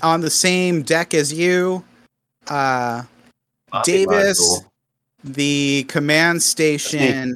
on 0.02 0.22
the 0.22 0.30
same 0.30 0.82
deck 0.82 1.14
as 1.14 1.34
you. 1.34 1.84
Uh, 2.48 3.04
Davis, 3.84 4.62
the 5.24 5.86
command 5.88 6.42
station, 6.42 7.36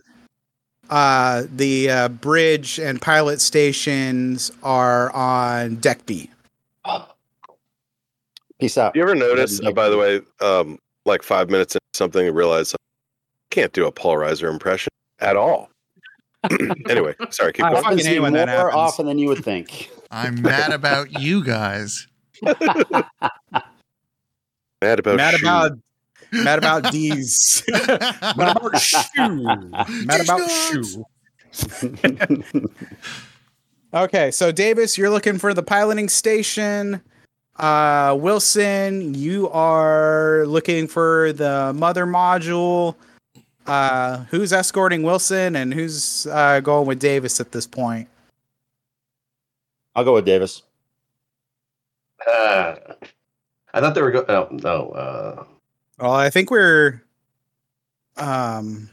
uh, 0.90 1.44
the 1.56 1.90
uh, 1.90 2.10
bridge 2.10 2.80
and 2.80 3.02
pilot 3.02 3.42
stations 3.42 4.52
are 4.64 5.14
on 5.14 5.76
deck 5.76 6.06
B. 6.06 6.30
Peace 8.60 8.78
out. 8.78 8.96
You 8.96 9.02
ever 9.04 9.16
notice, 9.16 9.62
uh, 9.64 9.72
by 9.72 9.90
the 9.90 9.98
way, 9.98 10.22
um, 10.42 10.78
like 11.06 11.24
five 11.24 11.50
minutes 11.50 11.76
into 11.76 11.82
something, 11.94 12.26
you 12.26 12.32
realize 12.32 12.74
I 12.74 12.78
can't 13.52 13.72
do 13.74 13.86
a 13.86 13.92
Paul 13.92 14.16
Reiser 14.16 14.50
impression 14.52 14.90
at 15.20 15.36
all. 15.36 15.70
anyway, 16.90 17.16
sorry, 17.32 17.54
keep 17.54 17.66
I 17.66 17.72
going. 17.72 17.84
fucking 17.84 18.06
Happens 18.06 18.34
that 18.34 18.48
more 18.48 18.74
often 18.74 19.06
than 19.06 19.18
you 19.18 19.28
would 19.28 19.44
think. 19.44 19.90
I'm 20.12 20.42
mad 20.42 20.72
about 20.72 21.22
you 21.22 21.44
guys. 21.44 22.08
Mad 24.82 24.99
about 24.99 25.17
mad 25.17 25.32
shoes. 25.32 25.41
about 25.41 25.80
mad 26.32 26.58
about 26.58 26.91
D's. 26.91 27.63
mad 27.88 28.56
about 28.56 28.80
shoe. 28.80 29.43
Mad 30.06 30.21
about 30.21 30.49
shoe. 30.49 31.06
Okay, 33.91 34.30
so 34.30 34.52
Davis, 34.52 34.99
you're 34.99 35.10
looking 35.10 35.39
for 35.39 35.52
the 35.52 35.63
piloting 35.63 36.10
station. 36.10 37.02
Uh, 37.56 38.15
Wilson, 38.19 39.15
you 39.15 39.49
are 39.49 40.45
looking 40.45 40.88
for 40.88 41.34
the 41.34 41.73
mother 41.73 42.06
module. 42.06 42.93
Uh, 43.65 44.25
who's 44.25 44.54
escorting 44.54 45.02
Wilson 45.02 45.56
and 45.56 45.73
who's 45.73 46.28
uh, 46.28 46.60
going 46.60 46.86
with 46.86 46.99
Davis 46.99 47.39
at 47.39 47.52
this 47.52 47.65
point? 47.65 48.08
I'll 49.95 50.04
go 50.04 50.13
with 50.13 50.25
Davis. 50.25 50.62
Uh, 52.28 52.76
I 53.74 53.80
thought 53.82 53.96
they 53.96 54.02
were 54.02 54.12
going. 54.12 54.26
Oh, 54.30 54.48
no. 54.52 54.90
Uh, 54.90 55.44
Well, 56.00 56.12
I 56.13 56.30
think 56.30 56.52
we're 56.52 57.02
um 58.17 58.90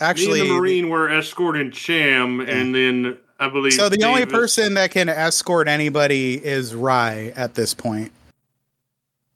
actually 0.00 0.34
Me 0.34 0.40
and 0.42 0.50
the 0.50 0.54
Marine 0.54 0.88
were 0.90 1.08
escorting 1.08 1.70
Cham, 1.70 2.40
and 2.40 2.74
then 2.74 3.16
I 3.38 3.48
believe. 3.48 3.72
so 3.74 3.88
the 3.88 4.04
only 4.04 4.26
person 4.26 4.74
that 4.74 4.90
can 4.90 5.08
escort 5.08 5.68
anybody 5.68 6.34
is 6.44 6.74
Rye 6.74 7.32
at 7.36 7.54
this 7.54 7.74
point. 7.74 8.12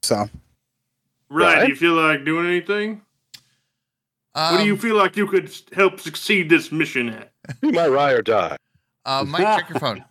So 0.03 0.29
Right? 1.29 1.55
Right. 1.55 1.61
Do 1.65 1.69
you 1.69 1.75
feel 1.75 1.93
like 1.93 2.23
doing 2.23 2.45
anything? 2.45 3.01
what 4.33 4.57
do 4.59 4.65
you 4.65 4.73
Um, 4.73 4.79
feel 4.79 4.95
like 4.95 5.17
you 5.17 5.25
could 5.27 5.51
help 5.73 5.99
succeed 5.99 6.47
this 6.49 6.71
mission 6.71 7.09
at? 7.09 7.31
Be 7.59 7.71
my 7.71 7.87
ride 7.87 8.13
or 8.13 8.21
die. 8.21 8.55
Uh, 9.03 9.25
Mike, 9.27 9.41
check 9.59 9.69
your 9.69 9.79
phone. 9.79 10.03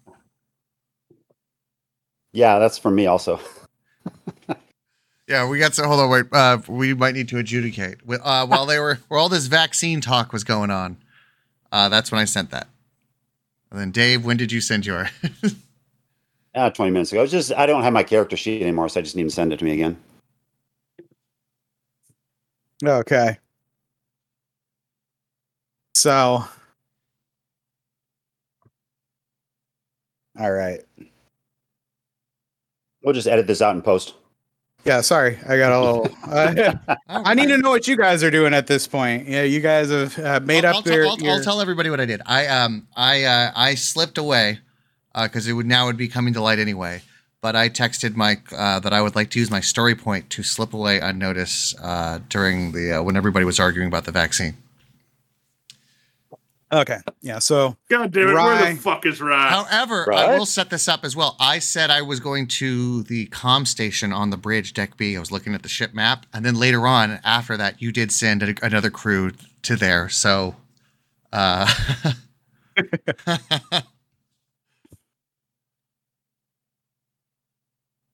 Yeah, 2.37 2.59
that's 2.59 2.77
from 2.77 2.95
me 2.95 3.07
also. 3.07 3.41
Yeah, 5.29 5.49
we 5.49 5.59
got 5.59 5.73
to 5.73 5.83
hold 5.83 5.99
on. 5.99 6.09
Wait, 6.09 6.27
uh, 6.31 6.59
we 6.69 6.95
might 6.95 7.17
need 7.17 7.27
to 7.31 7.39
adjudicate. 7.39 7.97
Uh, 8.09 8.47
while 8.47 8.65
they 8.65 8.79
were, 8.79 9.01
while 9.09 9.23
all 9.23 9.29
this 9.29 9.47
vaccine 9.47 10.01
talk 10.01 10.33
was 10.33 10.45
going 10.45 10.71
on, 10.71 10.99
uh, 11.73 11.89
that's 11.89 12.13
when 12.13 12.21
I 12.21 12.27
sent 12.27 12.53
that. 12.53 12.69
And 13.73 13.81
then 13.81 13.91
Dave, 13.91 14.25
when 14.25 14.37
did 14.37 14.53
you 14.53 14.61
send 14.61 14.87
your? 14.87 15.11
Uh, 16.55 16.71
20 16.75 16.93
minutes 16.93 17.11
ago. 17.11 17.25
It's 17.25 17.33
just 17.33 17.53
I 17.55 17.67
don't 17.67 17.83
have 17.83 17.93
my 17.93 18.05
character 18.05 18.37
sheet 18.37 18.63
anymore, 18.63 18.89
so 18.89 19.01
I 19.01 19.03
just 19.03 19.17
need 19.17 19.25
to 19.25 19.31
send 19.31 19.53
it 19.53 19.59
to 19.59 19.65
me 19.65 19.73
again. 19.73 19.97
Okay. 22.85 23.39
So 25.97 26.45
All 30.39 30.53
right. 30.53 30.83
We'll 33.07 33.13
just 33.15 33.29
edit 33.29 33.47
this 33.47 33.63
out 33.63 33.77
in 33.77 33.83
post. 33.83 34.15
Yeah, 34.85 35.01
sorry, 35.01 35.39
I 35.49 35.57
got 35.57 35.73
a 35.73 35.81
little. 35.81 36.17
Uh, 36.27 36.97
I 37.09 37.35
need 37.35 37.47
to 37.47 37.59
know 37.59 37.71
what 37.71 37.87
you 37.87 37.97
guys 37.97 38.25
are 38.25 38.33
doing 38.33 38.53
at 38.53 38.67
this 38.67 38.89
point. 38.89 39.29
Yeah, 39.29 39.45
you 39.45 39.61
guys 39.61 39.91
have 39.91 40.19
uh, 40.19 40.41
made 40.41 40.65
I'll, 40.65 40.79
up 40.79 40.87
I'll, 40.87 40.93
your. 40.93 41.07
I'll, 41.07 41.19
your- 41.21 41.33
I'll 41.35 41.43
tell 41.43 41.61
everybody 41.61 41.89
what 41.89 42.01
I 42.01 42.05
did. 42.05 42.21
I 42.27 42.49
um 42.49 42.89
I 42.97 43.23
uh, 43.23 43.53
I 43.55 43.77
slipped 43.77 44.19
away 44.19 44.59
because 45.15 45.47
it 45.47 45.53
would 45.53 45.67
now 45.67 45.87
would 45.87 45.97
be 45.97 46.09
coming 46.09 46.35
to 46.35 46.43
light 46.43 46.59
anyway. 46.59 47.03
But 47.41 47.55
I 47.55 47.69
texted 47.69 48.17
Mike 48.17 48.53
uh, 48.53 48.81
that 48.81 48.93
I 48.93 49.01
would 49.03 49.15
like 49.15 49.31
to 49.31 49.39
use 49.39 49.53
my 49.53 49.61
story 49.61 49.95
point 49.95 50.29
to 50.31 50.43
slip 50.43 50.75
away 50.75 50.99
unnoticed 50.99 51.77
uh, 51.81 52.19
during 52.29 52.73
the 52.73 52.99
uh, 52.99 53.03
when 53.05 53.17
everybody 53.17 53.45
was 53.45 53.61
arguing 53.61 53.87
about 53.87 54.05
the 54.05 54.13
vaccine. 54.13 54.57
Okay, 56.73 56.99
yeah. 57.23 57.39
So 57.39 57.77
God 57.89 58.11
damn 58.13 58.29
it, 58.29 58.35
where 58.35 58.75
the 58.75 58.81
fuck 58.81 59.07
is 59.07 59.21
Rye? 59.21 59.49
However, 59.49 60.13
I 60.13 60.37
will 60.37 60.47
set 60.47 60.69
this 60.69 60.89
up 60.89 61.05
as 61.05 61.15
well. 61.15 61.37
I 61.39 61.61
said 61.61 61.91
I 61.91 62.03
was 62.03 62.19
going 62.19 62.49
to 62.49 63.05
the 63.05 63.27
com 63.27 63.65
station 63.67 64.13
on 64.13 64.31
the 64.31 64.37
bridge, 64.37 64.73
Deck 64.73 64.97
B. 64.97 65.17
I 65.17 65.21
was 65.21 65.31
looking 65.31 65.55
at 65.55 65.63
the 65.63 65.69
ship 65.69 65.95
map, 65.95 66.27
and 66.33 66.45
then 66.45 66.57
later 66.57 66.87
on, 66.89 67.21
after 67.23 67.57
that, 67.57 67.81
you 67.81 67.93
did 67.93 68.11
send 68.11 68.43
a, 68.43 68.55
another 68.63 68.91
crew 68.91 69.31
to 69.63 69.77
there. 69.77 70.09
So, 70.09 70.57
uh, 71.33 71.73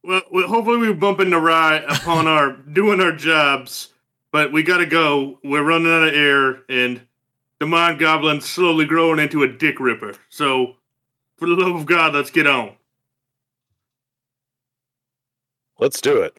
Well, 0.04 0.22
well, 0.32 0.48
hopefully 0.48 0.78
we 0.78 0.92
bump 0.92 1.20
into 1.20 1.38
Rye 1.38 1.76
upon 1.88 2.26
our 2.26 2.52
doing 2.56 3.00
our 3.00 3.12
jobs, 3.12 3.90
but 4.32 4.52
we 4.52 4.62
gotta 4.64 4.86
go. 4.86 5.38
We're 5.44 5.62
running 5.62 5.92
out 5.92 6.08
of 6.08 6.14
air, 6.14 6.62
and 6.68 7.02
the 7.62 7.66
mind 7.66 7.96
goblin's 7.96 8.44
slowly 8.44 8.84
growing 8.84 9.20
into 9.20 9.44
a 9.44 9.46
dick 9.46 9.78
ripper. 9.78 10.14
So, 10.28 10.74
for 11.38 11.48
the 11.48 11.54
love 11.54 11.76
of 11.76 11.86
God, 11.86 12.12
let's 12.12 12.28
get 12.28 12.44
on. 12.44 12.72
Let's 15.78 16.00
do 16.00 16.22
it. 16.22 16.36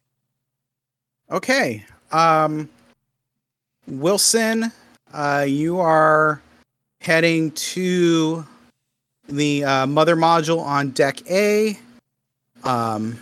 okay, 1.30 1.82
um, 2.12 2.68
Wilson, 3.86 4.70
uh, 5.14 5.46
you 5.48 5.80
are 5.80 6.42
heading 7.00 7.52
to 7.52 8.46
the 9.26 9.64
uh, 9.64 9.86
mother 9.86 10.16
module 10.16 10.60
on 10.60 10.90
deck 10.90 11.26
A. 11.30 11.78
Um, 12.64 13.18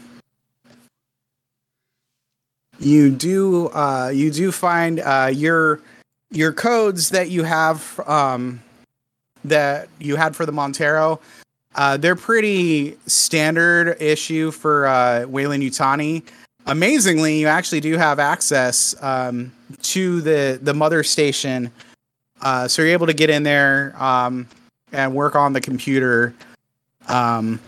you 2.81 3.11
do 3.11 3.69
uh, 3.69 4.11
you 4.13 4.33
do 4.33 4.51
find 4.51 4.99
uh, 4.99 5.31
your 5.33 5.81
your 6.33 6.53
codes 6.53 7.11
that 7.11 7.31
you 7.31 7.45
have 7.45 8.01
um, 8.07 8.63
that 9.45 9.89
you 10.01 10.17
had 10.17 10.35
for 10.35 10.47
the 10.47 10.53
Montero. 10.53 11.21
Uh, 11.75 11.97
they're 11.97 12.17
pretty 12.17 12.97
standard 13.07 13.97
issue 14.01 14.51
for 14.51 14.87
uh, 14.87 15.27
Weyland-Yutani. 15.27 16.23
Amazingly, 16.67 17.39
you 17.39 17.47
actually 17.47 17.81
do 17.81 17.97
have 17.97 18.19
access 18.19 18.95
um, 19.03 19.53
to 19.83 20.21
the 20.21 20.59
the 20.63 20.75
mother 20.75 21.03
station, 21.03 21.71
uh, 22.41 22.69
so 22.69 22.83
you're 22.83 22.93
able 22.93 23.07
to 23.07 23.15
get 23.15 23.31
in 23.31 23.43
there 23.43 23.95
um, 24.03 24.47
and 24.93 25.15
work 25.15 25.35
on 25.35 25.53
the 25.53 25.61
computer. 25.61 26.35
Um, 27.09 27.59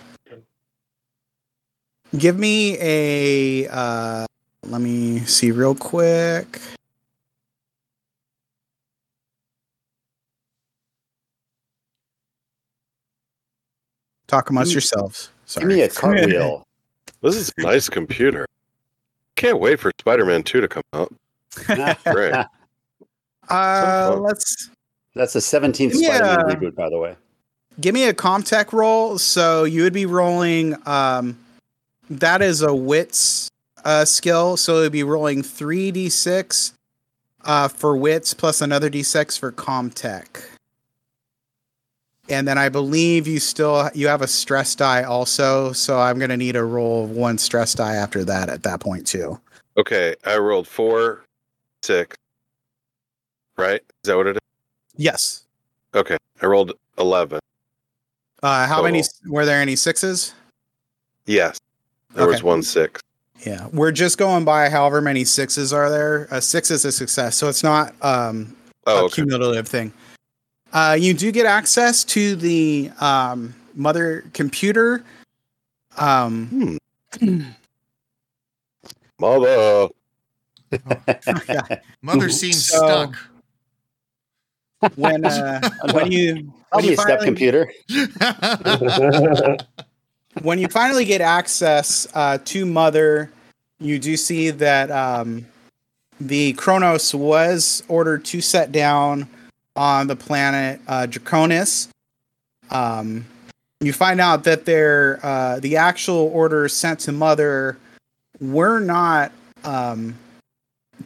give 2.16 2.38
me 2.38 2.76
a 2.80 3.68
uh, 3.68 4.26
let 4.66 4.80
me 4.80 5.20
see 5.20 5.50
real 5.50 5.74
quick. 5.74 6.60
Talk 14.34 14.50
amongst 14.50 14.70
Give 14.70 14.72
me- 14.72 14.74
yourselves. 14.76 15.30
Sorry. 15.46 15.68
Give 15.68 15.76
me 15.76 15.82
a 15.82 15.88
cartwheel. 15.88 16.64
This 17.22 17.36
is 17.36 17.52
a 17.56 17.62
nice 17.62 17.88
computer. 17.88 18.46
Can't 19.36 19.60
wait 19.60 19.78
for 19.78 19.92
Spider-Man 20.00 20.42
2 20.42 20.60
to 20.60 20.66
come 20.68 20.82
out. 20.92 21.12
Great. 22.04 22.34
uh, 23.48 24.16
let's 24.20 24.70
That's 25.14 25.34
the 25.34 25.38
17th 25.40 25.92
Yeah. 25.94 26.16
Spider-Man 26.16 26.56
reboot, 26.56 26.74
by 26.74 26.88
the 26.90 26.98
way. 26.98 27.14
give 27.80 27.94
me 27.94 28.08
a 28.08 28.12
Comtech 28.14 28.72
roll. 28.72 29.18
So 29.18 29.62
you 29.64 29.82
would 29.84 29.92
be 29.92 30.06
rolling. 30.06 30.76
Um, 30.86 31.38
that 32.10 32.42
is 32.42 32.60
a 32.62 32.74
wits 32.74 33.48
uh, 33.84 34.04
skill. 34.04 34.56
So 34.56 34.78
it 34.78 34.80
would 34.80 34.92
be 34.92 35.04
rolling 35.04 35.42
three 35.44 35.90
d 35.92 36.08
six 36.08 36.72
uh, 37.44 37.68
for 37.68 37.96
wits 37.96 38.34
plus 38.34 38.60
another 38.60 38.90
d 38.90 39.02
six 39.04 39.36
for 39.36 39.52
Comtech. 39.52 40.42
And 42.28 42.48
then 42.48 42.56
I 42.56 42.68
believe 42.70 43.26
you 43.26 43.38
still 43.38 43.90
you 43.94 44.08
have 44.08 44.22
a 44.22 44.26
stress 44.26 44.74
die 44.74 45.02
also. 45.02 45.72
So 45.72 45.98
I'm 45.98 46.18
gonna 46.18 46.36
need 46.36 46.56
a 46.56 46.64
roll 46.64 47.04
of 47.04 47.10
one 47.10 47.36
stress 47.38 47.74
die 47.74 47.94
after 47.94 48.24
that 48.24 48.48
at 48.48 48.62
that 48.62 48.80
point 48.80 49.06
too. 49.06 49.38
Okay, 49.76 50.14
I 50.24 50.38
rolled 50.38 50.68
four, 50.68 51.24
six. 51.82 52.16
Right? 53.56 53.80
Is 54.02 54.08
that 54.08 54.16
what 54.16 54.26
it 54.26 54.36
is? 54.36 54.40
Yes. 54.96 55.44
Okay, 55.94 56.16
I 56.42 56.46
rolled 56.46 56.72
11. 56.98 57.40
Uh, 58.42 58.66
how 58.66 58.82
many 58.82 59.02
were 59.26 59.44
there? 59.44 59.60
Any 59.60 59.76
sixes? 59.76 60.34
Yes. 61.26 61.58
There 62.14 62.26
was 62.26 62.42
one 62.42 62.62
six. 62.62 63.00
Yeah, 63.44 63.66
we're 63.72 63.92
just 63.92 64.16
going 64.16 64.44
by 64.44 64.68
however 64.70 65.00
many 65.00 65.24
sixes 65.24 65.72
are 65.72 65.90
there. 65.90 66.28
A 66.30 66.40
six 66.40 66.70
is 66.70 66.84
a 66.84 66.92
success, 66.92 67.36
so 67.36 67.48
it's 67.48 67.62
not 67.62 67.94
um, 68.02 68.56
Oh, 68.86 69.00
a 69.00 69.04
okay. 69.04 69.14
cumulative 69.16 69.66
thing. 69.66 69.92
Uh, 70.74 70.96
you 70.98 71.14
do 71.14 71.30
get 71.32 71.46
access 71.46 72.02
to 72.04 72.34
the 72.36 72.90
um, 73.00 73.54
mother 73.74 74.24
computer. 74.34 75.04
Um, 75.96 76.78
Hmm. 77.20 77.42
Mother. 79.20 79.86
mother 82.02 82.28
seems 82.40 82.66
So- 82.66 83.12
stuck. 83.12 83.16
when 84.96 85.24
uh, 85.24 85.60
when 85.92 86.10
you 86.10 86.52
I'll 86.72 86.78
when 86.78 86.82
be 86.82 86.88
you, 86.88 86.94
a 86.94 86.96
step 86.96 87.20
finally, 87.20 87.26
computer. 87.26 87.72
when 90.42 90.58
you 90.58 90.66
finally 90.66 91.04
get 91.04 91.20
access 91.20 92.08
uh, 92.14 92.38
to 92.46 92.66
mother, 92.66 93.30
you 93.78 94.00
do 94.00 94.16
see 94.16 94.50
that 94.50 94.90
um, 94.90 95.46
the 96.20 96.52
Cronus 96.54 97.14
was 97.14 97.84
ordered 97.86 98.24
to 98.26 98.40
set 98.40 98.72
down 98.72 99.28
on 99.76 100.06
the 100.06 100.16
planet 100.16 100.80
uh, 100.88 101.06
Draconis. 101.08 101.88
Um, 102.70 103.24
you 103.80 103.92
find 103.92 104.20
out 104.20 104.44
that 104.44 104.64
their 104.64 105.20
uh, 105.22 105.60
the 105.60 105.76
actual 105.76 106.30
orders 106.32 106.72
sent 106.72 107.00
to 107.00 107.12
Mother 107.12 107.76
were 108.40 108.80
not 108.80 109.32
um, 109.64 110.16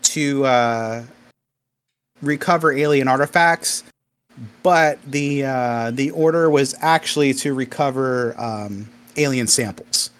to 0.03 0.45
uh, 0.45 1.05
recover 2.23 2.73
alien 2.73 3.09
artifacts, 3.09 3.85
but 4.63 4.99
the 5.11 5.45
uh, 5.45 5.91
the 5.93 6.11
order 6.11 6.51
was 6.51 6.75
actually 6.81 7.35
to 7.35 7.55
recover 7.55 8.35
um, 8.39 8.89
alien 9.17 9.47
samples. 9.47 10.11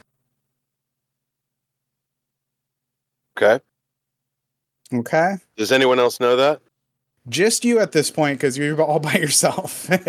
Okay. 3.37 3.63
Okay, 4.93 5.37
Does 5.57 5.71
anyone 5.71 5.99
else 5.99 6.19
know 6.19 6.35
that? 6.37 6.63
Just 7.29 7.65
you 7.65 7.79
at 7.79 7.93
this 7.93 8.11
point 8.11 8.39
because 8.39 8.57
you're 8.59 8.81
all 8.83 9.01
by 9.01 9.15
yourself. 9.15 9.89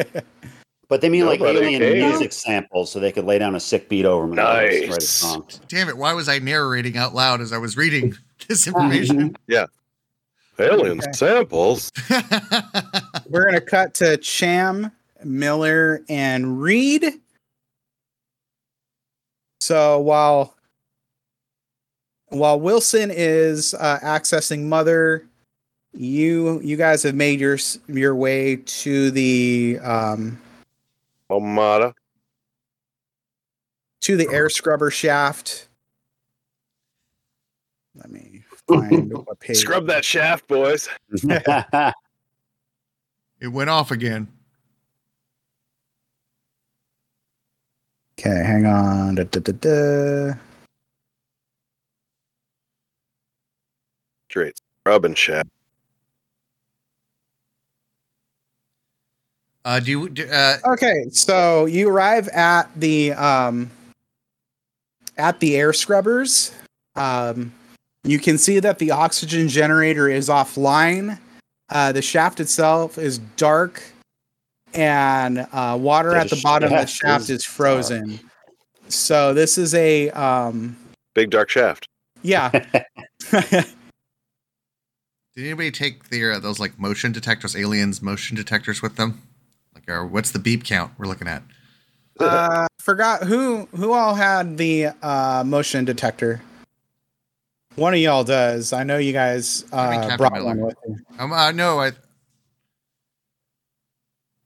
But 0.88 1.02
they 1.02 1.10
mean 1.10 1.28
like 1.28 1.40
alien 1.40 1.82
cares. 1.84 1.94
music 2.04 2.34
samples 2.34 2.92
so 2.92 3.00
they 3.00 3.12
could 3.12 3.24
lay 3.26 3.38
down 3.38 3.54
a 3.54 3.60
sick 3.60 3.90
beat 3.90 4.06
over 4.06 4.26
them. 4.28 4.40
and 4.40 4.40
write 4.40 4.84
a 4.86 4.88
Nice. 4.90 5.08
song. 5.08 5.46
Damn 5.68 5.88
it! 5.88 5.96
Why 5.96 6.14
was 6.14 6.28
I 6.28 6.40
narrating 6.40 6.98
out 6.98 7.14
loud 7.14 7.42
as 7.42 7.54
I 7.54 7.60
was 7.60 7.78
reading 7.78 8.16
this 8.48 8.66
information? 8.66 9.36
Yeah. 9.46 9.68
Alien 10.58 10.98
Okay. 10.98 11.12
samples. 11.14 11.92
We're 13.30 13.46
gonna 13.46 13.62
cut 13.62 13.94
to 13.96 14.18
Cham, 14.18 14.92
Miller, 15.24 16.04
and 16.10 16.60
Reed. 16.60 17.06
So 19.62 20.00
while 20.00 20.56
while 22.30 22.60
Wilson 22.60 23.12
is 23.14 23.76
uh, 23.76 24.00
accessing 24.02 24.64
Mother, 24.64 25.28
you 25.94 26.60
you 26.62 26.78
guys 26.78 27.04
have 27.04 27.16
made 27.16 27.40
your 27.40 27.58
your 27.88 28.16
way 28.16 28.58
to 28.58 29.12
the 29.12 29.80
um, 29.84 30.40
Omada. 31.30 31.94
to 34.02 34.18
the 34.18 34.28
air 34.32 34.50
scrubber 34.50 34.92
shaft. 34.92 35.68
Let 37.96 38.12
me 38.12 38.44
find 38.68 39.12
what 39.26 39.40
page. 39.40 39.58
Scrub 39.58 39.88
that 39.88 40.06
shaft, 40.06 40.48
boys. 40.48 40.88
it 41.12 41.94
went 43.42 43.70
off 43.70 43.92
again. 43.92 44.28
Okay, 48.20 48.44
hang 48.44 48.66
on. 48.66 49.16
Da, 49.16 49.24
da, 49.24 49.40
da, 49.40 49.54
da. 49.54 50.34
Straight 54.30 54.60
scrub 54.84 55.06
and 55.06 55.18
shaft. 55.18 55.50
Uh, 59.70 59.80
do 59.80 59.92
you? 59.92 60.10
Do, 60.10 60.28
uh, 60.28 60.58
Okay, 60.66 61.06
so 61.12 61.66
you 61.66 61.90
arrive 61.90 62.28
at 62.30 62.64
the 62.76 63.14
um 63.14 63.70
at 65.16 65.40
the 65.40 65.56
air 65.58 65.74
scrubbers. 65.74 66.52
Um 66.96 67.54
you 68.04 68.18
can 68.18 68.40
see 68.40 68.60
that 68.62 68.80
the 68.80 68.90
oxygen 68.90 69.48
generator 69.48 70.10
is 70.10 70.28
offline. 70.28 71.20
Uh 71.70 71.92
the 71.92 72.02
shaft 72.02 72.40
itself 72.40 72.98
is 72.98 73.20
dark 73.38 73.84
and 74.74 75.46
uh 75.52 75.78
water 75.80 76.10
The 76.12 76.18
at 76.18 76.30
the 76.32 76.42
bottom 76.42 76.74
of 76.74 76.80
the 76.80 76.88
shaft 76.88 77.02
shaft 77.02 77.24
is 77.26 77.42
is 77.42 77.46
frozen. 77.46 78.20
So 78.88 79.36
this 79.36 79.60
is 79.60 79.76
a 79.76 80.10
um 80.12 80.76
Big 81.14 81.30
dark 81.30 81.48
shaft. 81.52 81.88
yeah. 82.24 82.50
did 83.32 83.66
anybody 85.38 85.70
take 85.70 86.10
their 86.10 86.34
uh, 86.34 86.40
those 86.40 86.60
like 86.60 86.80
motion 86.80 87.12
detectors, 87.12 87.56
aliens 87.56 88.02
motion 88.02 88.36
detectors 88.36 88.82
with 88.82 88.96
them? 88.96 89.22
Like, 89.74 89.90
or 89.90 90.06
what's 90.06 90.32
the 90.32 90.40
beep 90.40 90.64
count 90.64 90.94
we're 90.98 91.08
looking 91.08 91.28
at? 91.28 91.44
uh 92.20 92.68
forgot 92.80 93.24
who 93.24 93.66
who 93.76 93.94
all 93.94 94.14
had 94.14 94.58
the 94.58 94.88
uh 95.02 95.44
motion 95.46 95.86
detector. 95.86 96.42
One 97.76 97.94
of 97.94 98.00
y'all 98.00 98.24
does. 98.26 98.74
I 98.74 98.84
know 98.84 98.98
you 98.98 99.14
guys 99.14 99.64
uh, 99.72 100.18
brought 100.18 100.34
Miller. 100.34 100.46
one 100.46 100.62
with 100.62 100.76
you. 100.86 100.98
Um, 101.18 101.32
I 101.32 101.52
know. 101.54 101.80
I 101.80 101.92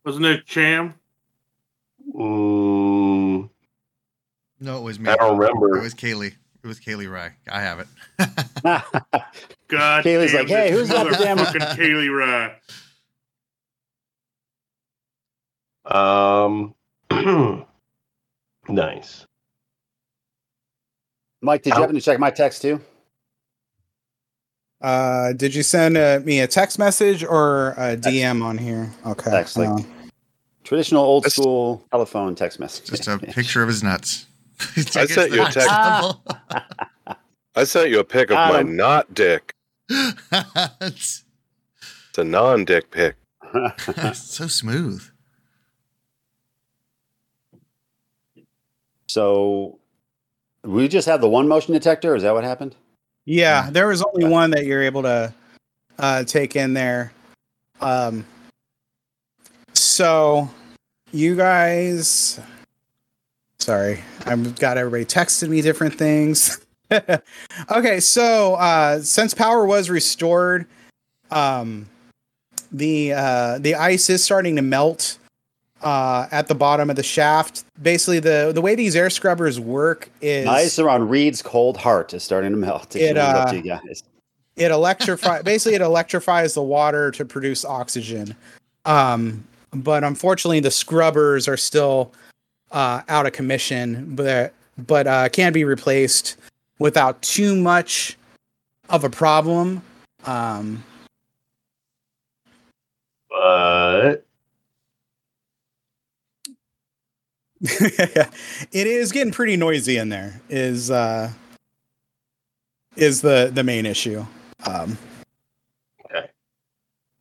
Wasn't 0.06 0.26
it 0.26 0.46
Cham? 0.46 0.94
Mm, 2.14 3.50
no, 4.60 4.78
it 4.78 4.84
was 4.84 5.00
me. 5.00 5.10
I 5.10 5.16
don't 5.16 5.38
remember. 5.38 5.78
It 5.78 5.82
was 5.82 5.96
Kaylee. 5.96 6.34
It 6.64 6.68
was 6.68 6.80
Kaylee 6.80 7.12
Rye. 7.12 7.32
I 7.52 7.62
have 7.62 7.80
it. 7.80 7.88
God 9.68 10.04
Kaylee's 10.04 10.32
damn 10.32 10.42
like, 10.42 10.48
"Hey, 10.48 10.70
this 10.70 10.80
who's 10.80 10.90
got 10.90 11.10
the 11.10 11.18
damn-" 11.18 11.38
motherfucking 11.38 11.76
Kaylee 11.76 12.16
Rye? 12.16 12.56
Um, 15.86 16.76
nice. 18.70 19.26
Mike, 21.42 21.64
did 21.64 21.72
you 21.72 21.78
Ow. 21.78 21.82
happen 21.82 21.96
to 21.96 22.02
check 22.02 22.20
my 22.20 22.30
text 22.32 22.62
too? 22.62 22.80
Uh, 24.82 25.34
did 25.34 25.56
you 25.56 25.64
send 25.64 25.98
uh, 25.98 26.20
me 26.24 26.40
a 26.42 26.48
text 26.48 26.78
message 26.80 27.24
or 27.24 27.70
a 27.78 27.96
DM 27.98 28.44
on 28.44 28.58
here? 28.58 28.92
Okay. 29.06 29.32
Text, 29.32 29.58
like- 29.58 29.70
uh, 29.70 29.80
Traditional 30.64 31.04
old 31.04 31.24
That's- 31.24 31.34
school 31.36 31.84
telephone 31.92 32.36
text 32.36 32.58
message. 32.60 32.90
Just 32.90 33.08
a 33.08 33.18
picture 33.34 33.62
of 33.62 33.68
his 33.68 33.84
nuts. 33.84 34.28
I 34.96 35.06
sent 35.08 35.34
you 35.34 35.42
a 35.46 35.52
text. 35.52 35.70
I 37.56 37.64
sent 37.66 37.90
you 37.90 38.00
a 38.00 38.04
pic 38.06 38.32
of 38.32 38.36
my 38.38 38.62
not 38.62 39.14
dick. 39.14 39.54
it's 39.90 41.26
It's 42.10 42.18
a 42.18 42.24
non-dick 42.24 42.92
pic. 42.92 43.16
so 44.14 44.48
smooth. 44.48 45.04
So 49.14 49.78
we 50.64 50.88
just 50.88 51.08
have 51.08 51.22
the 51.22 51.30
one 51.30 51.48
motion 51.48 51.74
detector. 51.74 52.16
Is 52.16 52.24
that 52.24 52.34
what 52.34 52.44
happened? 52.44 52.76
yeah, 53.26 53.70
there 53.70 53.88
was 53.88 54.02
only 54.02 54.28
one 54.28 54.50
that 54.52 54.66
you're 54.66 54.82
able 54.82 55.04
to 55.04 55.32
uh, 56.00 56.24
take 56.24 56.56
in 56.56 56.74
there. 56.74 57.14
Um, 57.80 58.26
so 59.74 60.50
you 61.12 61.36
guys, 61.36 62.40
sorry, 63.60 64.02
I've 64.26 64.60
got 64.60 64.78
everybody 64.80 65.06
texting 65.06 65.50
me 65.50 65.62
different 65.62 65.94
things. 65.94 66.60
okay, 67.72 68.00
so 68.00 68.56
uh, 68.56 69.00
since 69.00 69.36
power 69.36 69.66
was 69.66 69.92
restored, 69.92 70.66
um, 71.30 71.88
the 72.72 73.14
uh, 73.14 73.60
the 73.60 73.76
ice 73.76 74.10
is 74.10 74.24
starting 74.24 74.56
to 74.56 74.64
melt 74.64 75.20
uh, 75.84 76.28
at 76.32 76.48
the 76.48 76.56
bottom 76.56 76.90
of 76.90 76.96
the 76.96 77.04
shaft. 77.04 77.66
Basically, 77.82 78.20
the 78.20 78.52
the 78.54 78.62
way 78.62 78.76
these 78.76 78.96
air 78.96 79.10
scrubbers 79.10 79.60
work 79.60 80.10
is 80.22 80.48
Ice 80.48 80.80
around 80.80 81.10
Reed's 81.10 81.42
cold 81.42 81.78
heart 81.78 82.14
is 82.14 82.24
starting 82.24 82.52
to 82.52 82.58
melt. 82.58 82.96
It, 82.96 83.18
uh, 83.18 83.46
to 83.46 83.56
you 83.58 83.62
guys. 83.64 84.04
it 84.56 84.72
electrify 84.72 85.42
basically 85.44 85.76
it 85.76 85.82
electrifies 85.82 86.54
the 86.54 86.62
water 86.62 87.12
to 87.12 87.26
produce 87.26 87.66
oxygen 87.66 88.36
um 88.86 89.44
but 89.72 90.04
unfortunately 90.04 90.60
the 90.60 90.70
scrubbers 90.72 91.48
are 91.48 91.58
still 91.58 92.12
uh 92.72 93.02
out 93.10 93.26
of 93.26 93.34
commission 93.34 94.14
but 94.16 94.54
but 94.88 95.08
uh 95.08 95.28
can 95.30 95.52
be 95.54 95.64
replaced 95.64 96.38
without 96.80 97.20
too 97.22 97.56
much 97.56 98.16
of 98.90 99.04
a 99.04 99.10
problem 99.10 99.82
um 100.26 100.84
But 103.30 104.26
it 108.72 108.88
is 108.88 109.12
getting 109.12 109.32
pretty 109.32 109.56
noisy 109.56 109.98
in 109.98 110.10
there 110.10 110.42
is 110.50 110.92
uh 110.92 111.32
is 112.98 113.22
the 113.22 113.50
the 113.54 113.64
main 113.64 113.86
issue 113.86 114.26
um 114.66 114.98
okay. 116.06 116.28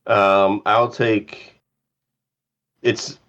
um, 0.07 0.61
I'll 0.65 0.89
take. 0.89 1.59
It's. 2.81 3.19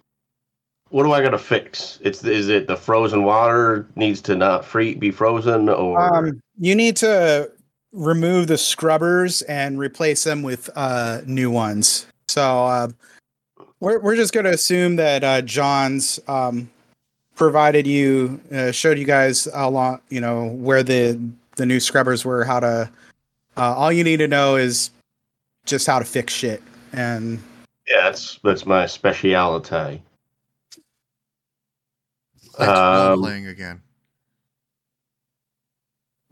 What 0.90 1.02
do 1.02 1.12
I 1.12 1.22
gotta 1.22 1.38
fix? 1.38 1.98
It's 2.02 2.22
is 2.22 2.48
it 2.48 2.68
the 2.68 2.76
frozen 2.76 3.24
water 3.24 3.88
needs 3.96 4.20
to 4.22 4.36
not 4.36 4.64
free 4.64 4.94
be 4.94 5.10
frozen 5.10 5.68
or 5.68 6.00
Um, 6.00 6.40
you 6.58 6.76
need 6.76 6.96
to 6.98 7.50
remove 7.92 8.46
the 8.46 8.58
scrubbers 8.58 9.42
and 9.42 9.78
replace 9.78 10.22
them 10.24 10.42
with 10.42 10.70
uh, 10.76 11.22
new 11.26 11.50
ones. 11.50 12.06
So 12.28 12.42
uh, 12.66 12.88
we're 13.80 13.98
we're 13.98 14.14
just 14.14 14.32
going 14.32 14.44
to 14.44 14.52
assume 14.52 14.94
that 14.96 15.24
uh, 15.24 15.42
John's 15.42 16.20
um, 16.28 16.70
provided 17.35 17.87
you 17.87 18.41
uh, 18.53 18.70
showed 18.70 18.99
you 18.99 19.05
guys 19.05 19.49
how 19.55 19.68
long 19.70 20.01
you 20.09 20.20
know 20.20 20.47
where 20.49 20.82
the 20.82 21.20
the 21.57 21.66
new 21.66 21.80
scrubbers 21.80 22.24
were, 22.24 22.45
how 22.45 22.61
to. 22.61 22.91
Uh, 23.57 23.74
all 23.74 23.93
you 23.93 24.03
need 24.03 24.16
to 24.16 24.26
know 24.26 24.57
is 24.57 24.91
just 25.64 25.87
how 25.87 25.99
to 25.99 26.05
fix 26.05 26.32
shit, 26.32 26.62
and 26.93 27.41
yeah, 27.87 28.03
that's 28.03 28.41
that's 28.43 28.66
my 28.66 28.87
speciality. 28.87 30.03
Thanks 32.57 32.57
for 32.57 32.64
role 32.66 33.12
Um, 33.12 33.20
playing 33.20 33.47
again. 33.47 33.80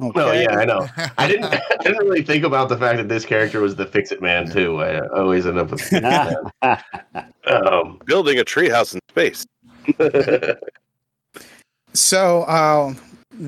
okay. 0.00 0.18
No, 0.18 0.32
yeah, 0.32 0.56
I 0.56 0.64
know. 0.64 0.88
I 1.18 1.28
didn't. 1.28 1.44
I 1.52 1.60
didn't 1.82 2.04
really 2.04 2.22
think 2.22 2.44
about 2.44 2.68
the 2.68 2.76
fact 2.76 2.98
that 2.98 3.08
this 3.08 3.24
character 3.24 3.60
was 3.60 3.76
the 3.76 3.86
fix 3.86 4.10
it 4.10 4.20
man 4.20 4.50
too. 4.50 4.82
I 4.82 5.06
always 5.08 5.46
end 5.46 5.58
up 5.58 5.70
with. 5.70 5.92
um, 7.46 8.00
Building 8.04 8.38
a 8.40 8.44
treehouse 8.44 8.94
in 8.94 9.00
space. 9.10 9.46
So, 11.94 12.42
uh, 12.44 12.94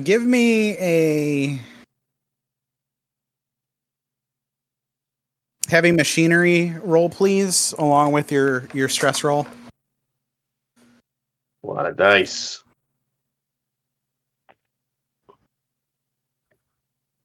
give 0.03 0.21
me 0.23 0.77
a 0.77 1.59
heavy 5.67 5.91
machinery 5.91 6.75
roll, 6.83 7.09
please, 7.09 7.73
along 7.79 8.11
with 8.11 8.31
your 8.31 8.67
your 8.73 8.89
stress 8.89 9.23
roll. 9.23 9.47
a 11.63 11.67
lot 11.67 11.87
of 11.87 11.97
dice. 11.97 12.63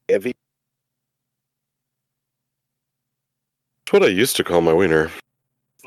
Heavy. 0.09 0.35
That's 3.85 3.93
what 3.93 4.03
I 4.03 4.07
used 4.07 4.37
to 4.37 4.45
call 4.45 4.62
my 4.62 4.73
wiener. 4.73 5.11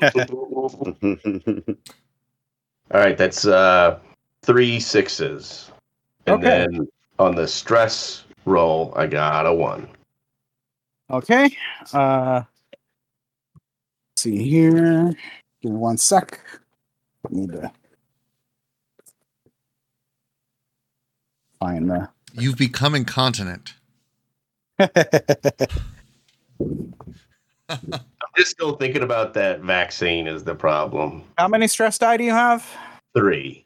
All 2.90 3.00
right, 3.00 3.18
that's 3.18 3.46
uh 3.46 3.98
three 4.44 4.78
sixes. 4.80 5.70
And 6.26 6.36
Okay. 6.36 6.66
then 6.66 6.88
on 7.18 7.34
the 7.34 7.46
stress 7.48 8.24
roll, 8.44 8.92
I 8.96 9.06
got 9.06 9.46
a 9.46 9.52
one. 9.52 9.88
Okay. 11.10 11.56
Uh, 11.92 12.42
let's 13.54 14.22
see 14.22 14.42
here. 14.42 15.12
Give 15.62 15.72
me 15.72 15.76
one 15.78 15.96
sec. 15.96 16.40
Need 17.30 17.52
to 17.52 17.72
find 21.60 21.90
the. 21.90 22.08
You've 22.34 22.58
become 22.58 22.94
incontinent. 22.94 23.74
I'm 24.78 24.90
just 28.36 28.50
still 28.50 28.76
thinking 28.76 29.02
about 29.02 29.34
that 29.34 29.60
vaccine 29.60 30.26
is 30.26 30.44
the 30.44 30.54
problem. 30.54 31.22
How 31.38 31.48
many 31.48 31.68
stress 31.68 31.96
die 31.98 32.16
do 32.16 32.24
you 32.24 32.32
have? 32.32 32.68
Three. 33.16 33.64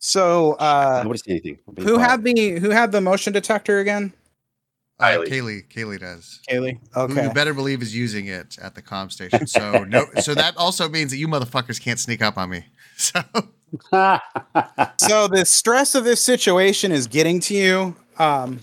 So, 0.00 0.54
uh, 0.54 1.00
Nobody 1.04 1.18
see 1.18 1.30
anything. 1.30 1.58
Who 1.78 1.94
quiet. 1.96 2.10
had 2.10 2.24
the 2.24 2.58
who 2.58 2.70
had 2.70 2.90
the 2.90 3.00
motion 3.00 3.32
detector 3.32 3.78
again? 3.80 4.12
Uh, 4.98 5.04
Kylie. 5.08 5.28
Kaylee, 5.28 5.68
Kaylee 5.72 6.00
does. 6.00 6.40
Kaylee. 6.50 6.78
Who 6.94 7.00
Okay. 7.00 7.24
you 7.24 7.32
better 7.32 7.54
believe 7.54 7.80
is 7.82 7.94
using 7.94 8.26
it 8.26 8.58
at 8.60 8.74
the 8.74 8.82
com 8.82 9.08
station. 9.10 9.46
So 9.46 9.84
no, 9.88 10.06
so 10.20 10.34
that 10.34 10.56
also 10.56 10.88
means 10.88 11.10
that 11.10 11.18
you 11.18 11.28
motherfuckers 11.28 11.80
can't 11.80 11.98
sneak 11.98 12.22
up 12.22 12.36
on 12.38 12.50
me. 12.50 12.64
So 12.96 13.22
so 14.98 15.26
the 15.28 15.44
stress 15.46 15.94
of 15.94 16.04
this 16.04 16.20
situation 16.22 16.92
is 16.92 17.06
getting 17.06 17.40
to 17.40 17.54
you. 17.54 17.96
Um, 18.18 18.60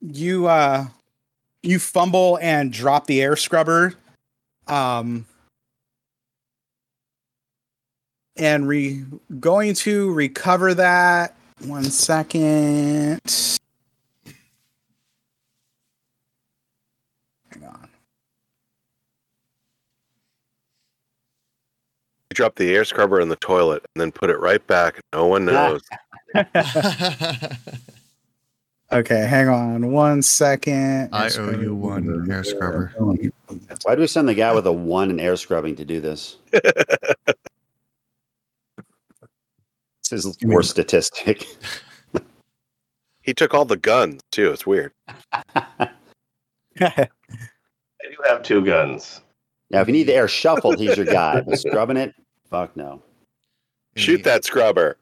you 0.00 0.46
uh, 0.46 0.86
you 1.62 1.78
fumble 1.78 2.38
and 2.40 2.72
drop 2.72 3.06
the 3.06 3.20
air 3.20 3.36
scrubber. 3.36 3.94
Um, 4.66 5.26
and 8.36 8.68
re 8.68 9.04
going 9.40 9.74
to 9.74 10.12
recover 10.12 10.74
that. 10.74 11.36
One 11.64 11.84
second. 11.84 13.20
Hang 17.50 17.64
on. 17.64 17.88
You 22.30 22.34
drop 22.34 22.56
the 22.56 22.74
air 22.74 22.84
scrubber 22.84 23.20
in 23.20 23.28
the 23.28 23.36
toilet 23.36 23.84
and 23.94 24.00
then 24.00 24.12
put 24.12 24.28
it 24.30 24.38
right 24.38 24.64
back. 24.66 25.00
No 25.12 25.26
one 25.26 25.46
knows. 25.46 25.82
Okay, 28.92 29.26
hang 29.26 29.48
on 29.48 29.90
one 29.90 30.22
second. 30.22 31.08
I 31.12 31.28
owe 31.38 31.50
you 31.50 31.74
one 31.74 32.30
air 32.30 32.44
scrubber. 32.44 32.94
Why 32.96 33.94
do 33.96 34.00
we 34.00 34.06
send 34.06 34.28
the 34.28 34.34
guy 34.34 34.52
with 34.52 34.64
a 34.66 34.72
one 34.72 35.10
in 35.10 35.18
air 35.18 35.36
scrubbing 35.36 35.74
to 35.76 35.84
do 35.84 36.00
this? 36.00 36.36
This 40.08 40.24
is 40.24 40.36
worst 40.42 40.70
statistic. 40.70 41.46
he 43.22 43.34
took 43.34 43.54
all 43.54 43.64
the 43.64 43.76
guns 43.76 44.22
too. 44.30 44.52
It's 44.52 44.66
weird. 44.66 44.92
I 45.56 47.08
do 48.10 48.16
have 48.28 48.42
two 48.42 48.64
guns. 48.64 49.20
Now, 49.70 49.80
if 49.80 49.88
you 49.88 49.92
need 49.92 50.04
the 50.04 50.14
air 50.14 50.28
shuffled, 50.28 50.78
he's 50.78 50.96
your 50.96 51.06
guy. 51.06 51.40
But 51.40 51.58
scrubbing 51.58 51.96
it, 51.96 52.14
fuck 52.48 52.76
no. 52.76 53.02
Shoot 53.96 54.22
that 54.24 54.44
scrubber. 54.44 54.96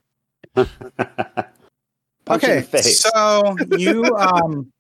Okay, 2.31 2.63
so 2.63 3.57
you 3.77 4.05
um 4.17 4.73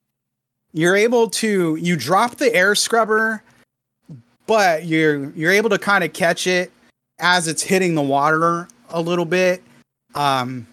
you're 0.72 0.96
able 0.96 1.28
to 1.30 1.76
you 1.76 1.96
drop 1.96 2.36
the 2.36 2.54
air 2.54 2.74
scrubber, 2.74 3.42
but 4.46 4.86
you're 4.86 5.30
you're 5.32 5.52
able 5.52 5.70
to 5.70 5.78
kind 5.78 6.04
of 6.04 6.12
catch 6.12 6.46
it 6.46 6.72
as 7.18 7.48
it's 7.48 7.62
hitting 7.62 7.94
the 7.94 8.02
water 8.02 8.68
a 8.90 9.00
little 9.00 9.24
bit. 9.24 9.62
Um, 10.14 10.66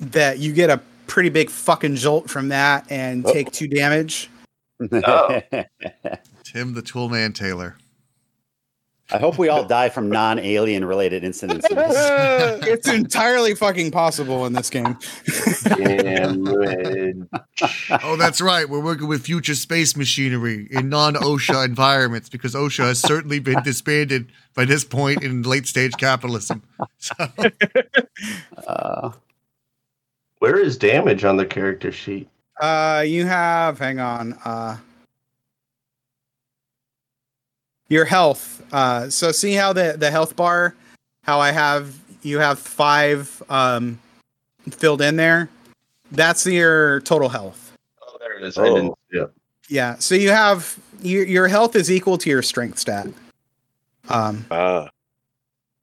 that 0.00 0.38
you 0.38 0.52
get 0.52 0.70
a 0.70 0.80
pretty 1.06 1.28
big 1.28 1.50
fucking 1.50 1.96
jolt 1.96 2.30
from 2.30 2.48
that 2.48 2.90
and 2.90 3.24
Uh-oh. 3.24 3.32
take 3.32 3.50
two 3.52 3.68
damage. 3.68 4.30
Oh. 4.92 5.40
Tim 6.44 6.74
the 6.74 6.82
Toolman 6.82 7.34
Taylor. 7.34 7.76
I 9.12 9.18
hope 9.18 9.38
we 9.38 9.48
all 9.48 9.64
die 9.64 9.88
from 9.88 10.08
non-alien 10.08 10.84
related 10.84 11.24
incidents. 11.24 11.66
it's 11.70 12.88
entirely 12.88 13.54
fucking 13.54 13.90
possible 13.90 14.46
in 14.46 14.52
this 14.52 14.70
game. 14.70 14.96
Damn. 15.64 17.28
Oh, 18.02 18.16
that's 18.16 18.40
right. 18.40 18.68
We're 18.68 18.82
working 18.82 19.06
with 19.06 19.22
future 19.26 19.54
space 19.54 19.94
machinery 19.94 20.66
in 20.70 20.88
non 20.88 21.14
OSHA 21.14 21.66
environments 21.66 22.30
because 22.30 22.54
OSHA 22.54 22.84
has 22.84 23.00
certainly 23.00 23.38
been 23.38 23.62
disbanded 23.62 24.32
by 24.54 24.64
this 24.64 24.82
point 24.84 25.22
in 25.22 25.42
late 25.42 25.66
stage 25.66 25.92
capitalism. 25.98 26.62
So, 26.98 27.14
Uh, 28.66 29.12
Where 30.38 30.58
is 30.58 30.78
damage 30.78 31.24
on 31.24 31.36
the 31.36 31.44
character 31.44 31.92
sheet? 31.92 32.28
Uh, 32.60 33.04
you 33.06 33.26
have, 33.26 33.78
hang 33.78 34.00
on, 34.00 34.32
uh, 34.44 34.76
your 37.90 38.06
health. 38.06 38.62
Uh, 38.72 39.10
so 39.10 39.30
see 39.32 39.52
how 39.52 39.72
the 39.74 39.96
the 39.98 40.10
health 40.10 40.34
bar, 40.36 40.74
how 41.24 41.38
I 41.40 41.50
have 41.50 41.94
you 42.22 42.38
have 42.38 42.58
five 42.58 43.42
um 43.50 43.98
filled 44.70 45.02
in 45.02 45.16
there. 45.16 45.50
That's 46.12 46.46
your 46.46 47.00
total 47.02 47.28
health. 47.28 47.72
Oh, 48.02 48.16
there 48.18 48.38
it 48.38 48.42
is. 48.44 48.56
I 48.56 48.64
didn't 48.64 48.94
see. 49.12 49.22
Yeah. 49.68 49.96
So 49.98 50.14
you 50.14 50.30
have 50.30 50.78
your 51.02 51.24
your 51.26 51.48
health 51.48 51.76
is 51.76 51.90
equal 51.90 52.16
to 52.18 52.30
your 52.30 52.42
strength 52.42 52.78
stat. 52.78 53.08
Um. 54.08 54.46
Ah, 54.50 54.88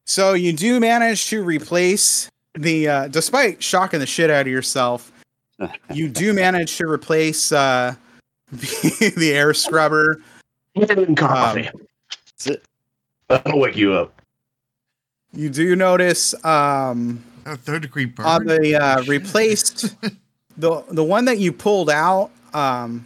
So 0.05 0.33
you 0.33 0.51
do 0.53 0.79
manage 0.79 1.27
to 1.27 1.43
replace 1.43 2.29
the, 2.55 2.87
uh, 2.87 3.07
despite 3.09 3.61
shocking 3.61 3.99
the 3.99 4.05
shit 4.07 4.29
out 4.29 4.41
of 4.41 4.47
yourself, 4.47 5.11
you 5.93 6.09
do 6.09 6.33
manage 6.33 6.75
to 6.77 6.89
replace 6.89 7.51
uh, 7.51 7.95
the, 8.51 9.13
the 9.15 9.31
air 9.33 9.53
scrubber. 9.53 10.21
Get 10.75 10.91
in 10.91 11.15
coffee. 11.15 11.63
that's 11.63 11.75
it. 12.45 12.63
I'll 13.29 13.59
wake 13.59 13.75
you 13.75 13.93
up. 13.93 14.21
You 15.33 15.49
do 15.49 15.75
notice 15.75 16.33
um, 16.45 17.23
a 17.45 17.57
third 17.57 17.81
degree 17.81 18.05
burn. 18.05 18.25
on 18.25 18.45
the 18.45 18.75
uh, 18.75 19.03
replaced 19.03 19.95
the 20.57 20.83
the 20.89 21.03
one 21.03 21.25
that 21.25 21.39
you 21.39 21.51
pulled 21.51 21.89
out. 21.89 22.31
Um, 22.53 23.05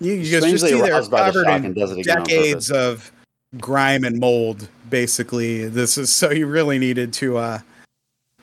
you, 0.00 0.12
you 0.12 0.24
just 0.24 0.46
Strangely 0.46 0.70
see 0.70 0.80
they're 0.80 0.92
aroused 0.92 1.10
the 1.10 1.16
covered 1.16 1.48
in 1.48 1.64
and 1.64 1.74
does 1.74 1.90
it 1.90 1.98
again 1.98 2.18
on 2.18 2.24
decades 2.24 2.70
of 2.70 3.10
grime 3.58 4.04
and 4.04 4.20
mold. 4.20 4.68
Basically, 4.88 5.68
this 5.68 5.98
is 5.98 6.12
so 6.12 6.30
you 6.30 6.46
really 6.46 6.78
needed 6.78 7.12
to 7.14 7.38
uh, 7.38 7.58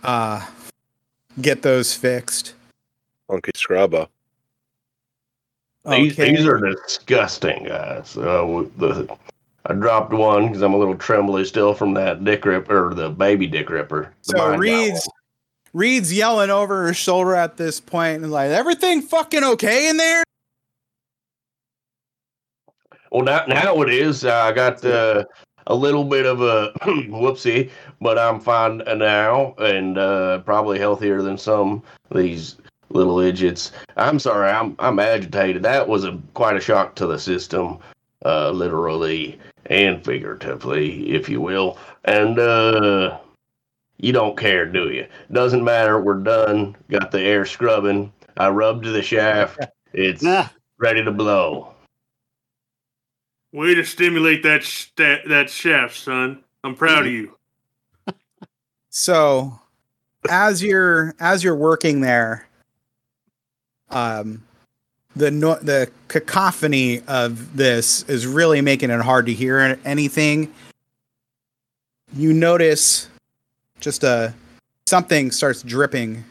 uh, 0.04 0.46
get 1.42 1.62
those 1.62 1.94
fixed. 1.94 2.54
funky 3.28 3.52
scrubber. 3.56 4.08
These, 5.86 6.14
Okay. 6.14 6.36
these 6.36 6.46
are 6.46 6.58
disgusting, 6.58 7.66
guys. 7.66 8.18
Uh, 8.18 8.66
the, 8.78 9.08
I 9.68 9.74
dropped 9.74 10.14
one 10.14 10.48
because 10.48 10.62
I'm 10.62 10.74
a 10.74 10.78
little 10.78 10.96
trembly 10.96 11.46
still 11.46 11.74
from 11.74 11.94
that 11.94 12.24
dick 12.24 12.46
ripper, 12.46 12.94
the 12.94 13.10
baby 13.10 13.46
dick 13.46 13.70
ripper. 13.70 14.12
So 14.22 14.56
Reed's 14.56 15.08
Reed's 15.74 16.14
yelling 16.14 16.50
over 16.50 16.88
her 16.88 16.94
shoulder 16.94 17.36
at 17.36 17.58
this 17.58 17.82
point 17.82 18.24
and 18.24 18.32
like, 18.32 18.50
everything 18.50 19.02
fucking 19.02 19.44
okay 19.44 19.90
in 19.90 19.98
there? 19.98 20.24
Well, 23.12 23.24
now, 23.24 23.46
now 23.46 23.82
it 23.82 23.90
is. 23.94 24.24
Uh, 24.24 24.34
I 24.34 24.52
got 24.54 24.84
uh, 24.86 25.26
a 25.68 25.76
little 25.76 26.06
bit 26.06 26.26
of 26.26 26.42
a 26.42 26.72
whoopsie, 26.82 27.70
but 28.00 28.18
I'm 28.18 28.40
fine 28.40 28.78
now 28.78 29.54
and 29.58 29.98
uh, 29.98 30.40
probably 30.40 30.80
healthier 30.80 31.22
than 31.22 31.38
some 31.38 31.84
of 32.10 32.18
these 32.18 32.56
little 32.96 33.20
idiots. 33.20 33.72
I'm 33.98 34.18
sorry, 34.20 34.50
I'm 34.50 34.76
I'm 34.80 35.00
agitated. 35.00 35.62
That 35.64 35.88
was 35.88 36.04
a 36.06 36.18
quite 36.34 36.56
a 36.56 36.62
shock 36.62 36.96
to 36.96 37.06
the 37.06 37.20
system, 37.20 37.78
uh, 38.26 38.50
literally 38.52 39.38
and 39.68 40.04
figuratively, 40.04 41.10
if 41.12 41.28
you 41.30 41.42
will. 41.42 41.78
And 42.06 42.40
uh, 42.40 43.18
you 43.98 44.14
don't 44.14 44.38
care, 44.38 44.66
do 44.66 44.90
you? 44.92 45.08
Doesn't 45.32 45.64
matter. 45.64 46.00
We're 46.00 46.22
done. 46.22 46.76
Got 46.90 47.12
the 47.12 47.22
air 47.22 47.46
scrubbing. 47.46 48.12
I 48.38 48.50
rubbed 48.50 48.86
the 48.86 49.02
shaft. 49.02 49.60
It's 49.94 50.22
Nah, 50.24 50.48
ready 50.78 51.04
to 51.04 51.12
blow. 51.12 51.72
Way 53.52 53.76
to 53.76 53.86
stimulate 53.86 54.44
that 54.44 54.64
sta- 54.64 55.28
that 55.28 55.50
shaft, 55.50 55.98
son. 55.98 56.44
I'm 56.64 56.76
proud 56.76 57.06
of 57.06 57.12
you. 57.12 57.38
So 58.90 59.60
as 60.30 60.62
you're 60.62 61.16
as 61.20 61.44
you're 61.44 61.56
working 61.56 62.02
there, 62.02 62.48
um 63.90 64.44
the 65.16 65.32
no- 65.32 65.60
the 65.60 65.90
cacophony 66.08 67.02
of 67.08 67.56
this 67.56 68.04
is 68.04 68.28
really 68.28 68.62
making 68.62 68.90
it 68.90 69.00
hard 69.02 69.26
to 69.28 69.34
hear 69.34 69.80
anything. 69.86 70.54
You 72.14 72.34
notice 72.34 73.08
just 73.80 74.04
a 74.04 74.34
something 74.88 75.32
starts 75.32 75.64
dripping 75.64 76.24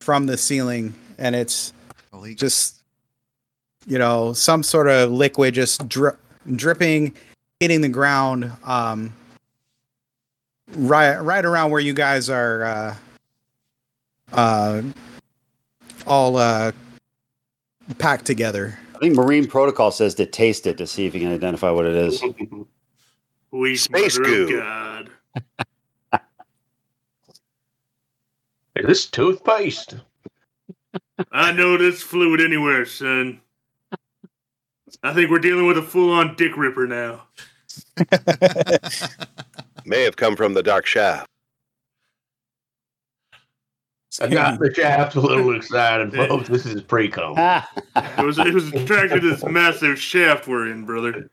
from 0.00 0.26
the 0.26 0.36
ceiling 0.36 0.94
and 1.18 1.34
it's 1.34 1.72
just 2.36 2.76
you 3.86 3.98
know 3.98 4.32
some 4.32 4.62
sort 4.62 4.88
of 4.88 5.10
liquid 5.10 5.54
just 5.54 5.86
dri- 5.88 6.12
dripping 6.56 7.14
hitting 7.60 7.80
the 7.80 7.88
ground 7.88 8.50
um 8.64 9.12
right 10.76 11.16
right 11.18 11.44
around 11.44 11.70
where 11.70 11.80
you 11.80 11.92
guys 11.92 12.28
are 12.30 12.64
uh 12.64 12.94
uh 14.32 14.82
all 16.06 16.36
uh 16.36 16.72
packed 17.98 18.24
together 18.24 18.78
I 18.94 18.98
think 18.98 19.16
Marine 19.16 19.46
Protocol 19.48 19.90
says 19.90 20.14
to 20.16 20.26
taste 20.26 20.66
it 20.66 20.78
to 20.78 20.86
see 20.86 21.06
if 21.06 21.14
you 21.14 21.20
can 21.20 21.32
identify 21.32 21.70
what 21.70 21.84
it 21.84 21.94
is. 21.94 22.18
Sweet 23.50 23.76
Space 23.76 24.18
mother 24.18 24.30
of 24.30 24.48
goo. 24.48 24.60
God. 24.60 25.10
Is 28.76 28.86
this 28.86 29.06
toothpaste? 29.06 29.96
I 31.30 31.52
know 31.52 31.76
this 31.76 32.02
fluid 32.02 32.40
anywhere, 32.40 32.84
son. 32.86 33.40
I 35.02 35.12
think 35.12 35.30
we're 35.30 35.38
dealing 35.38 35.66
with 35.66 35.78
a 35.78 35.82
full-on 35.82 36.34
dick 36.36 36.56
ripper 36.56 36.86
now. 36.86 37.24
May 39.84 40.02
have 40.02 40.16
come 40.16 40.34
from 40.34 40.54
the 40.54 40.62
dark 40.62 40.86
shaft. 40.86 41.28
I 44.20 44.28
got 44.28 44.58
the 44.60 44.72
shaft 44.74 45.16
a 45.16 45.20
little 45.20 45.54
excited, 45.56 46.12
folks. 46.14 46.48
This 46.48 46.66
is 46.66 46.82
pre-com. 46.82 47.36
It 47.38 48.24
was 48.24 48.38
it 48.38 48.54
was 48.54 48.68
attracted 48.72 49.22
to 49.22 49.30
this 49.30 49.44
massive 49.48 49.98
shaft 49.98 50.46
we're 50.46 50.70
in, 50.70 50.84
brother. 50.84 51.30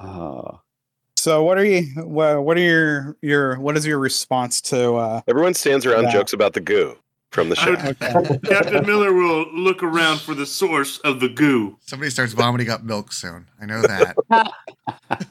oh. 0.00 0.60
So 1.18 1.42
what 1.42 1.58
are 1.58 1.64
you? 1.64 1.82
What, 2.04 2.44
what 2.44 2.56
are 2.56 2.60
your 2.60 3.16
your? 3.20 3.58
What 3.58 3.76
is 3.76 3.84
your 3.84 3.98
response 3.98 4.60
to? 4.62 4.94
uh 4.94 5.20
Everyone 5.26 5.54
stands 5.54 5.84
around 5.84 6.04
Yeah. 6.04 6.12
jokes 6.12 6.32
about 6.32 6.52
the 6.52 6.60
goo 6.60 6.96
from 7.30 7.48
the 7.48 7.56
show. 7.56 7.72
Okay. 7.72 7.94
Captain 8.44 8.86
Miller 8.86 9.12
will 9.12 9.46
look 9.52 9.82
around 9.82 10.20
for 10.20 10.34
the 10.34 10.46
source 10.46 10.98
of 10.98 11.20
the 11.20 11.28
goo. 11.28 11.76
Somebody 11.84 12.10
starts 12.10 12.32
vomiting 12.32 12.70
up 12.70 12.82
milk 12.82 13.12
soon. 13.12 13.46
I 13.60 13.66
know 13.66 13.82
that. 13.82 14.16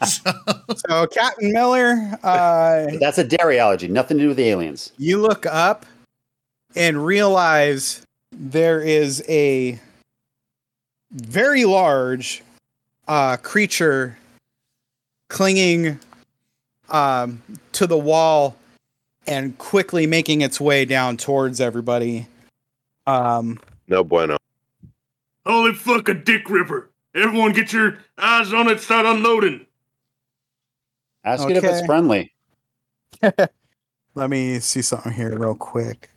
so, 0.08 0.32
so 0.88 1.08
Captain 1.08 1.52
Miller, 1.52 2.18
uh, 2.24 2.88
That's 3.00 3.18
a 3.18 3.24
dairy 3.24 3.60
allergy. 3.60 3.88
Nothing 3.88 4.18
to 4.18 4.24
do 4.24 4.28
with 4.30 4.38
the 4.38 4.50
aliens. 4.50 4.92
you 4.98 5.20
look 5.20 5.46
up 5.46 5.86
and 6.76 7.06
realize 7.06 8.02
there 8.32 8.82
is 8.82 9.24
a 9.30 9.80
very 11.12 11.66
large 11.66 12.44
uh, 13.08 13.38
creature 13.38 14.18
clinging 15.30 16.00
um, 16.90 17.42
to 17.72 17.88
the 17.88 17.98
wall 17.98 18.56
and 19.28 19.58
quickly 19.58 20.08
making 20.08 20.42
its 20.42 20.60
way 20.60 20.86
down 20.86 21.18
towards 21.18 21.60
everybody. 21.62 22.28
Um, 23.08 23.60
No 23.88 24.04
bueno. 24.04 24.38
Holy 25.46 25.74
fuck, 25.74 26.10
a 26.10 26.14
dick 26.14 26.50
ripper. 26.50 26.90
Everyone 27.14 27.54
get 27.54 27.72
your 27.72 28.00
eyes 28.18 28.52
on 28.54 28.68
it, 28.68 28.80
start 28.80 29.06
unloading. 29.06 29.66
Ask 31.24 31.50
it 31.50 31.58
if 31.58 31.64
it's 31.64 31.86
friendly. 31.86 32.34
let 34.16 34.30
me 34.30 34.60
see 34.60 34.82
something 34.82 35.12
here 35.12 35.38
real 35.38 35.56
quick. 35.56 36.10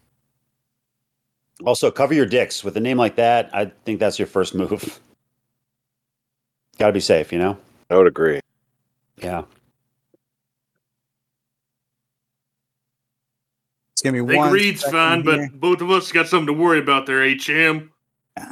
Also, 1.64 1.90
cover 1.90 2.14
your 2.14 2.26
dicks. 2.26 2.62
With 2.62 2.76
a 2.76 2.80
name 2.80 2.98
like 2.98 3.16
that, 3.16 3.50
I 3.52 3.72
think 3.84 4.00
that's 4.00 4.18
your 4.18 4.28
first 4.28 4.54
move. 4.54 5.00
Got 6.78 6.88
to 6.88 6.92
be 6.92 7.00
safe, 7.00 7.32
you 7.32 7.38
know? 7.38 7.59
I 7.90 7.96
would 7.96 8.06
agree. 8.06 8.40
Yeah. 9.16 9.42
It's 13.99 14.03
gonna 14.05 14.22
be 14.22 14.28
I 14.28 14.34
think 14.34 14.44
one. 14.44 14.53
Reed's 14.53 14.84
fine, 14.84 15.24
here. 15.24 15.49
but 15.51 15.59
both 15.59 15.80
of 15.80 15.90
us 15.90 16.12
got 16.12 16.28
something 16.28 16.46
to 16.46 16.53
worry 16.53 16.78
about 16.78 17.07
there, 17.07 17.24
HM. 17.24 17.90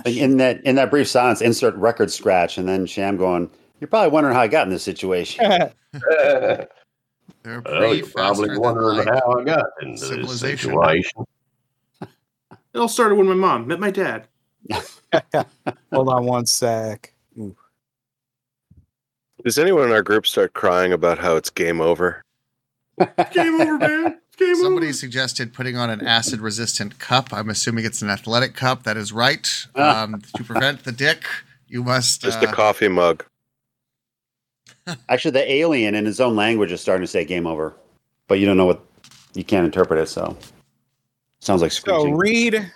In 0.04 0.38
that 0.38 0.60
in 0.64 0.74
that 0.74 0.90
brief 0.90 1.06
silence, 1.06 1.40
insert 1.40 1.76
record 1.76 2.10
scratch, 2.10 2.58
and 2.58 2.68
then 2.68 2.84
Cham 2.84 3.16
going, 3.16 3.48
You're 3.78 3.86
probably 3.86 4.10
wondering 4.10 4.34
how 4.34 4.40
I 4.40 4.48
got 4.48 4.66
in 4.66 4.72
this 4.72 4.82
situation. 4.82 5.44
they're 5.92 6.68
oh, 7.46 7.62
well, 7.64 7.94
you're 7.94 8.08
probably 8.08 8.58
wondering 8.58 9.06
how 9.06 9.38
I 9.38 9.44
got 9.44 9.66
into 9.82 10.16
this 10.16 10.40
situation. 10.40 11.24
It 12.02 12.08
all 12.74 12.88
started 12.88 13.14
when 13.14 13.28
my 13.28 13.34
mom 13.34 13.68
met 13.68 13.78
my 13.78 13.92
dad. 13.92 14.26
Hold 15.92 16.08
on 16.08 16.24
one 16.24 16.46
sec. 16.46 17.14
Does 19.44 19.58
anyone 19.58 19.84
in 19.84 19.92
our 19.92 20.02
group 20.02 20.26
start 20.26 20.54
crying 20.54 20.92
about 20.92 21.20
how 21.20 21.36
it's 21.36 21.50
game 21.50 21.80
over? 21.80 22.24
Game 23.32 23.60
over, 23.60 23.78
man. 23.78 24.18
It's 24.38 24.46
Game 24.46 24.56
Somebody 24.56 24.88
over. 24.88 24.92
suggested 24.92 25.54
putting 25.54 25.76
on 25.76 25.88
an 25.88 26.06
acid 26.06 26.40
resistant 26.40 26.98
cup. 26.98 27.32
I'm 27.32 27.48
assuming 27.48 27.86
it's 27.86 28.02
an 28.02 28.10
athletic 28.10 28.54
cup. 28.54 28.82
That 28.82 28.96
is 28.96 29.12
right. 29.12 29.48
Ah. 29.74 30.02
Um, 30.02 30.20
to 30.36 30.44
prevent 30.44 30.84
the 30.84 30.92
dick, 30.92 31.24
you 31.68 31.82
must. 31.82 32.20
Just 32.20 32.42
uh, 32.42 32.48
a 32.48 32.52
coffee 32.52 32.88
mug. 32.88 33.24
Actually, 35.08 35.30
the 35.32 35.50
alien 35.50 35.94
in 35.94 36.04
his 36.04 36.20
own 36.20 36.36
language 36.36 36.70
is 36.70 36.80
starting 36.80 37.02
to 37.02 37.06
say 37.06 37.24
game 37.24 37.46
over, 37.46 37.74
but 38.28 38.38
you 38.38 38.46
don't 38.46 38.58
know 38.58 38.66
what, 38.66 38.80
you 39.34 39.42
can't 39.42 39.64
interpret 39.64 39.98
it, 39.98 40.08
so. 40.08 40.36
Sounds 41.40 41.62
like 41.62 41.72
So 41.72 41.80
screeching. 41.80 42.16
Reed 42.16 42.72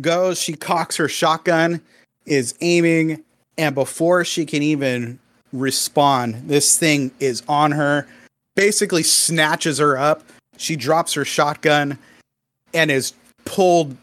goes, 0.00 0.40
she 0.40 0.52
cocks 0.54 0.96
her 0.96 1.08
shotgun, 1.08 1.80
is 2.26 2.54
aiming, 2.60 3.24
and 3.56 3.74
before 3.74 4.24
she 4.24 4.46
can 4.46 4.62
even 4.62 5.18
respond, 5.52 6.48
this 6.48 6.78
thing 6.78 7.10
is 7.20 7.42
on 7.48 7.72
her, 7.72 8.06
basically 8.62 9.04
snatches 9.04 9.78
her 9.78 9.96
up. 9.96 10.24
She 10.56 10.74
drops 10.74 11.12
her 11.14 11.24
shotgun 11.24 11.96
and 12.74 12.90
is 12.90 13.12
pulled 13.44 13.96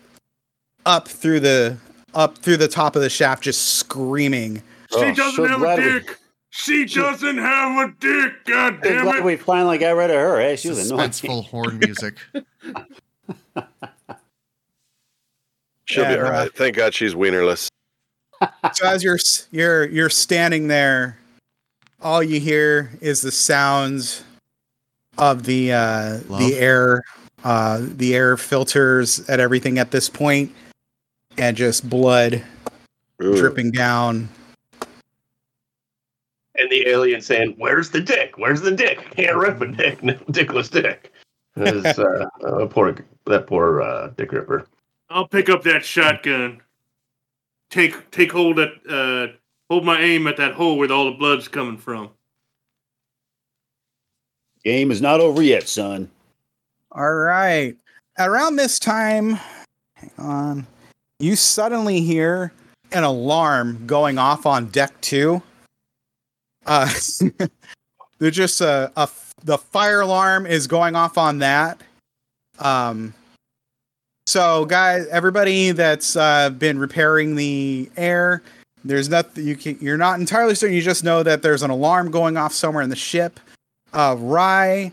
up 0.85 1.07
through 1.09 1.41
the 1.41 1.77
up 2.13 2.37
through 2.37 2.55
the 2.57 2.69
top 2.69 2.95
of 2.95 3.01
the 3.01 3.09
shaft, 3.09 3.43
just 3.43 3.75
screaming. 3.75 4.63
She 4.91 4.97
Oh, 4.97 5.13
doesn't 5.13 5.35
so 5.35 5.45
have 5.47 5.59
glad 5.59 5.79
a 5.79 5.81
we- 5.81 5.91
dick. 5.99 6.17
She 6.51 6.85
doesn't 6.85 7.37
have 7.37 7.89
a 7.89 7.93
dick. 7.99 8.45
God 8.45 8.75
I'm 8.75 8.79
damn 8.79 9.03
glad 9.03 9.17
it. 9.17 9.23
we 9.25 9.35
finally 9.35 9.77
got 9.77 9.89
rid 9.97 10.09
of 10.09 10.15
her. 10.15 10.39
Hey, 10.39 10.55
she 10.55 10.69
was 10.69 10.89
annoying. 10.89 11.09
suspenseful 11.09 11.45
horn 11.49 11.77
music. 11.79 12.17
She'll 15.85 16.03
Yeah, 16.03 16.15
be 16.15 16.21
all 16.21 16.27
uh. 16.27 16.47
Thank 16.55 16.77
God 16.77 16.93
she's 16.93 17.13
wienerless. 17.13 17.67
so 18.73 18.87
as 18.87 19.03
you're 19.03 19.19
you're 19.51 19.85
you're 19.89 20.09
standing 20.09 20.69
there, 20.69 21.17
all 22.01 22.23
you 22.23 22.39
hear 22.39 22.91
is 23.01 23.21
the 23.21 23.31
sounds 23.31 24.23
of 25.17 25.43
the 25.43 25.73
uh, 25.73 26.19
Love. 26.27 26.39
the 26.39 26.57
air 26.57 27.03
uh, 27.43 27.79
the 27.81 28.15
air 28.15 28.37
filters 28.37 29.27
at 29.29 29.39
everything 29.39 29.77
at 29.77 29.91
this 29.91 30.09
point, 30.09 30.51
and 31.37 31.55
just 31.55 31.87
blood 31.89 32.43
Ooh. 33.23 33.37
dripping 33.37 33.71
down. 33.71 34.29
And 36.57 36.71
the 36.71 36.87
alien 36.87 37.21
saying, 37.21 37.55
"Where's 37.57 37.91
the 37.91 38.01
dick? 38.01 38.37
Where's 38.37 38.61
the 38.61 38.71
dick? 38.71 38.99
Can't 39.11 39.35
rip 39.35 39.61
a 39.61 39.67
dick, 39.67 40.03
no 40.03 40.13
dickless 40.31 40.71
dick." 40.71 41.11
It's, 41.57 41.99
uh, 41.99 42.25
uh, 42.45 42.65
poor 42.65 42.95
that 43.25 43.47
poor 43.47 43.81
uh, 43.81 44.07
dick 44.17 44.31
ripper. 44.31 44.67
I'll 45.09 45.27
pick 45.27 45.49
up 45.49 45.63
that 45.63 45.85
shotgun. 45.85 46.61
Take 47.69 48.09
take 48.11 48.31
hold 48.31 48.59
at 48.59 48.71
uh 48.89 49.27
hold 49.69 49.85
my 49.85 49.99
aim 50.01 50.27
at 50.27 50.37
that 50.37 50.53
hole 50.53 50.77
where 50.77 50.91
all 50.91 51.05
the 51.05 51.17
blood's 51.17 51.47
coming 51.47 51.77
from. 51.77 52.09
Game 54.65 54.89
is 54.89 54.99
not 54.99 55.21
over 55.21 55.43
yet, 55.43 55.67
son. 55.67 56.09
All 56.91 57.13
right. 57.13 57.77
Around 58.17 58.55
this 58.55 58.79
time, 58.79 59.37
hang 59.95 60.11
on, 60.17 60.67
you 61.19 61.35
suddenly 61.35 62.01
hear 62.01 62.51
an 62.91 63.03
alarm 63.03 63.85
going 63.85 64.17
off 64.17 64.45
on 64.45 64.67
deck 64.67 64.99
two. 65.01 65.43
Uh, 66.65 66.91
there's 68.19 68.35
just 68.35 68.61
a, 68.61 68.91
a 68.95 69.07
the 69.43 69.57
fire 69.57 70.01
alarm 70.01 70.47
is 70.47 70.65
going 70.65 70.95
off 70.95 71.17
on 71.17 71.39
that. 71.39 71.79
Um, 72.57 73.13
so 74.25 74.65
guys, 74.65 75.05
everybody 75.07 75.71
that's 75.71 76.15
uh, 76.15 76.49
been 76.49 76.79
repairing 76.79 77.35
the 77.35 77.91
air, 77.97 78.41
there's 78.83 79.09
nothing 79.09 79.45
you 79.45 79.55
can. 79.55 79.77
You're 79.79 79.97
not 79.97 80.19
entirely 80.19 80.55
certain. 80.55 80.75
You 80.75 80.81
just 80.81 81.03
know 81.03 81.21
that 81.21 81.43
there's 81.43 81.61
an 81.61 81.69
alarm 81.69 82.09
going 82.09 82.37
off 82.37 82.53
somewhere 82.53 82.81
in 82.81 82.89
the 82.89 82.95
ship. 82.95 83.39
Uh, 83.95 84.15
Rye, 84.19 84.91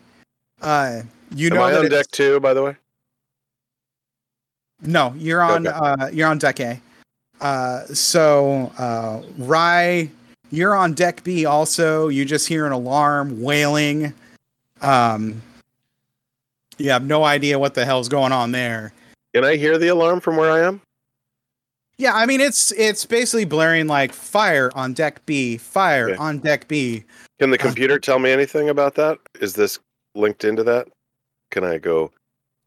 uh, 0.62 1.02
you 1.34 1.48
Am 1.48 1.54
know 1.54 1.62
I 1.62 1.74
on 1.74 1.88
deck 1.88 2.06
too, 2.12 2.38
by 2.40 2.54
the 2.54 2.62
way? 2.62 2.76
no, 4.80 5.12
you're 5.16 5.42
on 5.42 5.66
Okay. 5.66 5.76
uh 5.76 6.08
you're 6.12 6.28
on 6.28 6.38
deck 6.38 6.58
A. 6.60 6.80
Uh 7.40 7.84
so 7.86 8.72
uh 8.78 9.22
Rye, 9.38 10.10
you're 10.50 10.74
on 10.74 10.92
deck 10.94 11.22
B 11.24 11.46
also. 11.46 12.08
You 12.08 12.24
just 12.24 12.48
hear 12.48 12.66
an 12.66 12.72
alarm 12.72 13.40
wailing. 13.42 14.12
Um 14.80 15.40
you 16.78 16.90
have 16.90 17.04
no 17.04 17.22
idea 17.24 17.58
what 17.58 17.74
the 17.74 17.84
hell's 17.84 18.08
going 18.08 18.32
on 18.32 18.50
there. 18.52 18.92
Can 19.34 19.44
I 19.44 19.56
hear 19.56 19.78
the 19.78 19.88
alarm 19.88 20.20
from 20.20 20.36
where 20.36 20.50
I 20.50 20.60
am? 20.60 20.80
Yeah, 21.98 22.14
I 22.14 22.26
mean 22.26 22.40
it's 22.40 22.72
it's 22.72 23.06
basically 23.06 23.44
blaring 23.44 23.86
like 23.86 24.12
fire 24.12 24.70
on 24.74 24.92
deck 24.94 25.24
B, 25.26 25.56
fire 25.58 26.10
Okay. 26.10 26.16
on 26.18 26.38
deck 26.38 26.66
B. 26.66 27.04
Can 27.42 27.50
the 27.50 27.58
Uh, 27.58 27.62
computer 27.64 27.98
tell 27.98 28.20
me 28.20 28.30
anything 28.30 28.68
about 28.68 28.94
that? 28.94 29.18
Is 29.40 29.54
this 29.54 29.80
linked 30.14 30.44
into 30.44 30.62
that? 30.62 30.86
Can 31.50 31.64
I 31.64 31.78
go? 31.78 32.12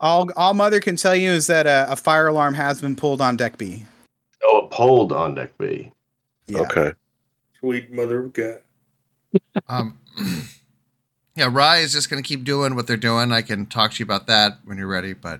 All 0.02 0.30
all 0.36 0.54
mother 0.54 0.82
can 0.82 0.98
tell 0.98 1.16
you 1.16 1.32
is 1.32 1.48
that 1.48 1.66
a, 1.66 1.90
a 1.94 1.96
fire 1.96 2.28
alarm 2.28 2.56
has 2.56 2.82
been 2.82 2.94
pulled 2.94 3.22
on 3.22 3.38
deck 3.38 3.58
B. 3.58 3.86
Oh, 4.44 4.66
it 4.66 4.72
pulled 4.72 5.14
on 5.14 5.34
deck 5.34 5.58
B. 5.58 5.94
Yeah. 6.48 6.60
Okay. 6.60 6.92
Sweet 7.58 7.90
mother 7.90 8.26
of 8.26 8.34
God. 8.34 8.60
Um, 9.70 9.98
yeah, 11.38 11.48
Rye 11.50 11.78
is 11.78 11.94
just 11.94 12.10
going 12.10 12.22
to 12.22 12.28
keep 12.28 12.44
doing 12.44 12.76
what 12.76 12.86
they're 12.86 12.98
doing. 12.98 13.32
I 13.32 13.44
can 13.44 13.68
talk 13.68 13.94
to 13.94 14.00
you 14.00 14.04
about 14.04 14.28
that 14.28 14.58
when 14.66 14.78
you're 14.78 14.88
ready, 14.88 15.14
but 15.14 15.40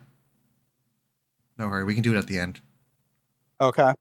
no 1.58 1.68
hurry. 1.68 1.84
We 1.84 1.94
can 1.94 2.04
do 2.04 2.16
it 2.16 2.18
at 2.18 2.28
the 2.28 2.40
end. 2.40 2.62
Okay. 3.60 3.92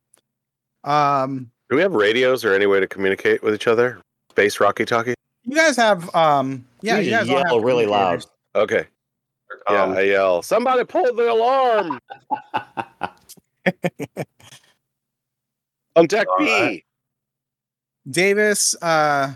Um 0.85 1.51
Do 1.71 1.75
we 1.75 1.83
have 1.83 1.95
radios 1.95 2.45
or 2.45 2.55
any 2.55 2.67
way 2.67 2.79
to 2.79 2.87
communicate 2.87 3.43
with 3.43 3.53
each 3.53 3.67
other? 3.67 4.01
Space 4.31 4.61
Rocky 4.61 4.85
Talkie? 4.85 5.15
You 5.45 5.57
guys 5.57 5.77
have 5.77 6.15
um 6.15 6.65
yeah, 6.83 6.99
You 6.99 7.05
you 7.05 7.11
guys 7.11 7.29
yell 7.29 7.45
have 7.55 7.63
really 7.63 7.87
loud. 7.87 8.21
computers. 8.23 8.31
Okay. 8.57 8.87
Yeah, 9.71 9.83
Um, 9.83 9.93
I 9.97 10.01
yell, 10.03 10.43
somebody 10.43 10.85
pull 10.85 11.15
the 11.15 11.31
alarm 11.31 12.01
on 15.97 16.07
deck 16.07 16.27
B. 16.39 16.45
right. 16.45 16.85
Davis, 18.11 18.75
uh, 18.83 19.33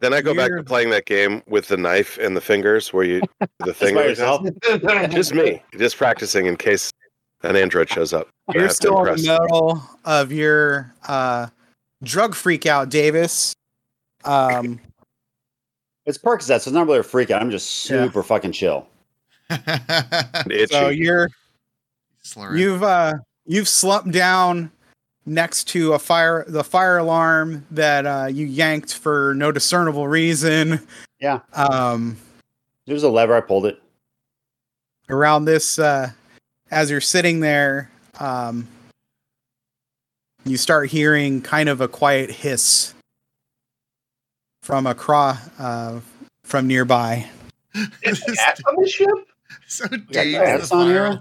Then 0.00 0.12
I 0.12 0.20
go 0.20 0.34
back 0.34 0.48
You're- 0.48 0.60
to 0.62 0.64
playing 0.64 0.90
that 0.90 1.06
game 1.06 1.42
with 1.46 1.68
the 1.68 1.76
knife 1.76 2.18
and 2.18 2.36
the 2.36 2.40
fingers 2.40 2.92
where 2.92 3.04
you 3.04 3.20
the 3.40 3.48
Just 3.66 3.78
thing 3.78 3.94
by 3.94 4.02
always 4.02 4.18
has- 4.18 4.40
yourself. 4.42 5.10
Just 5.12 5.34
me, 5.34 5.62
just 5.78 5.96
practicing 5.96 6.46
in 6.46 6.56
case 6.56 6.90
an 7.42 7.54
android 7.56 7.88
shows 7.88 8.12
up. 8.12 8.28
You're 8.52 8.68
still 8.70 8.98
in 9.06 9.16
the 9.16 9.38
middle 9.40 9.82
of 10.04 10.32
your 10.32 10.92
uh, 11.06 11.46
drug 12.02 12.34
freak 12.34 12.66
out, 12.66 12.88
Davis. 12.88 13.54
Um, 14.26 14.80
It's 16.04 16.18
Percocet, 16.18 16.46
so 16.46 16.54
it's 16.54 16.66
not 16.68 16.86
really 16.86 16.98
a 17.00 17.02
freak 17.02 17.30
out. 17.30 17.42
I'm 17.42 17.50
just 17.50 17.88
Yeah. 17.90 18.04
super 18.04 18.22
fucking 18.22 18.52
chill. 18.52 18.86
Itchy. 19.50 20.66
So 20.70 20.88
you're 20.88 21.28
Slurring. 22.22 22.58
you've 22.60 22.82
uh 22.82 23.14
you've 23.44 23.68
slumped 23.68 24.10
down 24.12 24.70
next 25.24 25.64
to 25.68 25.92
a 25.94 25.98
fire 25.98 26.44
the 26.48 26.64
fire 26.64 26.98
alarm 26.98 27.64
that 27.70 28.06
uh 28.06 28.26
you 28.30 28.46
yanked 28.46 28.94
for 28.94 29.34
no 29.36 29.50
discernible 29.52 30.06
reason. 30.08 30.80
Yeah. 31.20 31.40
Um 31.52 32.16
There 32.86 32.94
was 32.94 33.02
a 33.04 33.08
lever, 33.08 33.34
I 33.36 33.40
pulled 33.40 33.66
it. 33.66 33.80
around 35.08 35.44
this 35.44 35.78
uh 35.78 36.10
as 36.72 36.90
you're 36.90 37.00
sitting 37.00 37.38
there 37.40 37.88
um 38.18 38.66
you 40.44 40.56
start 40.56 40.88
hearing 40.90 41.40
kind 41.42 41.68
of 41.68 41.80
a 41.80 41.86
quiet 41.88 42.30
hiss 42.30 42.92
from 44.66 44.84
across 44.84 45.38
uh 45.60 46.00
from 46.42 46.66
nearby 46.66 47.24
Cats 48.02 48.60
on 48.68 48.82
the 48.82 48.88
ship? 48.88 49.08
so 49.68 49.86
Dave's 50.10 50.72
on 50.72 50.88
here? 50.88 51.18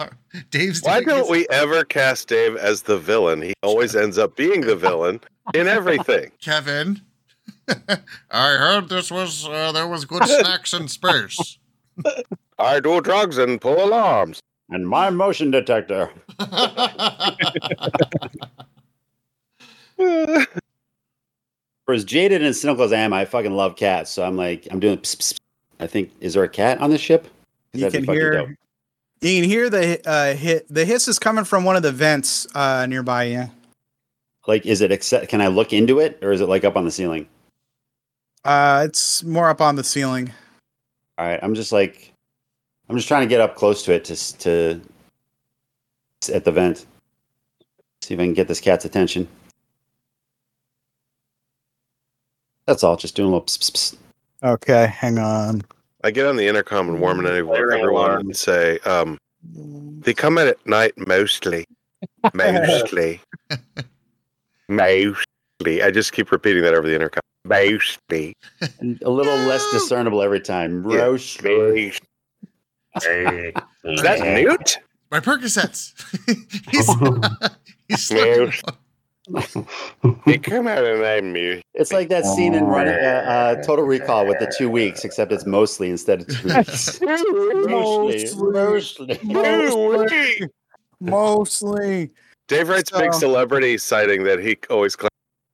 Dave's 0.49 0.81
Why 0.81 1.01
don't 1.01 1.29
we 1.29 1.45
ever 1.51 1.83
cast 1.83 2.27
Dave 2.27 2.55
as 2.55 2.81
the 2.81 2.97
villain? 2.97 3.43
He 3.43 3.53
always 3.61 3.95
ends 3.95 4.17
up 4.17 4.35
being 4.35 4.61
the 4.61 4.75
villain 4.75 5.19
in 5.53 5.67
everything. 5.67 6.31
Kevin? 6.41 7.01
I 8.31 8.49
heard 8.55 8.89
this 8.89 9.11
was 9.11 9.47
uh, 9.47 9.71
there 9.71 9.87
was 9.87 10.05
good 10.05 10.25
snacks 10.25 10.73
in 10.73 10.87
space. 10.87 11.59
I 12.57 12.79
do 12.79 12.99
drugs 12.99 13.37
and 13.37 13.61
pull 13.61 13.83
alarms. 13.83 14.39
And 14.69 14.89
my 14.89 15.11
motion 15.11 15.51
detector. 15.51 16.09
For 21.85 21.93
as 21.93 22.03
jaded 22.03 22.41
and 22.43 22.55
cynical 22.55 22.83
as 22.83 22.91
I 22.91 22.97
am, 22.97 23.13
I 23.13 23.25
fucking 23.25 23.55
love 23.55 23.75
cats. 23.75 24.11
So 24.11 24.23
I'm 24.23 24.35
like, 24.35 24.67
I'm 24.71 24.79
doing. 24.79 24.97
Pss, 24.97 25.15
pss. 25.15 25.35
I 25.79 25.87
think 25.87 26.11
is 26.21 26.33
there 26.33 26.43
a 26.43 26.49
cat 26.49 26.79
on 26.79 26.89
the 26.89 26.97
ship? 26.97 27.27
you 27.73 27.91
can 27.91 28.05
hear 28.05 28.31
dope. 28.31 28.49
you 29.21 29.41
can 29.41 29.49
hear 29.49 29.69
the 29.69 29.99
uh 30.09 30.33
hit 30.33 30.65
the 30.69 30.85
hiss 30.85 31.09
is 31.09 31.19
coming 31.19 31.43
from 31.43 31.65
one 31.65 31.75
of 31.75 31.83
the 31.83 31.91
vents 31.91 32.47
uh 32.55 32.85
nearby 32.85 33.25
Yeah. 33.25 33.49
Like, 34.47 34.65
is 34.65 34.79
it 34.81 34.91
accept? 34.91 35.27
Can 35.27 35.41
I 35.41 35.47
look 35.47 35.73
into 35.73 35.99
it, 35.99 36.19
or 36.21 36.31
is 36.31 36.39
it 36.39 36.47
like 36.47 36.63
up 36.63 36.77
on 36.77 36.85
the 36.85 36.91
ceiling? 36.91 37.27
uh 38.45 38.85
it's 38.87 39.23
more 39.23 39.49
up 39.49 39.59
on 39.59 39.75
the 39.75 39.83
ceiling 39.83 40.31
All 41.17 41.25
right, 41.27 41.39
I'm 41.43 41.55
just 41.55 41.71
like, 41.71 42.13
I'm 42.87 42.95
just 42.95 43.07
trying 43.07 43.23
to 43.23 43.27
get 43.27 43.41
up 43.41 43.55
close 43.55 43.83
to 43.83 43.93
it 43.93 44.05
to 44.05 44.15
to 44.39 44.81
at 46.33 46.45
the 46.45 46.51
vent. 46.51 46.85
See 48.01 48.13
if 48.13 48.19
I 48.19 48.23
can 48.23 48.33
get 48.33 48.47
this 48.47 48.61
cat's 48.61 48.85
attention. 48.85 49.27
That's 52.65 52.83
all. 52.83 52.95
Just 52.97 53.15
doing 53.15 53.29
a 53.29 53.31
little. 53.31 53.45
Pss, 53.45 53.57
pss, 53.57 53.71
pss. 53.71 53.97
okay 54.43 54.87
hang 54.87 55.17
on 55.19 55.61
I 56.05 56.11
get 56.11 56.27
on 56.27 56.35
the 56.35 56.47
intercom 56.47 56.87
and 56.87 57.01
warm 57.01 57.25
and 57.25 57.27
Fire 57.47 57.71
everyone 57.71 58.19
and 58.19 58.37
say, 58.37 58.77
um, 58.85 59.17
they 60.01 60.13
come 60.13 60.37
in 60.37 60.47
at 60.47 60.63
night 60.67 60.93
mostly. 60.97 61.65
Mostly. 62.35 63.21
mostly. 64.69 65.81
I 65.81 65.89
just 65.89 66.13
keep 66.13 66.31
repeating 66.31 66.61
that 66.61 66.75
over 66.75 66.87
the 66.87 66.93
intercom. 66.93 67.21
Mostly. 67.43 68.35
And 68.79 69.01
a 69.01 69.09
little 69.09 69.35
less 69.47 69.65
discernible 69.71 70.21
every 70.21 70.41
time. 70.41 70.87
Yeah. 70.87 70.97
Roast. 70.97 71.43
Mostly. 71.43 71.87
Is 72.97 74.01
that 74.03 74.19
Newt? 74.43 74.77
My 75.09 75.19
Percocets. 75.19 75.93
he's 76.69 76.87
he's 77.87 78.03
Snooze. 78.03 78.61
slurring. 78.61 78.77
They 80.25 80.37
come 80.37 80.67
out 80.67 80.83
and 80.83 81.03
I 81.03 81.21
mute. 81.21 81.63
It's 81.73 81.91
like 81.91 82.09
that 82.09 82.25
scene 82.25 82.53
in 82.53 82.65
Running 82.65 82.93
uh, 82.93 83.25
uh, 83.57 83.63
Total 83.63 83.85
Recall 83.85 84.27
with 84.27 84.39
the 84.39 84.53
two 84.57 84.69
weeks, 84.69 85.03
except 85.03 85.31
it's 85.31 85.45
mostly 85.45 85.89
instead 85.89 86.21
of 86.21 86.27
two 86.27 86.47
weeks. 86.47 87.01
mostly. 87.67 88.29
Mostly. 88.43 89.19
Mostly. 89.23 90.49
mostly 90.99 92.11
Dave 92.47 92.69
writes 92.69 92.91
big 92.91 93.13
celebrity 93.13 93.77
citing 93.77 94.23
that 94.23 94.39
he 94.39 94.57
always 94.69 94.95
claims. 94.95 95.09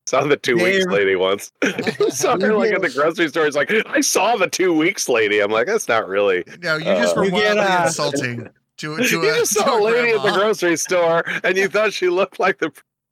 Saw 0.07 0.25
the 0.25 0.35
two 0.35 0.55
weeks 0.55 0.85
lady 0.87 1.15
once. 1.15 1.53
saw 2.09 2.37
her 2.37 2.53
like 2.53 2.73
at 2.73 2.81
the 2.81 2.89
grocery 2.89 3.29
store. 3.29 3.45
He's 3.45 3.55
like, 3.55 3.71
I 3.85 4.01
saw 4.01 4.35
the 4.35 4.47
two 4.47 4.73
weeks 4.73 5.07
lady. 5.07 5.39
I'm 5.39 5.51
like, 5.51 5.67
that's 5.67 5.87
not 5.87 6.07
really. 6.07 6.43
No, 6.61 6.75
you 6.75 6.83
just 6.83 7.15
Uh, 7.15 7.19
were 7.21 7.25
You 7.25 7.31
get, 7.31 7.55
wildly 7.55 7.63
uh, 7.63 7.85
insulting 7.85 8.49
to, 8.77 8.97
to 8.97 9.03
you 9.09 9.21
a, 9.21 9.35
just 9.37 9.53
to 9.53 9.59
saw 9.59 9.79
a 9.79 9.81
lady 9.81 10.11
at 10.11 10.23
the 10.23 10.31
grocery 10.31 10.75
store 10.75 11.23
and 11.45 11.55
you 11.55 11.69
thought 11.69 11.93
she 11.93 12.09
looked 12.09 12.41
like 12.41 12.57
the 12.57 12.71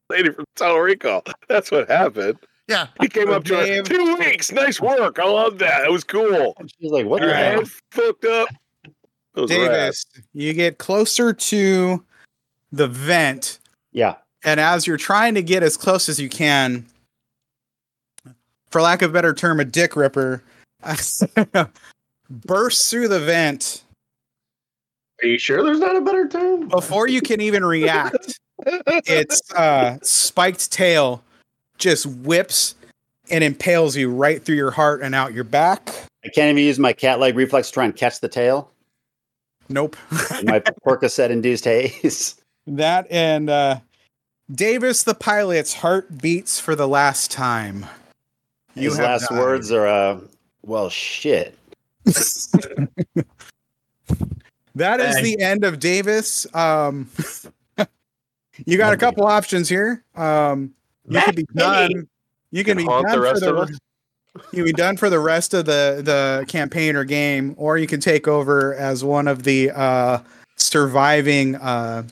lady 0.09 0.31
from 0.31 0.45
Total 0.55 0.79
Recall. 0.79 1.23
That's 1.47 1.71
what 1.71 1.89
happened. 1.89 2.37
Yeah, 2.67 2.87
He 3.01 3.07
came 3.07 3.29
up 3.31 3.43
to 3.45 3.55
her, 3.55 3.65
Dave- 3.65 3.85
two 3.85 4.15
weeks, 4.17 4.51
nice 4.51 4.79
work. 4.79 5.17
I 5.17 5.25
love 5.25 5.57
that. 5.59 5.85
It 5.85 5.91
was 5.91 6.03
cool. 6.03 6.53
And 6.59 6.71
she's 6.79 6.91
like, 6.91 7.05
what 7.07 7.21
Her 7.21 7.29
the 7.29 7.35
hell? 7.35 7.59
head 7.61 7.69
fucked 7.91 8.25
up. 8.25 8.49
It 9.35 9.41
was 9.41 9.49
rad. 9.51 9.57
Davis, 9.71 10.05
you 10.33 10.53
get 10.53 10.77
closer 10.77 11.33
to 11.33 12.03
the 12.71 12.87
vent, 12.87 13.59
Yeah. 13.91 14.15
and 14.43 14.59
as 14.59 14.85
you're 14.85 14.97
trying 14.97 15.33
to 15.35 15.41
get 15.41 15.63
as 15.63 15.77
close 15.77 16.07
as 16.09 16.19
you 16.19 16.29
can, 16.29 16.85
for 18.69 18.81
lack 18.83 19.01
of 19.01 19.09
a 19.09 19.13
better 19.13 19.33
term, 19.33 19.59
a 19.59 19.65
dick 19.65 19.95
ripper 19.95 20.43
bursts 22.29 22.89
through 22.91 23.07
the 23.07 23.19
vent 23.19 23.83
Are 25.23 25.27
you 25.27 25.39
sure 25.39 25.63
there's 25.63 25.79
not 25.79 25.95
a 25.95 26.01
better 26.01 26.27
term? 26.27 26.67
before 26.67 27.07
you 27.07 27.21
can 27.21 27.41
even 27.41 27.65
react. 27.65 28.39
Its 28.65 29.41
uh, 29.53 29.97
spiked 30.01 30.71
tail 30.71 31.23
just 31.77 32.05
whips 32.05 32.75
and 33.31 33.43
impales 33.43 33.95
you 33.95 34.11
right 34.11 34.43
through 34.43 34.55
your 34.55 34.71
heart 34.71 35.01
and 35.01 35.13
out 35.15 35.33
your 35.33 35.43
back. 35.43 35.89
I 36.25 36.29
can't 36.29 36.49
even 36.49 36.63
use 36.63 36.79
my 36.79 36.93
cat 36.93 37.19
leg 37.19 37.35
reflex 37.35 37.69
to 37.69 37.73
try 37.73 37.85
and 37.85 37.95
catch 37.95 38.19
the 38.19 38.27
tail. 38.27 38.71
Nope. 39.69 39.95
My 40.43 40.59
Percocet 40.85 41.29
induced 41.29 41.65
haze. 41.65 42.35
That 42.67 43.07
and 43.09 43.49
uh, 43.49 43.79
Davis 44.51 45.03
the 45.03 45.13
pilot's 45.13 45.73
heart 45.73 46.17
beats 46.17 46.59
for 46.59 46.75
the 46.75 46.87
last 46.87 47.31
time. 47.31 47.85
His 48.75 48.97
last 48.97 49.29
died. 49.29 49.39
words 49.39 49.71
are, 49.71 49.87
uh, 49.87 50.19
well, 50.63 50.89
shit. 50.89 51.57
That 54.79 55.01
is 55.01 55.21
the 55.21 55.41
end 55.41 55.65
of 55.65 55.79
Davis. 55.79 56.47
Um, 56.55 57.09
you 58.65 58.77
got 58.77 58.93
a 58.93 58.97
couple 58.97 59.25
options 59.25 59.69
here. 59.69 60.03
Um, 60.15 60.73
you 61.07 61.21
could 61.21 61.35
be 61.35 61.45
done. 61.55 62.07
You 62.51 62.63
can 62.63 62.77
Can 62.77 62.85
be 62.85 62.91
done 62.91 63.03
the 63.03 63.33
for 63.33 63.39
the. 63.39 63.55
of 63.55 63.69
us? 63.69 63.77
You 64.53 64.63
be 64.63 64.73
done 64.73 64.95
for 64.95 65.09
the 65.09 65.19
rest 65.19 65.53
of 65.53 65.65
the 65.65 66.01
the 66.03 66.45
campaign 66.47 66.95
or 66.95 67.03
game, 67.03 67.55
or 67.57 67.77
you 67.77 67.87
can 67.87 67.99
take 67.99 68.27
over 68.27 68.75
as 68.75 69.03
one 69.03 69.27
of 69.27 69.43
the 69.43 69.71
uh, 69.71 70.19
surviving 70.55 71.55
uh, 71.55 72.03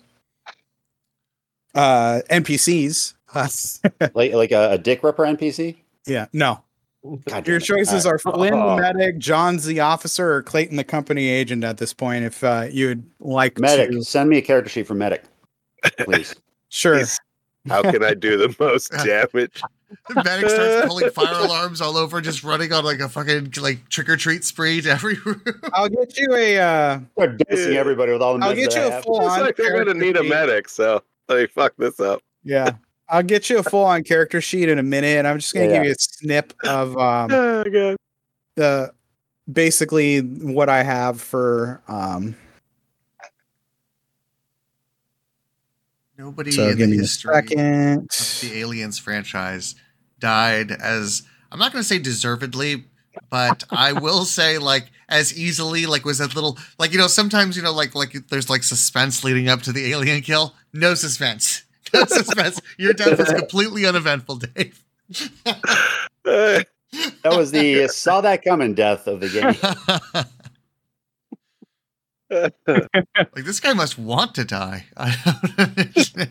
uh, 1.75 2.21
NPCs. 2.29 3.13
Like 4.15 4.33
like 4.33 4.51
a, 4.51 4.71
a 4.71 4.77
dick 4.79 5.03
ripper 5.03 5.23
NPC? 5.23 5.75
yeah, 6.07 6.25
no. 6.33 6.63
God 7.25 7.47
Your 7.47 7.59
choices 7.59 8.05
All 8.05 8.13
are 8.13 8.19
Flynn 8.19 8.53
the 8.53 8.75
medic, 8.77 9.19
John's 9.19 9.65
the 9.65 9.79
officer, 9.79 10.33
or 10.33 10.41
Clayton 10.41 10.77
the 10.77 10.83
company 10.83 11.27
agent 11.27 11.63
at 11.63 11.77
this 11.77 11.93
point. 11.93 12.25
If 12.25 12.43
uh, 12.43 12.67
you'd 12.71 13.03
like. 13.19 13.59
Medic, 13.59 13.91
to, 13.91 14.03
send 14.03 14.29
me 14.29 14.37
a 14.37 14.41
character 14.41 14.69
sheet 14.69 14.87
for 14.87 14.95
Medic, 14.95 15.23
please. 15.99 16.35
sure. 16.69 16.95
He's- 16.95 17.19
How 17.67 17.81
can 17.81 18.03
I 18.03 18.13
do 18.13 18.37
the 18.37 18.55
most 18.59 18.91
damage? 19.05 19.61
the 20.09 20.15
medic 20.23 20.49
starts 20.49 20.85
pulling 20.87 21.09
fire 21.11 21.43
alarms 21.45 21.79
all 21.81 21.95
over, 21.97 22.19
just 22.21 22.43
running 22.43 22.71
on 22.73 22.83
like 22.85 22.99
a 22.99 23.07
fucking 23.09 23.53
like 23.61 23.87
trick 23.89 24.09
or 24.09 24.17
treat 24.17 24.43
spree 24.43 24.81
to 24.81 24.89
every 24.89 25.15
room. 25.25 25.41
I'll 25.73 25.89
get 25.89 26.17
you 26.17 26.33
a. 26.33 26.57
Uh, 26.59 26.99
Start 27.13 27.37
dosing 27.49 27.73
Yeah. 27.73 27.79
everybody 27.79 28.11
with 28.13 28.21
all 28.21 28.37
the 28.37 28.45
I'll 28.45 28.53
get 28.55 28.75
you 28.75 28.81
a 28.83 29.01
full 29.01 29.19
It's 29.21 29.29
on. 29.29 29.41
like 29.41 29.55
they're 29.57 29.83
gonna 29.83 29.97
need 29.99 30.17
a 30.17 30.23
medic, 30.23 30.67
so 30.69 31.01
let 31.29 31.39
me 31.39 31.47
fuck 31.47 31.73
this 31.77 31.99
up. 31.99 32.21
Yeah, 32.43 32.71
I'll 33.09 33.23
get 33.23 33.49
you 33.49 33.59
a 33.59 33.63
full 33.63 33.83
on 33.85 34.03
character 34.03 34.39
sheet 34.41 34.67
in 34.69 34.77
a 34.79 34.83
minute. 34.83 35.25
I'm 35.25 35.37
just 35.39 35.53
gonna 35.53 35.67
Yeah, 35.67 35.73
give 35.73 35.83
yeah. 35.83 35.87
you 35.89 35.91
a 35.93 35.99
snip 35.99 36.53
of 36.65 36.97
um, 36.97 37.31
Oh 37.33 37.95
the 38.55 38.91
basically 39.51 40.19
what 40.19 40.69
I 40.69 40.83
have 40.83 41.19
for. 41.21 41.81
Um, 41.87 42.35
Nobody 46.17 46.51
so 46.51 46.69
in 46.69 46.77
give 46.77 46.89
the 46.89 46.97
history 46.97 47.33
second. 47.33 48.09
of 48.09 48.39
the 48.41 48.59
Aliens 48.59 48.97
franchise 48.97 49.75
died 50.19 50.71
as 50.71 51.21
I'm 51.51 51.59
not 51.59 51.71
going 51.71 51.81
to 51.83 51.87
say 51.87 51.99
deservedly, 51.99 52.85
but 53.29 53.63
I 53.69 53.93
will 53.93 54.25
say 54.25 54.57
like 54.57 54.89
as 55.09 55.37
easily 55.37 55.85
like 55.85 56.05
was 56.05 56.17
that 56.17 56.33
little 56.33 56.57
like 56.79 56.91
you 56.91 56.97
know 56.97 57.07
sometimes 57.07 57.55
you 57.55 57.61
know 57.61 57.71
like 57.71 57.93
like 57.93 58.13
there's 58.29 58.49
like 58.49 58.63
suspense 58.63 59.23
leading 59.23 59.47
up 59.47 59.61
to 59.63 59.71
the 59.71 59.91
alien 59.91 60.21
kill. 60.21 60.55
No 60.73 60.93
suspense. 60.95 61.63
No 61.93 62.03
suspense. 62.03 62.59
Your 62.77 62.91
death 62.91 63.17
was 63.17 63.29
completely 63.33 63.85
uneventful, 63.85 64.35
Dave. 64.35 64.83
That 66.25 66.65
was 67.23 67.51
the 67.51 67.87
saw 67.87 68.19
that 68.19 68.43
coming 68.43 68.73
death 68.73 69.07
of 69.07 69.21
the 69.21 69.29
game. 69.29 70.25
Like 72.29 73.45
this 73.45 73.59
guy 73.59 73.73
must 73.73 73.97
want 73.97 74.35
to 74.35 74.45
die. 74.45 74.85
I 74.97 75.15
don't. 75.55 76.29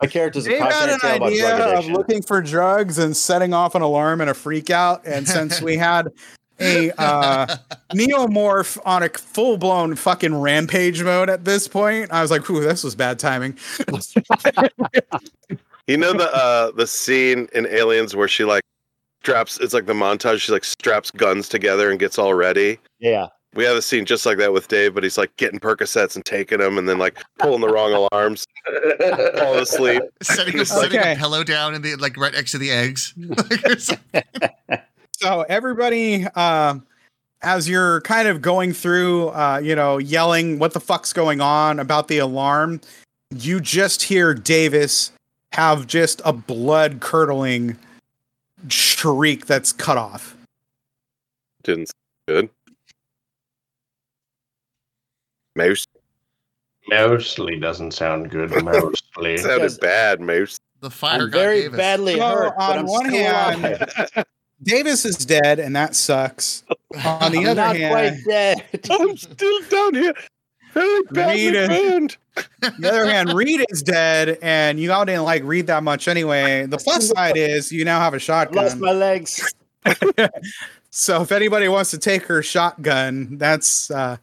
My 0.00 0.06
character's 0.06 0.46
a 0.46 0.50
Dave 0.50 0.62
had 0.62 0.90
an 0.90 1.22
idea 1.22 1.76
of 1.76 1.86
looking 1.86 2.22
for 2.22 2.40
drugs 2.40 2.98
and 2.98 3.16
setting 3.16 3.52
off 3.52 3.74
an 3.74 3.82
alarm 3.82 4.20
and 4.20 4.30
a 4.30 4.34
freak 4.34 4.70
out. 4.70 5.04
And 5.04 5.26
since 5.26 5.60
we 5.60 5.76
had 5.78 6.08
a 6.60 6.92
uh, 7.00 7.56
neomorph 7.92 8.78
on 8.84 9.02
a 9.02 9.08
full 9.08 9.56
blown 9.56 9.96
fucking 9.96 10.34
rampage 10.34 11.02
mode 11.02 11.30
at 11.30 11.44
this 11.44 11.68
point. 11.68 12.12
I 12.12 12.22
was 12.22 12.30
like, 12.30 12.48
"Ooh, 12.50 12.60
this 12.60 12.84
was 12.84 12.94
bad 12.94 13.18
timing." 13.18 13.56
You 15.86 15.96
know 15.96 16.12
the 16.12 16.30
uh 16.34 16.70
the 16.72 16.86
scene 16.86 17.48
in 17.54 17.66
Aliens 17.66 18.14
where 18.14 18.28
she 18.28 18.44
like 18.44 18.62
straps 19.22 19.58
it's 19.58 19.72
like 19.72 19.86
the 19.86 19.94
montage, 19.94 20.40
she 20.40 20.52
like 20.52 20.64
straps 20.64 21.10
guns 21.10 21.48
together 21.48 21.90
and 21.90 21.98
gets 21.98 22.18
all 22.18 22.34
ready. 22.34 22.78
Yeah. 22.98 23.28
We 23.54 23.64
have 23.64 23.76
a 23.76 23.82
scene 23.82 24.04
just 24.04 24.26
like 24.26 24.36
that 24.38 24.52
with 24.52 24.68
Dave, 24.68 24.94
but 24.94 25.02
he's 25.02 25.16
like 25.18 25.34
getting 25.36 25.58
Percocets 25.58 26.14
and 26.16 26.24
taking 26.24 26.58
them 26.58 26.76
and 26.78 26.88
then 26.88 26.98
like 26.98 27.18
pulling 27.38 27.60
the 27.62 27.68
wrong 27.68 27.92
alarms, 27.92 28.46
falling 29.38 29.60
asleep. 29.60 30.02
setting, 30.22 30.60
a, 30.60 30.64
setting 30.66 30.98
Okay. 30.98 31.14
a 31.14 31.16
pillow 31.16 31.42
down 31.42 31.74
in 31.74 31.82
the 31.82 31.96
like 31.96 32.16
right 32.16 32.32
next 32.34 32.52
to 32.52 32.58
the 32.58 32.70
eggs. 32.70 33.14
so 35.12 35.42
everybody 35.48 36.26
uh, 36.34 36.74
as 37.42 37.68
you're 37.68 38.00
kind 38.02 38.28
of 38.28 38.42
going 38.42 38.72
through 38.72 39.28
uh, 39.30 39.60
you 39.62 39.74
know 39.74 39.96
yelling 39.98 40.58
what 40.58 40.72
the 40.74 40.80
fuck's 40.80 41.12
going 41.12 41.40
on 41.40 41.80
about 41.80 42.08
the 42.08 42.18
alarm 42.18 42.80
you 43.34 43.60
just 43.60 44.02
hear 44.04 44.32
davis 44.34 45.10
have 45.52 45.86
just 45.86 46.20
a 46.24 46.32
blood 46.32 47.00
curdling 47.00 47.76
shriek 48.68 49.46
that's 49.46 49.72
cut 49.72 49.96
off 49.96 50.36
Didn't 51.62 51.86
sound 51.88 51.94
good. 52.26 52.50
Mouse 55.58 55.84
Mostly 56.88 57.58
doesn't 57.58 57.90
sound 57.92 58.30
good. 58.30 58.50
Mostly. 58.64 59.36
sounded 59.36 59.78
bad, 59.80 60.20
Mouse. 60.20 60.56
the 60.80 60.88
fire 60.90 61.22
I'm 61.24 61.30
very 61.30 61.62
gave 61.62 61.72
us. 61.74 61.76
badly 61.76 62.16
So, 62.16 62.26
hurt. 62.28 62.54
but 62.56 62.70
on 62.70 62.78
I'm 62.78 62.86
one 62.86 63.06
still 63.08 63.24
hand, 63.24 63.64
alive. 63.64 64.24
davis 64.62 65.04
is 65.04 65.16
dead 65.18 65.58
and 65.60 65.74
that 65.76 65.94
sucks 65.94 66.64
on 67.04 67.30
the 67.32 67.38
I'm 67.38 67.46
other 67.46 67.54
not 67.54 67.76
hand 67.76 67.92
quite 67.92 68.24
dead. 68.26 68.64
I'm 68.90 69.16
still 69.16 69.60
down 69.68 69.94
here. 69.94 70.14
Very 70.74 71.02
badly 71.10 71.46
Rita. 71.46 71.66
burned. 71.68 72.16
on 72.64 72.80
the 72.80 72.88
other 72.88 73.06
hand 73.10 73.32
reed 73.34 73.64
is 73.70 73.82
dead 73.82 74.38
and 74.42 74.78
you 74.80 74.90
all 74.92 75.04
didn't 75.04 75.24
like 75.24 75.42
reed 75.44 75.66
that 75.66 75.82
much 75.82 76.06
anyway 76.08 76.66
the 76.66 76.78
plus 76.78 77.08
side 77.08 77.36
is 77.36 77.70
you 77.72 77.84
now 77.84 77.98
have 78.00 78.14
a 78.14 78.16
I've 78.16 78.22
shotgun 78.22 78.64
lost 78.64 78.78
my 78.78 78.92
legs. 78.92 79.54
So 80.90 81.22
if 81.22 81.32
anybody 81.32 81.68
wants 81.68 81.90
to 81.90 81.98
take 81.98 82.22
her 82.24 82.42
shotgun, 82.42 83.36
that's 83.38 83.90
uh 83.90 84.16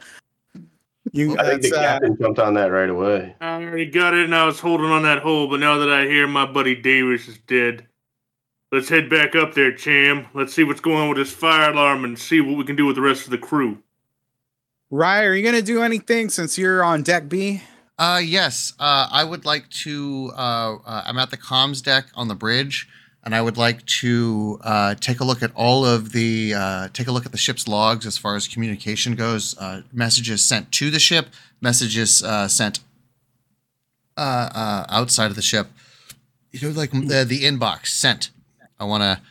you 1.15 1.37
I 1.37 1.43
think 1.43 1.61
that's 1.61 1.69
the 1.73 1.79
uh, 1.79 1.81
captain 1.81 2.17
jumped 2.17 2.39
on 2.39 2.53
that 2.55 2.71
right 2.71 2.89
away. 2.89 3.35
I 3.39 3.63
already 3.63 3.85
got 3.85 4.13
it 4.13 4.25
and 4.25 4.35
I 4.35 4.45
was 4.45 4.59
holding 4.59 4.87
on 4.87 5.03
that 5.03 5.19
hole, 5.19 5.47
but 5.47 5.59
now 5.59 5.77
that 5.77 5.89
I 5.89 6.05
hear 6.05 6.27
my 6.27 6.45
buddy 6.45 6.75
Davis 6.75 7.27
is 7.27 7.37
dead, 7.47 7.87
let's 8.71 8.89
head 8.89 9.09
back 9.09 9.35
up 9.35 9.53
there, 9.53 9.73
Cham. 9.73 10.27
Let's 10.33 10.53
see 10.53 10.63
what's 10.63 10.81
going 10.81 10.97
on 10.97 11.09
with 11.09 11.17
this 11.17 11.31
fire 11.31 11.71
alarm 11.71 12.03
and 12.03 12.19
see 12.19 12.41
what 12.41 12.57
we 12.57 12.65
can 12.65 12.75
do 12.75 12.85
with 12.85 12.97
the 12.97 13.01
rest 13.01 13.25
of 13.25 13.31
the 13.31 13.37
crew. 13.37 13.81
Rye, 14.91 15.23
are 15.23 15.33
you 15.33 15.43
gonna 15.43 15.61
do 15.61 15.81
anything 15.81 16.29
since 16.29 16.57
you're 16.57 16.83
on 16.83 17.01
deck 17.01 17.29
B? 17.29 17.63
Uh, 17.97 18.21
yes. 18.23 18.73
Uh, 18.77 19.07
I 19.09 19.23
would 19.23 19.45
like 19.45 19.69
to. 19.69 20.31
Uh, 20.35 20.75
uh, 20.85 21.03
I'm 21.05 21.17
at 21.17 21.31
the 21.31 21.37
comms 21.37 21.81
deck 21.81 22.07
on 22.15 22.27
the 22.27 22.35
bridge, 22.35 22.89
and 23.25 23.33
I 23.33 23.41
would 23.41 23.57
like 23.57 23.83
to 23.87 24.59
uh, 24.63 24.95
take 24.95 25.19
a 25.19 25.23
look 25.23 25.41
at 25.41 25.51
all 25.55 25.83
of 25.83 26.11
the 26.11 26.53
uh, 26.53 26.87
take 26.93 27.07
a 27.07 27.11
look 27.11 27.25
at 27.25 27.31
the 27.31 27.37
ship's 27.39 27.67
logs 27.67 28.05
as 28.05 28.17
far 28.17 28.35
as 28.35 28.47
communication 28.47 29.15
goes. 29.15 29.57
Uh, 29.57 29.81
messages 29.91 30.43
sent 30.43 30.71
to 30.73 30.91
the 30.91 30.99
ship, 30.99 31.27
messages 31.59 32.21
uh, 32.23 32.47
sent 32.47 32.79
uh, 34.15 34.49
uh, 34.53 34.85
outside 34.89 35.27
of 35.31 35.35
the 35.35 35.41
ship. 35.41 35.67
You 36.51 36.69
know, 36.69 36.75
like 36.75 36.91
the 36.91 37.25
the 37.27 37.41
inbox 37.43 37.87
sent. 37.87 38.29
I 38.79 38.83
want 38.85 39.03
to, 39.03 39.21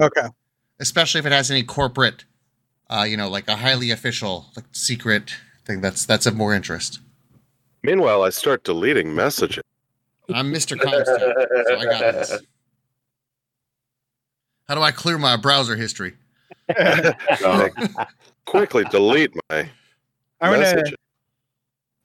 Okay. 0.00 0.28
especially 0.80 1.20
if 1.20 1.26
it 1.26 1.32
has 1.32 1.50
any 1.50 1.62
corporate, 1.62 2.24
uh, 2.90 3.06
you 3.08 3.16
know, 3.16 3.28
like 3.28 3.48
a 3.48 3.56
highly 3.56 3.90
official, 3.90 4.46
like 4.56 4.64
secret 4.72 5.34
thing. 5.64 5.80
That's 5.80 6.04
that's 6.04 6.26
of 6.26 6.34
more 6.36 6.54
interest. 6.54 7.00
Meanwhile, 7.82 8.22
I 8.22 8.30
start 8.30 8.64
deleting 8.64 9.14
messages. 9.14 9.62
I'm 10.32 10.52
Mr. 10.52 10.78
Comstock, 10.78 11.20
so 11.20 11.78
I 11.78 11.84
got 11.84 12.00
this. 12.14 12.38
How 14.68 14.74
do 14.74 14.80
I 14.80 14.90
clear 14.90 15.18
my 15.18 15.36
browser 15.36 15.76
history? 15.76 16.14
Quickly 18.44 18.84
delete 18.90 19.32
my 19.48 19.68
I'm 20.40 20.52
gonna 20.52 20.58
messages. 20.58 20.94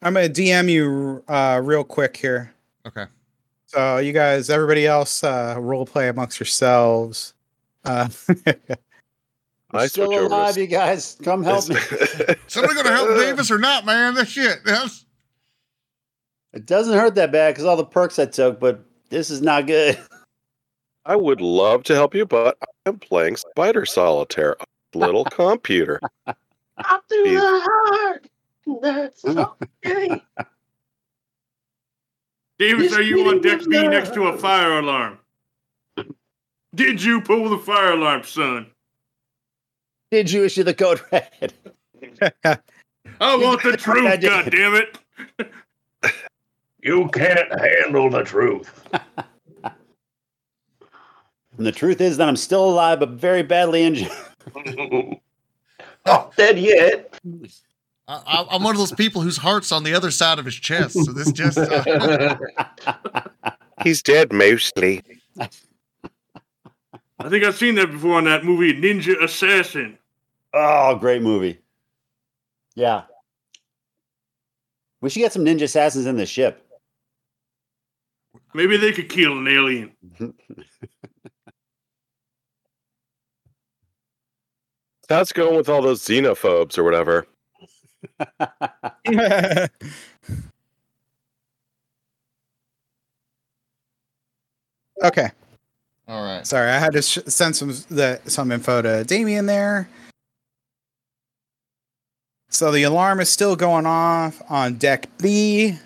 I'm 0.03 0.13
gonna 0.13 0.29
DM 0.29 0.69
you 0.69 1.23
uh 1.27 1.59
real 1.63 1.83
quick 1.83 2.15
here. 2.15 2.53
Okay. 2.85 3.05
So 3.65 3.97
you 3.97 4.13
guys, 4.13 4.49
everybody 4.49 4.85
else, 4.85 5.23
uh 5.23 5.55
role 5.59 5.85
play 5.85 6.09
amongst 6.09 6.39
yourselves. 6.39 7.33
Uh 7.83 8.09
I'm 9.73 9.87
still 9.87 10.07
switch 10.07 10.17
over 10.17 10.27
to 10.29 10.35
alive, 10.35 10.57
you 10.57 10.67
guys. 10.67 11.17
Come 11.23 11.43
help 11.43 11.67
me. 11.69 11.77
Somebody 12.47 12.75
gonna 12.75 12.91
help 12.91 13.09
Davis 13.17 13.49
or 13.49 13.57
not, 13.57 13.85
man? 13.85 14.13
That 14.13 14.27
shit. 14.27 14.59
That's, 14.65 15.05
It 16.53 16.65
doesn't 16.65 16.97
hurt 16.97 17.15
that 17.15 17.31
bad 17.31 17.51
because 17.51 17.65
all 17.65 17.77
the 17.77 17.85
perks 17.85 18.19
I 18.19 18.25
took, 18.25 18.59
but 18.59 18.83
this 19.09 19.29
is 19.29 19.41
not 19.41 19.67
good. 19.67 19.97
I 21.05 21.15
would 21.15 21.41
love 21.41 21.83
to 21.83 21.95
help 21.95 22.13
you, 22.13 22.25
but 22.25 22.57
I'm 22.85 22.99
playing 22.99 23.37
Spider 23.37 23.85
Solitaire, 23.85 24.55
on 24.59 24.67
a 24.93 25.05
little 25.05 25.25
computer. 25.31 25.99
I'll 26.77 27.03
do 27.09 27.23
the 27.23 27.39
heart. 27.39 28.27
That's 28.81 29.25
okay. 29.85 30.21
Davis, 32.59 32.91
This 32.91 32.93
are 32.93 33.01
you 33.01 33.27
on 33.27 33.41
deck 33.41 33.61
B 33.67 33.87
next 33.87 34.13
to 34.13 34.25
a 34.25 34.37
fire 34.37 34.79
alarm? 34.79 35.17
Did 36.75 37.01
you 37.01 37.19
pull 37.21 37.49
the 37.49 37.57
fire 37.57 37.93
alarm, 37.93 38.23
son? 38.23 38.67
Did 40.11 40.31
you 40.31 40.45
issue 40.45 40.63
the 40.63 40.73
code 40.73 41.01
red? 41.11 41.53
I 43.19 43.35
want 43.35 43.63
the 43.63 43.73
I 43.73 43.75
truth, 43.75 44.19
did. 44.19 44.29
God 44.29 44.51
damn 44.51 44.75
it! 44.75 44.97
You 46.83 47.07
can't 47.09 47.51
handle 47.59 48.09
the 48.09 48.23
truth. 48.23 48.87
And 51.57 51.65
the 51.67 51.71
truth 51.73 51.99
is 51.99 52.15
that 52.17 52.27
I'm 52.29 52.37
still 52.37 52.63
alive, 52.63 52.99
but 53.01 53.09
very 53.09 53.43
badly 53.43 53.83
injured. 53.83 54.09
Not 56.05 56.35
dead 56.37 56.57
yet. 56.57 57.19
I, 58.07 58.21
I- 58.25 58.47
I'm 58.51 58.63
one 58.63 58.73
of 58.73 58.79
those 58.79 58.93
people 58.93 59.21
whose 59.21 59.35
heart's 59.37 59.71
on 59.73 59.83
the 59.83 59.93
other 59.93 60.11
side 60.11 60.39
of 60.39 60.45
his 60.45 60.55
chest. 60.55 60.93
So 61.03 61.11
this 61.11 61.31
just. 61.33 61.57
Uh, 61.57 62.37
He's 63.83 64.01
dead 64.01 64.31
mostly. 64.31 65.03
I 65.37 65.49
think 67.29 67.43
I've 67.43 67.57
seen 67.57 67.75
that 67.75 67.91
before 67.91 68.17
in 68.19 68.25
that 68.25 68.45
movie 68.45 68.73
Ninja 68.73 69.21
Assassin. 69.21 69.97
Oh, 70.53 70.95
great 70.95 71.21
movie. 71.21 71.59
Yeah. 72.75 73.03
We 75.01 75.09
should 75.09 75.19
get 75.19 75.33
some 75.33 75.43
ninja 75.45 75.63
assassins 75.63 76.05
in 76.05 76.15
the 76.15 76.25
ship. 76.25 76.65
Maybe 78.53 78.77
they 78.77 78.91
could 78.91 79.09
kill 79.09 79.37
an 79.37 79.47
alien. 79.47 79.91
That's 85.07 85.33
going 85.33 85.57
with 85.57 85.67
all 85.67 85.81
those 85.81 86.01
xenophobes 86.01 86.77
or 86.77 86.83
whatever? 86.83 87.27
okay. 95.03 95.31
all 96.07 96.23
right. 96.23 96.47
Sorry, 96.47 96.71
I 96.71 96.79
had 96.79 96.93
to 96.93 97.01
sh- 97.01 97.19
send 97.27 97.55
some 97.55 97.73
the 97.89 98.21
some 98.25 98.51
info 98.51 98.81
to 98.81 99.03
Damien 99.03 99.45
there. 99.47 99.89
So 102.49 102.71
the 102.71 102.83
alarm 102.83 103.19
is 103.19 103.29
still 103.29 103.55
going 103.55 103.85
off 103.85 104.41
on 104.49 104.75
deck 104.75 105.07
B. 105.17 105.77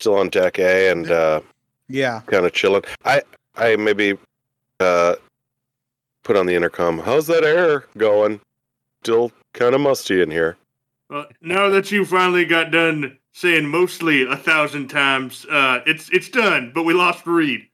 Still 0.00 0.14
on 0.16 0.30
deck 0.30 0.58
A 0.58 0.90
and 0.90 1.10
uh, 1.10 1.40
Yeah. 1.88 2.22
kind 2.26 2.46
of 2.46 2.52
chilling. 2.54 2.82
I 3.04 3.22
I 3.56 3.76
maybe 3.76 4.16
uh, 4.80 5.16
put 6.24 6.36
on 6.38 6.46
the 6.46 6.54
intercom. 6.54 6.98
How's 7.00 7.26
that 7.26 7.44
air 7.44 7.84
going? 7.98 8.40
Still 9.02 9.30
kind 9.52 9.74
of 9.74 9.82
musty 9.82 10.22
in 10.22 10.30
here. 10.30 10.56
Uh, 11.12 11.24
now 11.42 11.68
that 11.68 11.92
you 11.92 12.06
finally 12.06 12.46
got 12.46 12.70
done 12.70 13.18
saying 13.32 13.66
mostly 13.68 14.24
a 14.26 14.36
thousand 14.36 14.88
times, 14.88 15.44
uh, 15.50 15.80
it's 15.84 16.08
it's 16.10 16.30
done. 16.30 16.72
But 16.74 16.84
we 16.84 16.94
lost 16.94 17.26
Reed. 17.26 17.66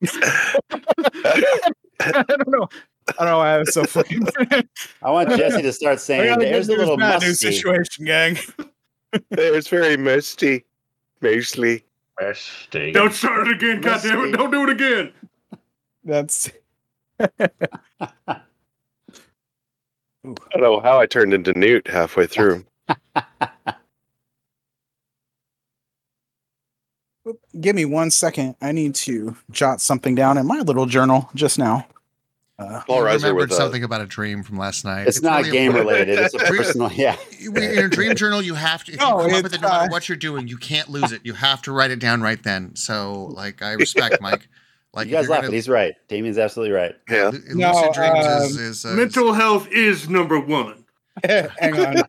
I 0.70 1.42
don't 2.00 2.48
know. 2.48 2.68
I 3.08 3.24
don't 3.24 3.26
know 3.26 3.38
why 3.38 3.54
I 3.54 3.58
was 3.58 3.74
so 3.74 3.84
fucking. 3.84 4.26
I 5.02 5.10
want 5.10 5.28
Jesse 5.36 5.60
to 5.62 5.72
start 5.72 6.00
saying, 6.00 6.26
got 6.26 6.40
there's 6.40 6.68
a 6.68 6.72
little 6.76 6.96
news, 6.96 7.06
bad 7.06 7.20
news 7.22 7.42
musty. 7.42 7.52
situation, 7.52 8.04
gang. 8.06 8.38
it's 9.32 9.68
very 9.68 9.96
musty, 9.96 10.64
mostly. 11.20 11.84
Mistake. 12.20 12.94
Don't 12.94 13.12
start 13.12 13.46
it 13.46 13.56
again, 13.56 13.80
God 13.80 14.02
damn 14.02 14.20
it! 14.24 14.32
Don't 14.32 14.50
do 14.50 14.64
it 14.64 14.70
again. 14.70 15.12
That's 16.04 16.50
I 17.20 17.28
don't 20.24 20.60
know 20.60 20.80
how 20.80 20.98
I 20.98 21.06
turned 21.06 21.32
into 21.32 21.56
Newt 21.58 21.86
halfway 21.88 22.26
through. 22.26 22.64
give 27.60 27.76
me 27.76 27.84
one 27.84 28.10
second. 28.10 28.56
I 28.60 28.72
need 28.72 28.94
to 28.96 29.36
jot 29.50 29.80
something 29.80 30.14
down 30.14 30.38
in 30.38 30.46
my 30.46 30.60
little 30.60 30.86
journal 30.86 31.30
just 31.34 31.58
now. 31.58 31.86
Uh, 32.58 32.82
Paul 32.86 32.96
You 32.98 33.02
Reiser 33.04 33.14
remembered 33.14 33.34
with 33.50 33.52
uh, 33.52 33.56
something 33.56 33.84
about 33.84 34.00
a 34.00 34.06
dream 34.06 34.42
from 34.42 34.58
last 34.58 34.84
night. 34.84 35.06
It's, 35.06 35.22
not 35.22 35.38
really 35.42 35.52
game 35.52 35.76
important. 35.76 36.08
related. 36.08 36.18
It's 36.18 36.34
a 36.34 36.38
We- 36.50 36.56
personal. 36.58 36.90
Yeah. 36.92 37.16
In 37.40 37.56
a 37.84 37.88
dream 37.88 38.16
journal, 38.16 38.42
you 38.42 38.54
have 38.54 38.82
to. 38.84 38.92
If 38.92 38.98
No, 38.98 39.06
you 39.06 39.12
come 39.12 39.20
up 39.26 39.30
it's, 39.30 39.42
with 39.44 39.54
it, 39.54 39.60
no 39.60 39.68
matter 39.68 39.90
what 39.92 40.08
you're 40.08 40.16
doing, 40.18 40.48
you 40.48 40.56
can't 40.56 40.88
lose 40.88 41.12
it. 41.12 41.20
You 41.24 41.34
have 41.34 41.62
to 41.62 41.72
write 41.72 41.92
it 41.92 42.00
down 42.00 42.20
right 42.20 42.42
then. 42.42 42.74
So, 42.74 43.26
like, 43.26 43.62
I 43.62 43.72
respect 43.74 44.18
Mike. 44.20 44.48
Like, 44.92 45.06
you 45.06 45.12
guys 45.12 45.24
if 45.24 45.28
you're 45.28 45.36
laugh, 45.36 45.44
but 45.44 45.52
he's 45.54 45.68
right. 45.68 45.94
Damien's 46.08 46.38
absolutely 46.38 46.74
right. 46.74 46.96
yeah. 47.08 47.26
Lucid 47.28 47.56
No, 47.56 47.90
dreams 47.94 48.26
um, 48.26 48.42
is, 48.42 48.56
is 48.56 48.84
uh, 48.84 48.88
Mental 48.88 49.32
health 49.34 49.68
is 49.70 50.08
number 50.08 50.40
one. 50.40 50.84
hang 51.24 51.78
on. 51.78 52.02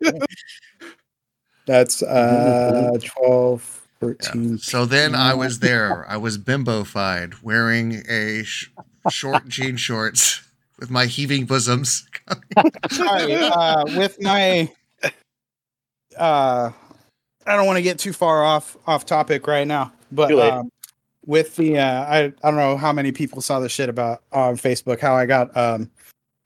That's 1.67 2.01
uh 2.01 2.97
12, 3.03 3.81
Yeah. 4.01 4.07
13. 4.07 4.57
So 4.57 4.85
then 4.85 5.13
I 5.13 5.33
was 5.35 5.59
there. 5.59 6.09
I 6.09 6.17
was 6.17 6.37
bimbofied, 6.39 7.43
wearing 7.43 8.01
a 8.09 8.43
sh- 8.43 8.69
short 9.09 9.47
jean 9.47 9.77
shorts 9.77 10.41
with 10.79 10.89
my 10.89 11.05
heaving 11.05 11.45
bosoms. 11.45 12.07
Sorry, 12.91 13.35
uh, 13.35 13.85
with 13.95 14.21
my 14.21 14.71
uh 16.17 16.71
I 17.45 17.55
don't 17.55 17.65
want 17.65 17.77
to 17.77 17.81
get 17.81 17.99
too 17.99 18.13
far 18.13 18.43
off 18.43 18.77
off 18.87 19.05
topic 19.05 19.47
right 19.47 19.67
now, 19.67 19.91
but 20.11 20.31
um, 20.33 20.71
with 21.25 21.55
the 21.55 21.77
uh 21.77 22.03
I, 22.05 22.19
I 22.25 22.31
don't 22.43 22.57
know 22.57 22.77
how 22.77 22.93
many 22.93 23.11
people 23.11 23.41
saw 23.41 23.59
the 23.59 23.69
shit 23.69 23.89
about 23.89 24.23
on 24.31 24.57
Facebook 24.57 24.99
how 24.99 25.15
I 25.15 25.25
got 25.25 25.55
um 25.55 25.89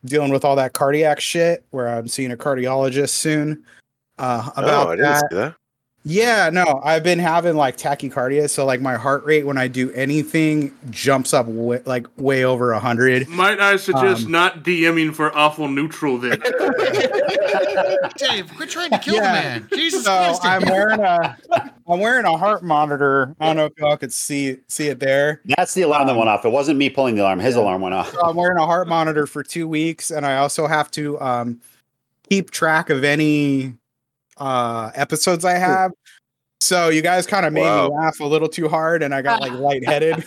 dealing 0.06 0.32
with 0.32 0.44
all 0.44 0.56
that 0.58 0.74
cardiac 0.74 1.20
shit 1.20 1.66
where 1.72 1.88
I'm 1.88 2.08
seeing 2.08 2.32
a 2.32 2.38
cardiologist 2.38 3.10
soon. 3.10 3.64
Uh 4.18 4.50
about 4.56 4.88
oh, 4.88 4.92
I 4.92 4.96
didn't 4.96 5.12
that. 5.12 5.32
see 5.32 5.36
that. 5.38 5.56
Yeah, 6.06 6.50
no, 6.52 6.82
I've 6.84 7.02
been 7.04 7.20
having 7.20 7.56
like 7.56 7.78
tachycardia, 7.78 8.50
so 8.50 8.66
like 8.66 8.82
my 8.82 8.96
heart 8.96 9.24
rate 9.24 9.46
when 9.46 9.58
I 9.58 9.70
do 9.70 9.90
anything 9.94 10.76
jumps 10.90 11.34
up 11.34 11.46
way, 11.48 11.82
like 11.86 12.08
way 12.18 12.44
over 12.44 12.74
a 12.74 12.80
hundred. 12.80 13.30
Might 13.30 13.62
I 13.62 13.78
suggest 13.78 14.26
Um, 14.26 14.32
not 14.34 14.64
DMing 14.64 15.14
for 15.16 15.34
awful 15.34 15.70
neutral 15.70 16.18
then? 16.18 16.42
Dave, 18.18 18.52
quit 18.56 18.70
trying 18.70 18.90
to 18.92 19.00
kill 19.00 19.16
Yeah. 19.16 19.22
the 19.22 19.60
man. 19.62 19.70
Jesus 19.74 20.04
So 20.04 20.12
Christ. 20.12 20.46
I'm 20.46 20.64
wearing 20.66 21.00
a 21.00 21.38
I'm 21.88 22.00
wearing 22.00 22.26
a 22.26 22.38
heart 22.38 22.64
monitor. 22.64 23.34
I 23.40 23.48
don't 23.48 23.56
know 23.56 23.66
if 23.66 23.74
y'all 23.78 23.96
could 23.98 24.12
see 24.14 24.58
see 24.68 24.88
it 24.90 25.00
there. 25.00 25.42
That's 25.58 25.74
the 25.74 25.84
alarm 25.84 26.08
that 26.08 26.14
Um, 26.14 26.18
went 26.18 26.30
off. 26.30 26.44
It 26.44 26.50
wasn't 26.52 26.78
me 26.80 26.90
pulling 26.90 27.16
the 27.16 27.22
alarm. 27.22 27.40
His 27.40 27.56
yeah. 27.56 27.62
alarm 27.62 27.82
went 27.82 27.96
off. 27.96 28.12
So 28.12 28.22
I'm 28.22 28.36
wearing 28.36 28.58
a 28.58 28.66
heart 28.66 28.88
monitor 28.90 29.26
for 29.26 29.42
two 29.44 29.68
weeks, 29.70 30.12
and 30.12 30.26
I 30.26 30.36
also 30.38 30.68
have 30.68 30.92
to 30.92 31.20
um, 31.22 31.62
keep 32.30 32.52
track 32.52 32.90
of 32.90 33.04
any 33.06 33.76
uh, 34.38 34.92
episodes 34.96 35.46
I 35.46 35.54
have. 35.54 35.92
So 36.62 36.88
you 36.90 37.02
guys 37.02 37.28
kind 37.28 37.46
of 37.46 37.52
made 37.52 37.62
Wow. 37.64 37.90
me 37.90 37.96
laugh 37.96 38.20
a 38.22 38.26
little 38.26 38.48
too 38.48 38.70
hard, 38.70 39.04
and 39.04 39.14
I 39.14 39.22
got 39.22 39.42
like 39.42 39.52
lightheaded. 39.52 40.26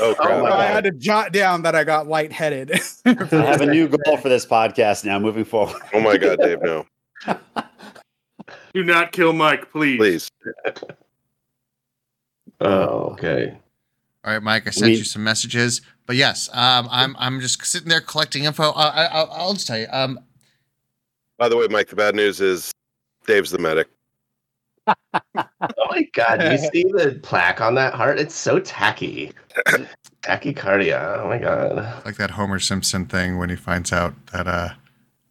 Oh 0.00 0.14
crap! 0.20 0.44
I 0.44 0.66
had 0.66 0.84
to 0.84 0.92
jot 0.92 1.32
down 1.32 1.62
that 1.62 1.74
I 1.74 1.82
got 1.82 2.06
lightheaded. 2.06 2.80
I 3.04 3.10
have 3.30 3.60
a 3.60 3.66
new 3.66 3.88
goal 3.88 4.16
for 4.18 4.28
this 4.28 4.46
podcast 4.46 5.04
now 5.04 5.18
moving 5.18 5.44
forward. 5.44 5.82
oh 5.92 6.00
my 6.00 6.16
god, 6.16 6.38
Dave, 6.38 6.62
no, 6.62 6.86
Do 8.74 8.84
not 8.84 9.10
kill 9.10 9.32
Mike, 9.32 9.70
please. 9.72 9.98
please. 9.98 10.30
Oh, 12.60 12.66
okay. 13.12 13.58
All 14.24 14.32
right, 14.32 14.42
Mike. 14.42 14.66
I 14.66 14.70
sent 14.70 14.90
We- 14.92 14.98
you 14.98 15.04
some 15.04 15.24
messages, 15.24 15.80
but 16.06 16.14
yes, 16.16 16.48
um, 16.52 16.88
I'm 16.90 17.16
I'm 17.18 17.40
just 17.40 17.64
sitting 17.64 17.88
there 17.88 18.00
collecting 18.00 18.44
info. 18.44 18.70
Uh, 18.70 18.92
I, 18.94 19.04
I'll, 19.06 19.30
I'll 19.32 19.54
just 19.54 19.66
tell 19.66 19.78
you. 19.78 19.86
Um, 19.90 20.20
By 21.36 21.48
the 21.48 21.56
way, 21.56 21.66
Mike, 21.68 21.88
the 21.88 21.96
bad 21.96 22.14
news 22.14 22.40
is 22.40 22.70
Dave's 23.28 23.50
the 23.50 23.58
medic. 23.58 23.88
Oh 24.86 24.94
my 25.90 26.02
god, 26.14 26.42
you 26.50 26.56
see 26.56 26.82
the 26.84 27.20
plaque 27.22 27.60
on 27.60 27.74
that 27.74 27.92
heart? 27.92 28.18
It's 28.18 28.34
so 28.34 28.58
tacky. 28.58 29.32
Tachycardia. 30.22 31.18
Oh 31.18 31.28
my 31.28 31.36
god. 31.36 32.04
like 32.06 32.16
that 32.16 32.30
Homer 32.30 32.58
Simpson 32.58 33.04
thing 33.04 33.36
when 33.36 33.50
he 33.50 33.56
finds 33.56 33.92
out 33.92 34.14
that 34.32 34.48
uh, 34.48 34.70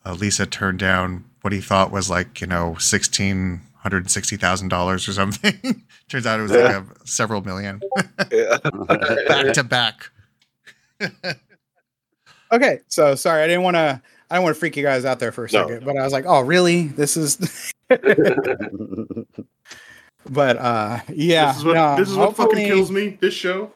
uh, 0.06 0.14
Lisa 0.14 0.46
turned 0.46 0.78
down 0.78 1.26
what 1.42 1.54
he 1.54 1.60
thought 1.60 1.92
was 1.92 2.08
like 2.08 2.40
you 2.40 2.46
know 2.46 2.76
sixteen 2.76 3.62
hundred 3.78 4.04
and 4.04 4.12
sixty 4.12 4.38
thousand 4.38 4.68
dollars 4.68 5.08
or 5.08 5.14
something. 5.14 5.84
Turns 6.08 6.28
out 6.28 6.40
it 6.40 6.44
was 6.44 6.52
like 6.52 6.76
a, 6.76 6.86
several 7.06 7.42
million 7.42 7.82
back 8.18 9.54
to 9.54 9.64
back. 9.68 10.12
okay, 12.52 12.80
so 12.90 13.16
sorry, 13.16 13.42
I 13.42 13.48
didn't 13.48 13.64
want 13.64 13.76
to. 13.76 14.00
I 14.30 14.36
don't 14.36 14.44
want 14.44 14.56
to 14.56 14.60
freak 14.60 14.76
you 14.78 14.84
guys 14.84 15.04
out 15.06 15.20
there 15.20 15.32
for 15.32 15.46
a 15.46 15.52
No. 15.52 15.68
second, 15.68 15.86
but 15.86 15.98
I 15.98 16.04
was 16.04 16.14
like, 16.14 16.26
"Oh, 16.28 16.42
really? 16.42 16.88
This 16.90 17.18
is." 17.18 17.74
But 20.30 20.58
uh, 20.58 21.00
yeah, 21.14 21.48
This 21.52 21.58
is 21.58 21.66
what, 21.66 21.74
no, 21.76 21.96
this 21.98 22.10
is 22.10 22.16
what 22.16 22.36
fucking 22.36 22.66
kills 22.66 22.92
me. 22.92 23.18
This 23.22 23.34
show. 23.34 23.72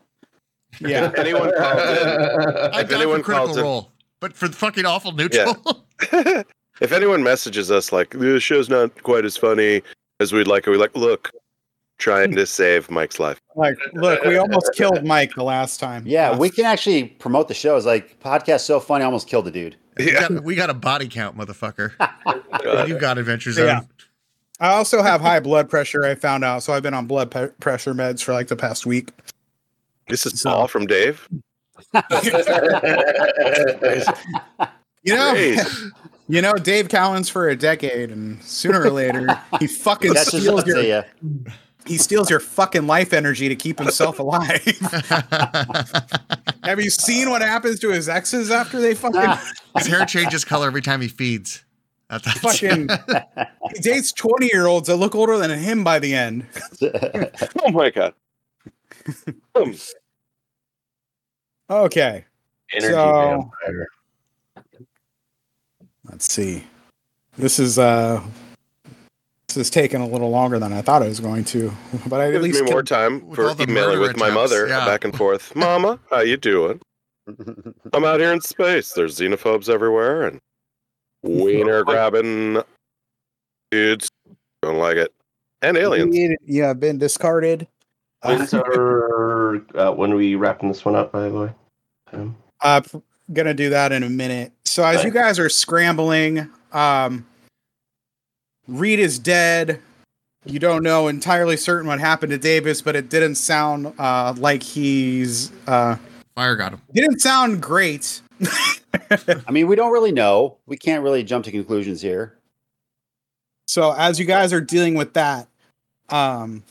Yeah, 0.79 1.07
If 1.07 1.15
anyone 1.15 1.51
calls 1.57 1.79
I'm 1.79 2.83
If 2.85 2.89
down 2.89 3.01
anyone 3.01 3.21
critical 3.23 3.45
calls 3.47 3.57
it- 3.57 3.61
role, 3.61 3.91
but 4.19 4.33
for 4.33 4.47
the 4.47 4.55
fucking 4.55 4.85
awful 4.85 5.11
neutral. 5.11 5.83
in, 6.13 6.43
if 6.81 6.91
anyone 6.91 7.23
messages 7.23 7.71
us 7.71 7.91
like 7.91 8.11
the 8.11 8.39
show's 8.39 8.69
not 8.69 9.01
quite 9.03 9.25
as 9.25 9.35
funny 9.37 9.81
as 10.19 10.31
we'd 10.33 10.47
like, 10.47 10.67
it, 10.67 10.69
we're 10.69 10.77
like, 10.77 10.95
look, 10.95 11.31
trying 11.97 12.35
to 12.35 12.45
save 12.45 12.89
Mike's 12.89 13.19
life. 13.19 13.39
like, 13.55 13.77
look, 13.93 14.23
we 14.23 14.37
almost 14.37 14.71
killed 14.75 15.03
Mike 15.03 15.33
the 15.35 15.43
last 15.43 15.79
time. 15.79 16.03
yeah, 16.05 16.35
we 16.37 16.49
can 16.49 16.65
actually 16.65 17.05
promote 17.05 17.47
the 17.47 17.53
show. 17.53 17.75
It's 17.77 17.85
like 17.85 18.19
podcast 18.19 18.61
so 18.61 18.79
funny, 18.79 19.03
I 19.03 19.05
almost 19.05 19.27
killed 19.27 19.45
the 19.45 19.51
dude. 19.51 19.75
we, 19.97 20.11
got, 20.11 20.43
we 20.43 20.55
got 20.55 20.69
a 20.69 20.73
body 20.73 21.07
count, 21.09 21.37
motherfucker. 21.37 21.91
You 22.87 22.97
got 22.99 23.17
Adventure 23.17 23.51
Zone. 23.51 23.65
Yeah. 23.67 23.81
I 24.61 24.69
also 24.69 25.01
have 25.01 25.19
high 25.21 25.39
blood 25.41 25.69
pressure. 25.69 26.05
I 26.05 26.15
found 26.15 26.45
out, 26.45 26.63
so 26.63 26.71
I've 26.71 26.83
been 26.83 26.93
on 26.93 27.07
blood 27.07 27.31
pe- 27.31 27.49
pressure 27.59 27.93
meds 27.93 28.23
for 28.23 28.31
like 28.31 28.47
the 28.47 28.55
past 28.55 28.85
week. 28.85 29.09
This 30.07 30.25
is 30.25 30.39
So- 30.39 30.51
Paul 30.51 30.67
from 30.69 30.85
Dave. 30.85 31.27
You 35.03 35.15
know, 35.15 35.31
Great. 35.31 35.59
you 36.27 36.41
know, 36.43 36.53
Dave 36.53 36.87
Cowens 36.87 37.27
for 37.31 37.49
a 37.49 37.55
decade, 37.55 38.11
and 38.11 38.39
sooner 38.43 38.81
or 38.83 38.91
later, 38.91 39.27
he 39.59 39.65
fucking 39.65 40.13
That's 40.13 40.27
steals 40.27 40.63
your 40.67 40.79
you. 40.79 41.01
he 41.87 41.97
steals 41.97 42.29
your 42.29 42.39
fucking 42.39 42.85
life 42.85 43.11
energy 43.13 43.49
to 43.49 43.55
keep 43.55 43.79
himself 43.79 44.19
alive. 44.19 44.63
have 46.63 46.79
you 46.79 46.91
seen 46.91 47.31
what 47.31 47.41
happens 47.41 47.79
to 47.79 47.89
his 47.89 48.07
exes 48.07 48.51
after 48.51 48.79
they 48.79 48.93
fucking 48.93 49.27
His 49.77 49.87
hair 49.87 50.05
changes 50.05 50.45
color 50.45 50.67
every 50.67 50.83
time 50.83 51.01
he 51.01 51.07
feeds. 51.07 51.63
That- 52.11 52.23
that's- 52.23 52.41
fucking 52.41 52.89
he 53.73 53.79
dates 53.79 54.11
twenty 54.11 54.49
year 54.51 54.67
olds 54.67 54.87
that 54.87 54.97
look 54.97 55.15
older 55.15 55.37
than 55.37 55.57
him 55.57 55.83
by 55.83 55.97
the 55.99 56.13
end? 56.13 56.45
Oh 57.63 57.71
my 57.71 57.89
god. 57.89 58.13
Okay, 61.69 62.25
Energy 62.73 62.93
So- 62.93 63.49
vampire. 63.65 63.87
let's 66.09 66.31
see. 66.31 66.63
This 67.37 67.59
is 67.59 67.79
uh 67.79 68.21
this 69.47 69.57
is 69.57 69.69
taking 69.69 70.01
a 70.01 70.07
little 70.07 70.29
longer 70.29 70.59
than 70.59 70.71
I 70.73 70.81
thought 70.81 71.01
it 71.01 71.07
was 71.07 71.19
going 71.21 71.45
to, 71.45 71.71
but 72.07 72.19
I 72.19 72.27
at 72.27 72.31
gives 72.31 72.43
least 72.43 72.63
me 72.63 72.71
more 72.71 72.83
time 72.83 73.25
with 73.27 73.35
for 73.37 73.51
emailing 73.61 73.99
murder 73.99 73.99
with 74.01 74.17
my 74.17 74.29
mother 74.29 74.67
yeah. 74.67 74.85
back 74.85 75.05
and 75.05 75.15
forth. 75.15 75.55
Mama, 75.55 75.97
how 76.09 76.19
you 76.19 76.35
doing? 76.37 76.81
I'm 77.93 78.03
out 78.03 78.19
here 78.19 78.33
in 78.33 78.41
space. 78.41 78.91
There's 78.93 79.17
xenophobes 79.17 79.69
everywhere 79.69 80.23
and 80.23 80.41
wiener 81.23 81.83
grabbing 81.83 82.61
dudes. 83.71 84.09
Don't 84.61 84.77
like 84.77 84.97
it. 84.97 85.13
And 85.61 85.77
aliens. 85.77 86.15
Yeah, 86.45 86.73
been 86.73 86.97
discarded. 86.97 87.67
Uh, 88.23 88.35
When's 88.35 88.53
our 88.53 89.55
uh, 89.75 89.91
when 89.91 90.11
are 90.13 90.15
we 90.15 90.35
wrapping 90.35 90.69
this 90.69 90.85
one 90.85 90.95
up? 90.95 91.11
By 91.11 91.29
the 91.29 91.33
way, 91.39 91.49
um, 92.13 92.35
Uh, 92.61 92.81
p- 92.81 93.01
gonna 93.33 93.53
do 93.53 93.69
that 93.71 93.91
in 93.91 94.03
a 94.03 94.09
minute. 94.09 94.51
So 94.65 94.83
as 94.83 95.03
you 95.03 95.09
guys 95.11 95.39
are 95.39 95.49
scrambling, 95.49 96.47
um, 96.71 97.25
Reed 98.67 98.99
is 98.99 99.17
dead. 99.19 99.81
You 100.45 100.59
don't 100.59 100.81
know 100.83 101.07
entirely 101.07 101.57
certain 101.57 101.87
what 101.87 101.99
happened 101.99 102.31
to 102.31 102.37
Davis, 102.37 102.81
but 102.81 102.95
it 102.95 103.09
didn't 103.09 103.35
sound 103.35 103.93
uh, 103.99 104.33
like 104.37 104.63
he's 104.63 105.51
uh, 105.67 105.97
Fire 106.35 106.55
got 106.55 106.73
him. 106.73 106.81
didn't 106.93 107.19
sound 107.21 107.61
great. 107.61 108.21
I 109.45 109.51
mean, 109.51 109.67
we 109.67 109.75
don't 109.75 109.91
really 109.91 110.11
know. 110.11 110.57
We 110.65 110.77
can't 110.77 111.03
really 111.03 111.23
jump 111.23 111.45
to 111.45 111.51
conclusions 111.51 112.01
here. 112.01 112.37
So 113.67 113.93
as 113.93 114.19
you 114.19 114.25
guys 114.25 114.53
are 114.53 114.61
dealing 114.61 114.95
with 114.95 115.13
that, 115.13 115.47
um, 116.09 116.63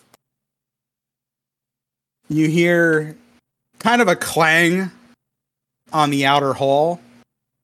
you 2.29 2.49
hear 2.49 3.17
kind 3.79 4.03
of 4.03 4.09
a 4.09 4.17
clang 4.17 4.91
on 5.93 6.11
the 6.11 6.27
outer 6.27 6.53
hall. 6.53 7.01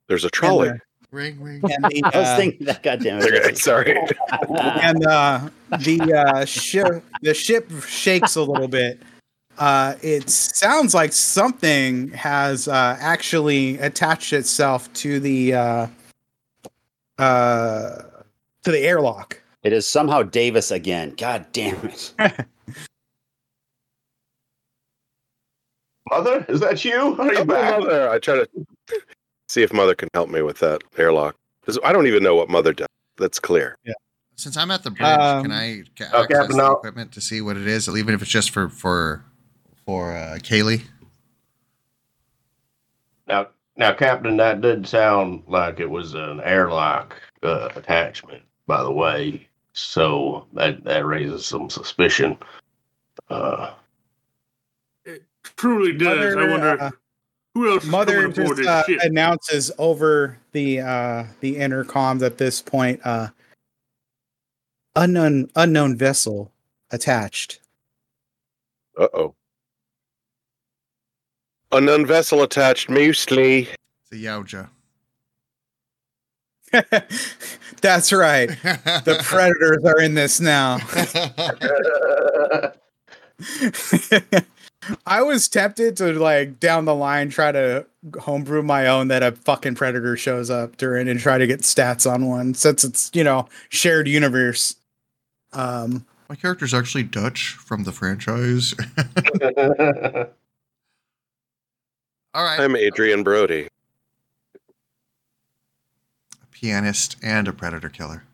There's 0.08 0.24
a 0.24 0.30
trolley. 0.30 0.72
Ring, 1.10 1.40
ring. 1.40 1.62
And 1.62 1.84
the, 1.84 2.02
I 2.14 2.18
was 2.18 2.28
uh, 2.28 2.36
thinking 2.36 2.66
that. 2.66 2.82
Goddamn 2.82 3.18
Okay, 3.22 3.36
it! 3.36 3.58
sorry. 3.58 3.96
and 4.58 5.06
uh, 5.06 5.48
the 5.80 6.12
uh, 6.12 6.44
ship 6.44 7.04
the 7.22 7.34
ship 7.34 7.70
shakes 7.86 8.36
a 8.36 8.42
little 8.42 8.68
bit. 8.68 9.00
Uh, 9.58 9.94
it 10.02 10.28
sounds 10.28 10.94
like 10.94 11.12
something 11.12 12.10
has 12.10 12.68
uh, 12.68 12.96
actually 13.00 13.78
attached 13.78 14.32
itself 14.32 14.92
to 14.92 15.18
the 15.20 15.54
uh, 15.54 15.86
uh, 17.18 18.02
to 18.64 18.70
the 18.70 18.80
airlock. 18.80 19.40
It 19.62 19.72
is 19.72 19.86
somehow 19.86 20.22
Davis 20.22 20.70
again. 20.70 21.14
God 21.16 21.46
damn 21.52 21.76
it! 21.86 22.12
Mother, 26.10 26.44
is 26.48 26.60
that 26.60 26.84
you? 26.84 27.16
Are 27.18 27.34
you 27.34 27.44
back? 27.44 27.80
mother. 27.80 28.08
I 28.10 28.18
try 28.18 28.36
to 28.36 28.48
see 29.48 29.62
if 29.62 29.72
mother 29.72 29.94
can 29.94 30.08
help 30.14 30.28
me 30.30 30.42
with 30.42 30.58
that 30.60 30.82
airlock. 30.96 31.34
'Cause 31.64 31.78
I 31.82 31.92
don't 31.92 32.06
even 32.06 32.22
know 32.22 32.36
what 32.36 32.48
mother 32.48 32.72
does. 32.72 32.86
That's 33.16 33.40
clear. 33.40 33.76
Yeah. 33.84 33.94
Since 34.36 34.56
I'm 34.56 34.70
at 34.70 34.84
the 34.84 34.90
bridge, 34.90 35.02
Um, 35.18 35.42
can 35.44 35.52
I 35.52 35.82
ca- 35.98 36.04
access 36.04 36.26
Captain, 36.28 36.56
the 36.58 36.62
I'll- 36.62 36.76
equipment 36.76 37.10
to 37.12 37.20
see 37.20 37.40
what 37.40 37.56
it 37.56 37.66
is, 37.66 37.88
even 37.88 38.14
if 38.14 38.22
it's 38.22 38.30
just 38.30 38.50
for 38.50 38.68
for 38.68 39.24
for 39.86 40.14
uh, 40.14 40.38
Kaylee? 40.42 40.82
Now, 43.26 43.48
now, 43.76 43.92
Captain, 43.94 44.36
that 44.36 44.60
did 44.60 44.86
sound 44.86 45.44
like 45.46 45.80
it 45.80 45.88
was 45.88 46.14
an 46.14 46.40
airlock 46.40 47.16
uh, 47.42 47.70
attachment, 47.74 48.42
by 48.66 48.82
the 48.82 48.92
way. 48.92 49.48
So 49.72 50.46
that 50.54 50.82
that 50.84 51.04
raises 51.04 51.46
some 51.46 51.68
suspicion. 51.70 52.38
Uh, 53.28 53.74
Truly 55.56 55.92
does. 55.92 56.34
I 56.34 56.48
wonder 56.48 56.80
uh, 56.80 56.90
who 57.54 57.70
else 57.70 57.84
Mother 57.84 58.22
coming 58.22 58.32
aboard 58.32 58.56
just 58.56 58.56
this 58.56 58.66
uh, 58.66 58.82
ship. 58.84 59.00
announces 59.02 59.70
over 59.78 60.38
the 60.52 60.80
uh, 60.80 61.24
the 61.40 61.56
intercoms 61.56 62.22
at 62.22 62.38
this 62.38 62.62
point. 62.62 63.00
Uh, 63.04 63.28
unknown 64.94 65.50
unknown 65.56 65.96
vessel 65.96 66.50
attached. 66.90 67.60
Uh 68.98 69.08
oh. 69.12 69.34
Unknown 71.76 72.06
vessel 72.06 72.42
attached, 72.42 72.88
mostly. 72.88 73.68
It's 73.68 74.12
a 74.12 74.14
Yautja. 74.14 74.70
That's 77.82 78.12
right. 78.14 78.48
The 78.48 79.20
predators 79.24 79.84
are 79.84 80.00
in 80.00 80.14
this 80.14 80.40
now. 80.40 80.78
I 85.06 85.20
was 85.20 85.48
tempted 85.48 85.98
to 85.98 86.12
like 86.14 86.58
down 86.60 86.86
the 86.86 86.94
line 86.94 87.28
try 87.28 87.52
to 87.52 87.84
homebrew 88.20 88.62
my 88.62 88.86
own 88.86 89.08
that 89.08 89.22
a 89.22 89.32
fucking 89.32 89.74
predator 89.74 90.16
shows 90.16 90.48
up 90.48 90.78
during 90.78 91.08
and 91.08 91.20
try 91.20 91.36
to 91.36 91.46
get 91.46 91.60
stats 91.60 92.10
on 92.10 92.26
one 92.26 92.54
since 92.54 92.84
it's 92.84 93.10
you 93.12 93.22
know 93.24 93.48
shared 93.68 94.08
universe. 94.08 94.76
Um, 95.52 96.06
My 96.30 96.36
character's 96.36 96.72
actually 96.72 97.04
Dutch 97.04 97.50
from 97.50 97.84
the 97.84 97.92
franchise. 97.92 98.74
All 102.36 102.44
right, 102.44 102.60
I'm 102.60 102.76
Adrien 102.76 103.22
Brody. 103.22 103.66
a 106.34 106.46
pianist 106.50 107.16
and 107.22 107.48
a 107.48 107.52
predator 107.54 107.88
killer. 107.88 108.24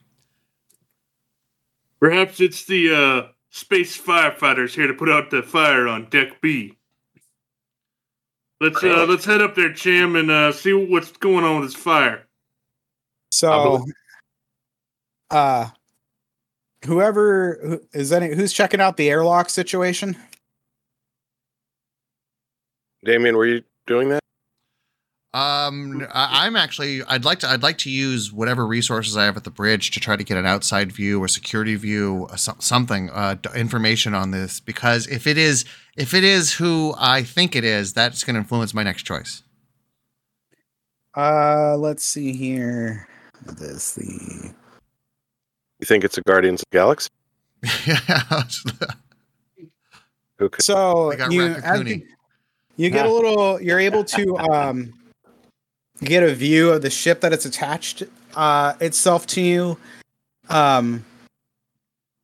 Perhaps 2.00 2.40
it's 2.40 2.64
the 2.64 2.92
uh, 2.92 3.28
space 3.50 3.96
firefighters 3.96 4.74
here 4.74 4.88
to 4.88 4.94
put 4.94 5.08
out 5.08 5.30
the 5.30 5.40
fire 5.40 5.86
on 5.86 6.06
deck 6.06 6.40
B. 6.40 6.76
Let's 8.60 8.82
uh, 8.82 9.06
let's 9.08 9.24
head 9.24 9.40
up 9.40 9.54
there, 9.54 9.72
Cham, 9.72 10.16
and 10.16 10.32
uh, 10.32 10.50
see 10.50 10.72
what's 10.72 11.12
going 11.12 11.44
on 11.44 11.60
with 11.60 11.70
this 11.70 11.80
fire. 11.80 12.26
so, 13.30 13.86
uh, 15.30 15.68
whoever 16.86 17.60
who, 17.62 17.80
is 17.96 18.10
any 18.10 18.34
who's 18.34 18.52
checking 18.52 18.80
out 18.80 18.96
the 18.96 19.08
airlock 19.08 19.48
situation? 19.48 20.16
Damien, 23.04 23.36
were 23.36 23.46
you 23.46 23.62
doing 23.86 24.09
that? 24.10 24.22
Um, 25.34 26.06
I, 26.12 26.46
I'm 26.46 26.56
actually. 26.56 27.02
I'd 27.04 27.24
like 27.24 27.38
to. 27.38 27.48
I'd 27.48 27.62
like 27.62 27.78
to 27.78 27.90
use 27.90 28.32
whatever 28.32 28.66
resources 28.66 29.16
I 29.16 29.24
have 29.24 29.36
at 29.36 29.44
the 29.44 29.50
bridge 29.50 29.90
to 29.92 30.00
try 30.00 30.14
to 30.14 30.24
get 30.24 30.36
an 30.36 30.44
outside 30.44 30.92
view 30.92 31.22
or 31.22 31.28
security 31.28 31.74
view, 31.74 32.28
uh, 32.30 32.36
some, 32.36 32.60
something, 32.60 33.09
uh, 33.10 33.36
information 33.54 34.12
on 34.12 34.30
this. 34.30 34.60
Because 34.60 35.06
if 35.06 35.26
it 35.26 35.38
is, 35.38 35.64
if 35.96 36.12
it 36.12 36.22
is 36.22 36.52
who 36.52 36.94
I 36.98 37.22
think 37.22 37.56
it 37.56 37.64
is, 37.64 37.94
that's 37.94 38.24
going 38.24 38.34
to 38.34 38.40
influence 38.40 38.74
my 38.74 38.82
next 38.82 39.04
choice. 39.04 39.42
Uh, 41.16 41.76
let's 41.78 42.04
see 42.04 42.32
here. 42.34 43.09
This 43.59 43.94
the 43.94 44.52
You 45.80 45.86
think 45.86 46.04
it's 46.04 46.18
a 46.18 46.22
Guardians 46.22 46.60
of 46.60 46.66
the 46.70 46.76
Galaxy? 46.76 47.09
yeah. 47.86 48.42
Who 50.38 50.48
could? 50.48 50.64
so 50.64 51.10
They 51.10 51.16
got 51.16 51.32
you, 51.32 51.48
Rafa 51.48 51.66
as 51.66 51.78
Cooney. 51.78 52.04
You 52.76 52.90
get 52.90 53.06
a 53.06 53.10
little 53.10 53.60
you're 53.60 53.78
able 53.78 54.04
to 54.04 54.36
um 54.38 54.92
get 56.00 56.22
a 56.22 56.34
view 56.34 56.70
of 56.70 56.82
the 56.82 56.90
ship 56.90 57.20
that 57.20 57.32
it's 57.32 57.44
attached 57.44 58.02
uh 58.34 58.74
itself 58.80 59.26
to 59.28 59.40
you. 59.40 59.78
Um 60.48 61.04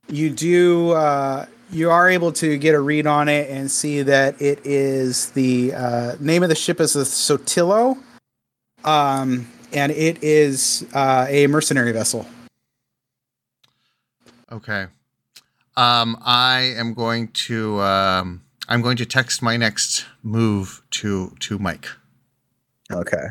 you 0.09 0.31
do 0.31 0.93
uh 0.93 1.47
you 1.71 1.91
are 1.91 2.09
able 2.09 2.33
to 2.33 2.57
get 2.57 2.75
a 2.75 2.81
read 2.81 3.07
on 3.07 3.29
it 3.29 3.51
and 3.51 3.71
see 3.71 4.03
that 4.03 4.41
it 4.41 4.65
is 4.65 5.31
the 5.33 5.75
uh 5.75 6.17
name 6.19 6.43
of 6.43 6.49
the 6.49 6.55
ship 6.55 6.81
is 6.81 6.95
the 6.95 7.03
Sotillo 7.03 7.99
um 8.85 9.47
and 9.73 9.93
it 9.93 10.23
is 10.23 10.87
uh 10.95 11.27
a 11.29 11.47
mercenary 11.47 11.93
vessel. 11.93 12.27
Okay. 14.51 14.87
Um, 15.77 16.17
I 16.23 16.75
am 16.77 16.95
going 16.95 17.29
to 17.29 17.81
um, 17.83 18.43
I'm 18.69 18.83
going 18.83 18.97
to 18.99 19.07
text 19.07 19.43
my 19.43 19.57
next 19.57 20.07
move 20.23 20.83
to 20.91 21.35
to 21.41 21.59
Mike. 21.59 21.89
okay 22.93 23.29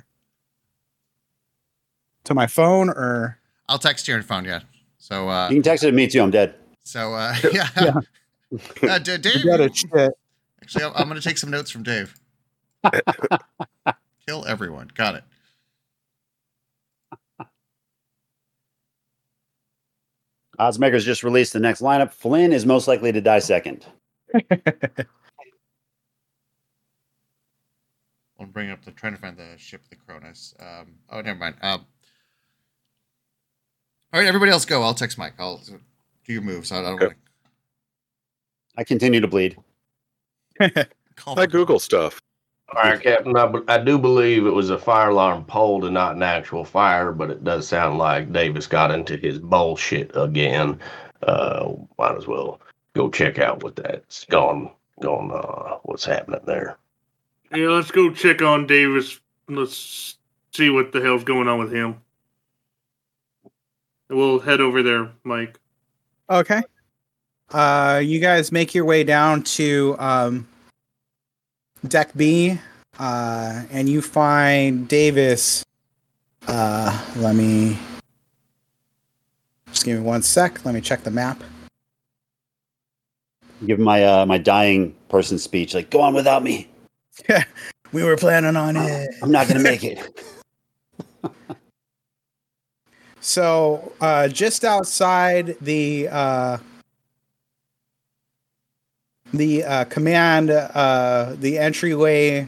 to 2.26 2.34
my 2.34 2.46
phone 2.48 2.90
or 2.90 3.40
I'll 3.70 3.80
text 3.80 4.08
you 4.08 4.14
on 4.14 4.20
your 4.20 4.24
phone. 4.28 4.44
Yeah. 4.46 4.60
So 4.98 5.30
uh, 5.30 5.48
You 5.50 5.56
can 5.56 5.64
text 5.64 5.84
it 5.84 5.88
to 5.92 5.94
me 5.96 6.08
too. 6.08 6.22
I'm 6.22 6.32
dead. 6.32 6.56
so 6.84 7.14
uh, 7.14 7.36
yeah. 7.54 7.70
Yeah. 7.82 7.94
Uh, 8.84 9.00
D- 9.00 9.18
Dave, 9.18 9.36
you 9.36 9.46
got 9.46 9.62
a 9.62 9.74
shit 9.74 10.14
actually, 10.62 10.84
I'm, 10.84 10.92
I'm 10.96 11.08
going 11.08 11.20
to 11.20 11.28
take 11.28 11.38
some 11.38 11.50
notes 11.50 11.72
from 11.72 11.84
Dave. 11.84 12.14
Kill 14.28 14.46
everyone. 14.46 14.90
Got 14.94 15.16
it. 15.16 15.24
Oddsmakers 20.60 21.04
just 21.04 21.24
released 21.24 21.54
the 21.54 21.60
next 21.60 21.82
lineup. 21.82 22.12
Flynn 22.12 22.52
is 22.52 22.66
most 22.66 22.88
likely 22.88 23.12
to 23.12 23.22
die 23.22 23.40
second. 23.40 23.86
I'll 28.40 28.46
bring 28.48 28.70
up 28.70 28.84
the 28.86 28.92
trying 28.92 29.16
to 29.16 29.20
find 29.20 29.36
the 29.38 29.58
ship 29.58 29.82
of 29.84 29.90
the 29.90 29.96
Cronus. 29.96 30.54
Um, 30.60 30.94
oh, 31.10 31.22
never 31.22 31.40
mind. 31.40 31.56
Um, 31.62 31.86
all 34.14 34.20
right, 34.20 34.28
everybody 34.28 34.52
else 34.52 34.66
go. 34.66 34.84
I'll 34.84 34.94
text 34.94 35.18
Mike. 35.18 35.34
I'll 35.40 35.62
do 36.26 36.34
your 36.34 36.42
moves. 36.42 36.72
I 36.72 36.82
don't 36.82 36.94
Okay. 36.96 37.06
want 37.08 37.18
I 38.78 38.84
continue 38.84 39.20
to 39.22 39.28
bleed. 39.28 39.58
to. 40.62 40.88
I 41.26 41.46
Google 41.48 41.80
stuff. 41.80 42.22
all 42.76 42.84
right, 42.84 43.02
Captain, 43.02 43.36
I, 43.36 43.48
be- 43.48 43.60
I 43.68 43.80
do 43.80 43.98
believe 43.98 44.46
it 44.46 44.52
was 44.54 44.70
a 44.70 44.78
fire 44.78 45.10
alarm 45.10 45.46
pulled 45.46 45.86
and 45.86 45.94
not 45.96 46.16
an 46.16 46.24
actual 46.24 46.64
fire, 46.64 47.12
but 47.12 47.32
it 47.32 47.44
does 47.44 47.68
sound 47.68 47.98
like 47.98 48.32
Davis 48.32 48.68
got 48.68 48.92
into 48.92 49.18
his 49.18 49.40
bullshit 49.40 50.12
again. 50.16 50.80
Uh, 51.24 51.74
might 51.98 52.16
as 52.16 52.28
well 52.28 52.62
go 52.94 53.10
check 53.10 53.40
out 53.40 53.64
what 53.64 53.76
that's 53.76 54.26
gone, 54.26 54.70
gone, 55.02 55.32
uh, 55.32 55.78
what's 55.84 56.06
happening 56.06 56.42
there. 56.46 56.78
Yeah, 57.56 57.70
let's 57.70 57.92
go 57.92 58.12
check 58.12 58.42
on 58.42 58.68
Davis. 58.68 59.20
Let's 59.48 60.18
see 60.54 60.70
what 60.70 60.92
the 60.92 61.02
hell's 61.02 61.24
going 61.24 61.48
on 61.48 61.60
with 61.60 61.72
him. 61.72 62.02
We'll 64.10 64.40
head 64.40 64.62
over 64.62 64.84
there, 64.84 65.12
Mike. 65.24 65.60
Okay. 66.30 66.62
Uh, 67.52 68.02
you 68.04 68.20
guys 68.20 68.52
make 68.52 68.76
your 68.76 68.86
way 68.86 69.04
down 69.04 69.44
to 69.44 69.96
um, 70.00 70.48
deck 71.88 72.12
B, 72.16 72.60
uh, 73.00 73.64
and 73.72 73.88
you 73.88 74.02
find 74.02 74.88
Davis. 74.88 75.64
Uh, 76.48 77.06
let 77.18 77.36
me 77.36 77.78
just 79.68 79.86
give 79.86 79.98
me 80.00 80.04
one 80.04 80.22
sec. 80.22 80.66
Let 80.66 80.74
me 80.76 80.82
check 80.82 81.04
the 81.04 81.12
map. 81.12 81.42
Give 83.66 83.80
my 83.80 84.04
uh, 84.04 84.26
my 84.26 84.38
dying 84.38 84.96
person 85.10 85.38
speech. 85.38 85.74
Like, 85.74 85.90
go 85.90 86.02
on 86.02 86.14
without 86.14 86.44
me. 86.44 86.70
Yeah, 87.30 87.44
we 87.92 88.04
were 88.04 88.18
planning 88.18 88.56
on 88.56 88.76
it. 88.78 89.10
I'm 89.22 89.32
not 89.32 89.48
gonna 89.48 89.60
make 89.60 89.84
it. 89.84 90.00
So, 93.28 93.92
uh, 94.00 94.30
just 94.30 94.64
outside 94.64 95.58
the 95.60 96.08
uh, 96.10 96.58
the 99.34 99.66
uh, 99.66 99.84
command, 99.86 100.50
uh, 100.50 101.36
the 101.38 101.58
entryway 101.58 102.48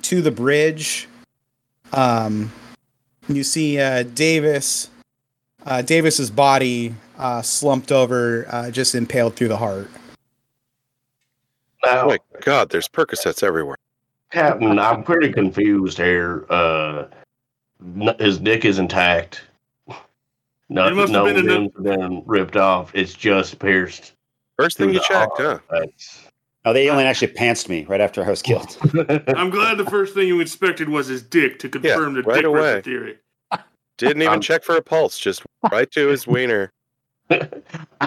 to 0.00 0.22
the 0.22 0.30
bridge, 0.30 1.06
um, 1.92 2.50
you 3.28 3.44
see 3.44 3.78
uh, 3.78 4.04
Davis. 4.14 4.88
Uh, 5.66 5.82
Davis's 5.82 6.30
body 6.30 6.94
uh, 7.18 7.42
slumped 7.42 7.92
over, 7.92 8.46
uh, 8.48 8.70
just 8.70 8.94
impaled 8.94 9.36
through 9.36 9.48
the 9.48 9.56
heart. 9.58 9.90
Oh 11.84 12.06
my 12.06 12.18
God, 12.40 12.70
there's 12.70 12.88
Percocets 12.88 13.42
everywhere. 13.42 13.76
Captain, 14.32 14.78
I'm 14.78 15.02
pretty 15.02 15.32
confused 15.32 15.98
here. 15.98 16.46
Uh, 16.50 17.04
n- 17.82 18.16
his 18.18 18.38
dick 18.38 18.64
is 18.64 18.78
intact. 18.78 19.42
No, 20.68 20.88
It 20.88 20.94
must 20.96 21.12
have 21.12 21.24
no 21.26 21.32
been 21.32 21.46
limbs 21.46 21.70
have 21.76 21.84
been 21.84 22.22
ripped 22.26 22.56
off. 22.56 22.90
It's 22.94 23.14
just 23.14 23.58
pierced. 23.60 24.12
First 24.58 24.78
thing 24.78 24.88
you 24.88 24.94
the 24.94 25.00
checked, 25.00 25.32
huh? 25.36 25.58
That's 25.70 26.22
Oh, 26.64 26.72
the 26.72 26.80
alien 26.80 27.06
actually 27.06 27.32
pantsed 27.32 27.68
me 27.68 27.84
right 27.84 28.00
after 28.00 28.24
I 28.24 28.28
was 28.28 28.42
killed. 28.42 28.76
I'm 29.28 29.50
glad 29.50 29.78
the 29.78 29.86
first 29.88 30.14
thing 30.14 30.26
you 30.26 30.40
inspected 30.40 30.88
was 30.88 31.06
his 31.06 31.22
dick 31.22 31.60
to 31.60 31.68
confirm 31.68 32.14
the 32.14 32.22
right 32.24 32.34
dick 32.38 32.44
away. 32.46 32.60
ripper 32.74 32.82
theory. 32.82 33.18
Didn't 33.98 34.22
even 34.22 34.34
Um, 34.34 34.40
check 34.40 34.64
for 34.64 34.76
a 34.76 34.82
pulse, 34.82 35.16
just 35.16 35.42
right 35.70 35.88
to 35.92 36.08
his 36.08 36.26
wiener. 36.26 36.72
I 37.30 37.48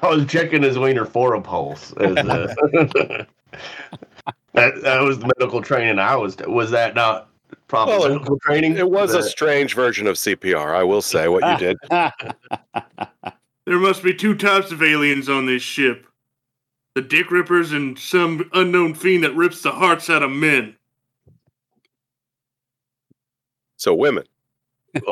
was 0.04 0.26
checking 0.28 0.62
his 0.62 0.78
wiener 0.78 1.06
for 1.06 1.36
a 1.36 1.42
pulse. 1.42 1.94
as, 1.94 2.18
uh, 2.18 3.24
that, 4.60 4.82
that 4.84 5.02
was 5.02 5.20
the 5.20 5.32
medical 5.40 5.62
training 5.62 6.00
I 6.00 6.16
was. 6.16 6.38
Was 6.38 6.72
that 6.72 6.96
not 6.96 7.30
proper 7.68 7.92
Well, 7.92 8.06
it- 8.06 8.10
medical 8.14 8.40
training? 8.40 8.78
It 8.78 8.90
was 8.90 9.14
a 9.14 9.24
strange 9.24 9.74
version 9.76 10.08
of 10.08 10.16
CPR, 10.16 10.76
I 10.76 10.84
will 10.84 11.02
say 11.02 11.28
what 11.28 11.44
you 11.46 11.58
did. 11.58 11.78
There 13.66 13.78
must 13.78 14.02
be 14.02 14.16
two 14.16 14.34
types 14.34 14.72
of 14.72 14.82
aliens 14.82 15.30
on 15.30 15.46
this 15.46 15.62
ship 15.62 16.08
the 16.96 17.04
dick 17.04 17.30
rippers 17.30 17.72
and 17.72 18.00
some 18.00 18.50
unknown 18.54 18.96
fiend 18.96 19.24
that 19.24 19.36
rips 19.36 19.62
the 19.62 19.72
hearts 19.72 20.10
out 20.10 20.24
of 20.24 20.32
men. 20.32 20.76
So 23.78 23.94
women. 23.94 24.24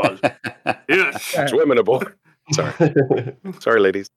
Yes. 0.89 1.35
It's 1.37 1.53
women 1.53 1.77
aboard. 1.77 2.15
Sorry. 2.51 2.73
Sorry, 3.59 3.79
ladies. 3.79 4.09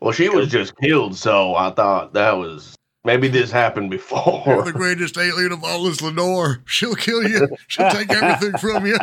well, 0.00 0.12
she 0.12 0.28
was 0.30 0.48
just 0.48 0.74
killed, 0.78 1.16
so 1.16 1.54
I 1.54 1.70
thought 1.72 2.14
that 2.14 2.32
was 2.32 2.75
maybe 3.06 3.28
this 3.28 3.50
happened 3.50 3.90
You're 3.90 3.98
before. 3.98 4.64
the 4.64 4.72
greatest 4.72 5.16
alien 5.16 5.52
of 5.52 5.64
all 5.64 5.86
is 5.86 6.02
Lenore. 6.02 6.60
She'll 6.66 6.96
kill 6.96 7.26
you. 7.26 7.48
She'll 7.68 7.88
take 7.90 8.10
everything 8.10 8.58
from 8.58 8.84
you. 8.84 8.98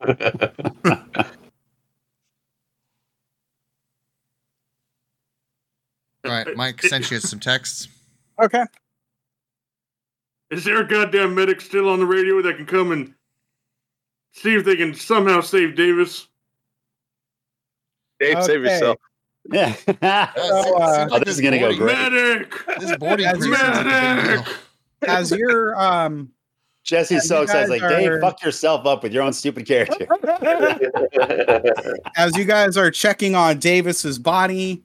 All 6.22 6.30
right, 6.30 6.54
Mike 6.54 6.82
sent 6.82 7.10
you 7.10 7.18
some 7.18 7.40
texts. 7.40 7.88
Okay. 8.40 8.64
Is 10.50 10.64
there 10.64 10.80
a 10.80 10.86
goddamn 10.86 11.34
medic 11.34 11.62
still 11.62 11.88
on 11.88 11.98
the 11.98 12.06
radio 12.06 12.42
that 12.42 12.56
can 12.56 12.66
come 12.66 12.92
and 12.92 13.14
see 14.32 14.54
if 14.54 14.64
they 14.64 14.76
can 14.76 14.94
somehow 14.94 15.40
save 15.40 15.76
Davis? 15.76 16.28
Dave, 18.18 18.44
save 18.44 18.62
yourself. 18.62 18.98
Yeah. 19.52 19.74
So, 19.74 19.92
uh, 20.02 21.08
Oh, 21.12 21.18
this 21.20 21.34
is 21.34 21.40
gonna 21.40 21.58
go 21.58 21.76
boarding- 21.76 21.78
great. 21.78 21.96
Medic! 22.12 22.54
This 22.80 22.96
boarding 22.98 23.26
As 23.26 23.38
medic. 23.46 24.46
as 25.06 25.30
you're 25.32 25.78
um 25.80 26.30
Jesse's 26.82 27.28
so 27.28 27.38
you 27.38 27.42
excited. 27.44 27.68
guys 27.70 27.80
Like, 27.80 27.90
Dave, 27.90 28.20
fuck 28.20 28.42
yourself 28.42 28.86
up 28.86 29.02
with 29.02 29.12
your 29.12 29.22
own 29.22 29.32
stupid 29.32 29.66
character. 29.66 30.06
as 32.16 32.36
you 32.36 32.44
guys 32.44 32.76
are 32.76 32.90
checking 32.90 33.34
on 33.34 33.58
Davis's 33.58 34.18
body, 34.18 34.82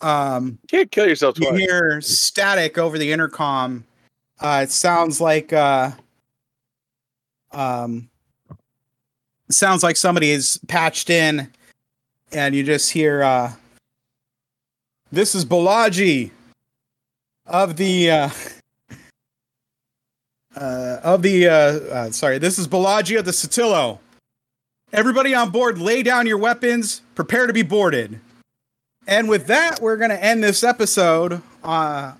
um 0.00 0.58
You 0.64 0.68
can't 0.78 0.90
kill 0.90 1.08
yourself 1.08 1.38
you 1.38 1.48
twice. 1.48 1.58
hear 1.60 2.00
static 2.00 2.78
over 2.78 2.98
the 2.98 3.10
intercom. 3.12 3.84
Uh, 4.40 4.60
it 4.64 4.70
sounds 4.70 5.20
like 5.20 5.52
uh, 5.52 5.90
um, 7.52 8.08
sounds 9.50 9.82
like 9.82 9.96
somebody 9.96 10.30
is 10.30 10.60
patched 10.68 11.10
in, 11.10 11.50
and 12.30 12.54
you 12.54 12.62
just 12.62 12.92
hear, 12.92 13.22
uh, 13.24 13.52
"This 15.10 15.34
is 15.34 15.44
Balaji 15.44 16.30
of 17.46 17.76
the 17.76 18.10
uh, 18.10 18.30
uh, 20.56 21.00
of 21.02 21.22
the 21.22 21.48
uh, 21.48 21.52
uh, 21.52 22.10
sorry, 22.10 22.38
this 22.38 22.58
is 22.58 22.68
Balaji 22.68 23.18
of 23.18 23.24
the 23.24 23.30
Sotillo. 23.30 23.98
Everybody 24.92 25.34
on 25.34 25.50
board, 25.50 25.78
lay 25.78 26.02
down 26.02 26.26
your 26.26 26.38
weapons, 26.38 27.02
prepare 27.14 27.46
to 27.46 27.52
be 27.52 27.62
boarded." 27.62 28.20
And 29.06 29.28
with 29.28 29.46
that, 29.46 29.80
we're 29.80 29.96
going 29.96 30.10
to 30.10 30.22
end 30.22 30.44
this 30.44 30.62
episode. 30.62 31.40
Uh, 31.64 32.12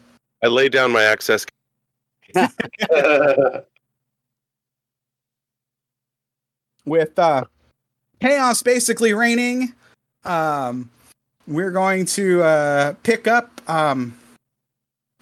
I 0.42 0.46
laid 0.46 0.72
down 0.72 0.90
my 0.90 1.02
access. 1.02 1.44
with 6.86 7.18
uh, 7.18 7.44
chaos 8.20 8.62
basically 8.62 9.12
reigning. 9.12 9.74
Um, 10.24 10.90
we're 11.48 11.70
going 11.72 12.04
to 12.06 12.42
uh, 12.42 12.94
pick 13.02 13.26
up. 13.26 13.60
Um, 13.68 14.16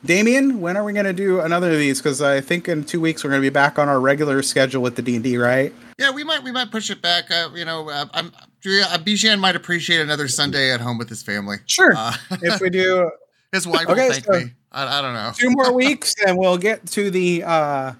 Damien, 0.05 0.61
when 0.61 0.77
are 0.77 0.85
we 0.85 0.93
going 0.93 1.07
to 1.07 1.13
do 1.13 1.41
another 1.41 1.73
of 1.73 1.79
these? 1.79 1.99
Because 2.01 2.21
I 2.21 2.41
think 2.41 2.69
in 2.69 2.85
two 2.85 3.01
weeks 3.01 3.25
we're 3.25 3.31
going 3.31 3.41
to 3.43 3.47
be 3.47 3.53
back 3.53 3.79
on 3.79 3.89
our 3.89 3.99
regular 3.99 4.43
schedule 4.43 4.83
with 4.83 4.95
the 4.97 5.03
D 5.03 5.15
and 5.17 5.25
D, 5.25 5.39
right? 5.39 5.73
Yeah, 5.99 6.11
we 6.11 6.23
might 6.23 6.45
we 6.45 6.53
might 6.53 6.71
push 6.71 6.91
it 6.91 7.01
back. 7.01 7.31
Uh, 7.31 7.49
you 7.55 7.65
know, 7.65 7.89
uh, 7.89 8.05
I'm 8.13 8.27
uh, 8.29 8.99
Bijan 8.99 9.39
might 9.41 9.57
appreciate 9.57 10.01
another 10.01 10.29
Sunday 10.29 10.71
at 10.73 10.81
home 10.81 10.99
with 10.99 11.09
his 11.09 11.23
family. 11.23 11.57
Sure. 11.67 11.95
Uh, 11.97 12.15
if 12.43 12.61
we 12.61 12.69
do 12.71 13.11
his 13.53 13.67
wife 13.67 13.89
Okay, 13.89 14.07
will 14.09 14.13
thank 14.13 14.25
so- 14.27 14.33
me. 14.33 14.51
I, 14.73 14.99
I 14.99 15.03
don't 15.03 15.15
know. 15.15 15.33
two 15.35 15.51
more 15.51 15.73
weeks, 15.75 16.15
and 16.27 16.37
we'll 16.37 16.59
get 16.59 16.87
to 16.89 17.11
the 17.11 17.43
uh, 17.45 17.93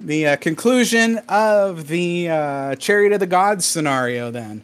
the 0.00 0.26
uh, 0.28 0.36
conclusion 0.36 1.18
of 1.28 1.86
the 1.86 2.28
uh, 2.28 2.74
Chariot 2.74 3.12
of 3.12 3.20
the 3.20 3.26
Gods 3.26 3.64
scenario. 3.64 4.30
Then 4.32 4.62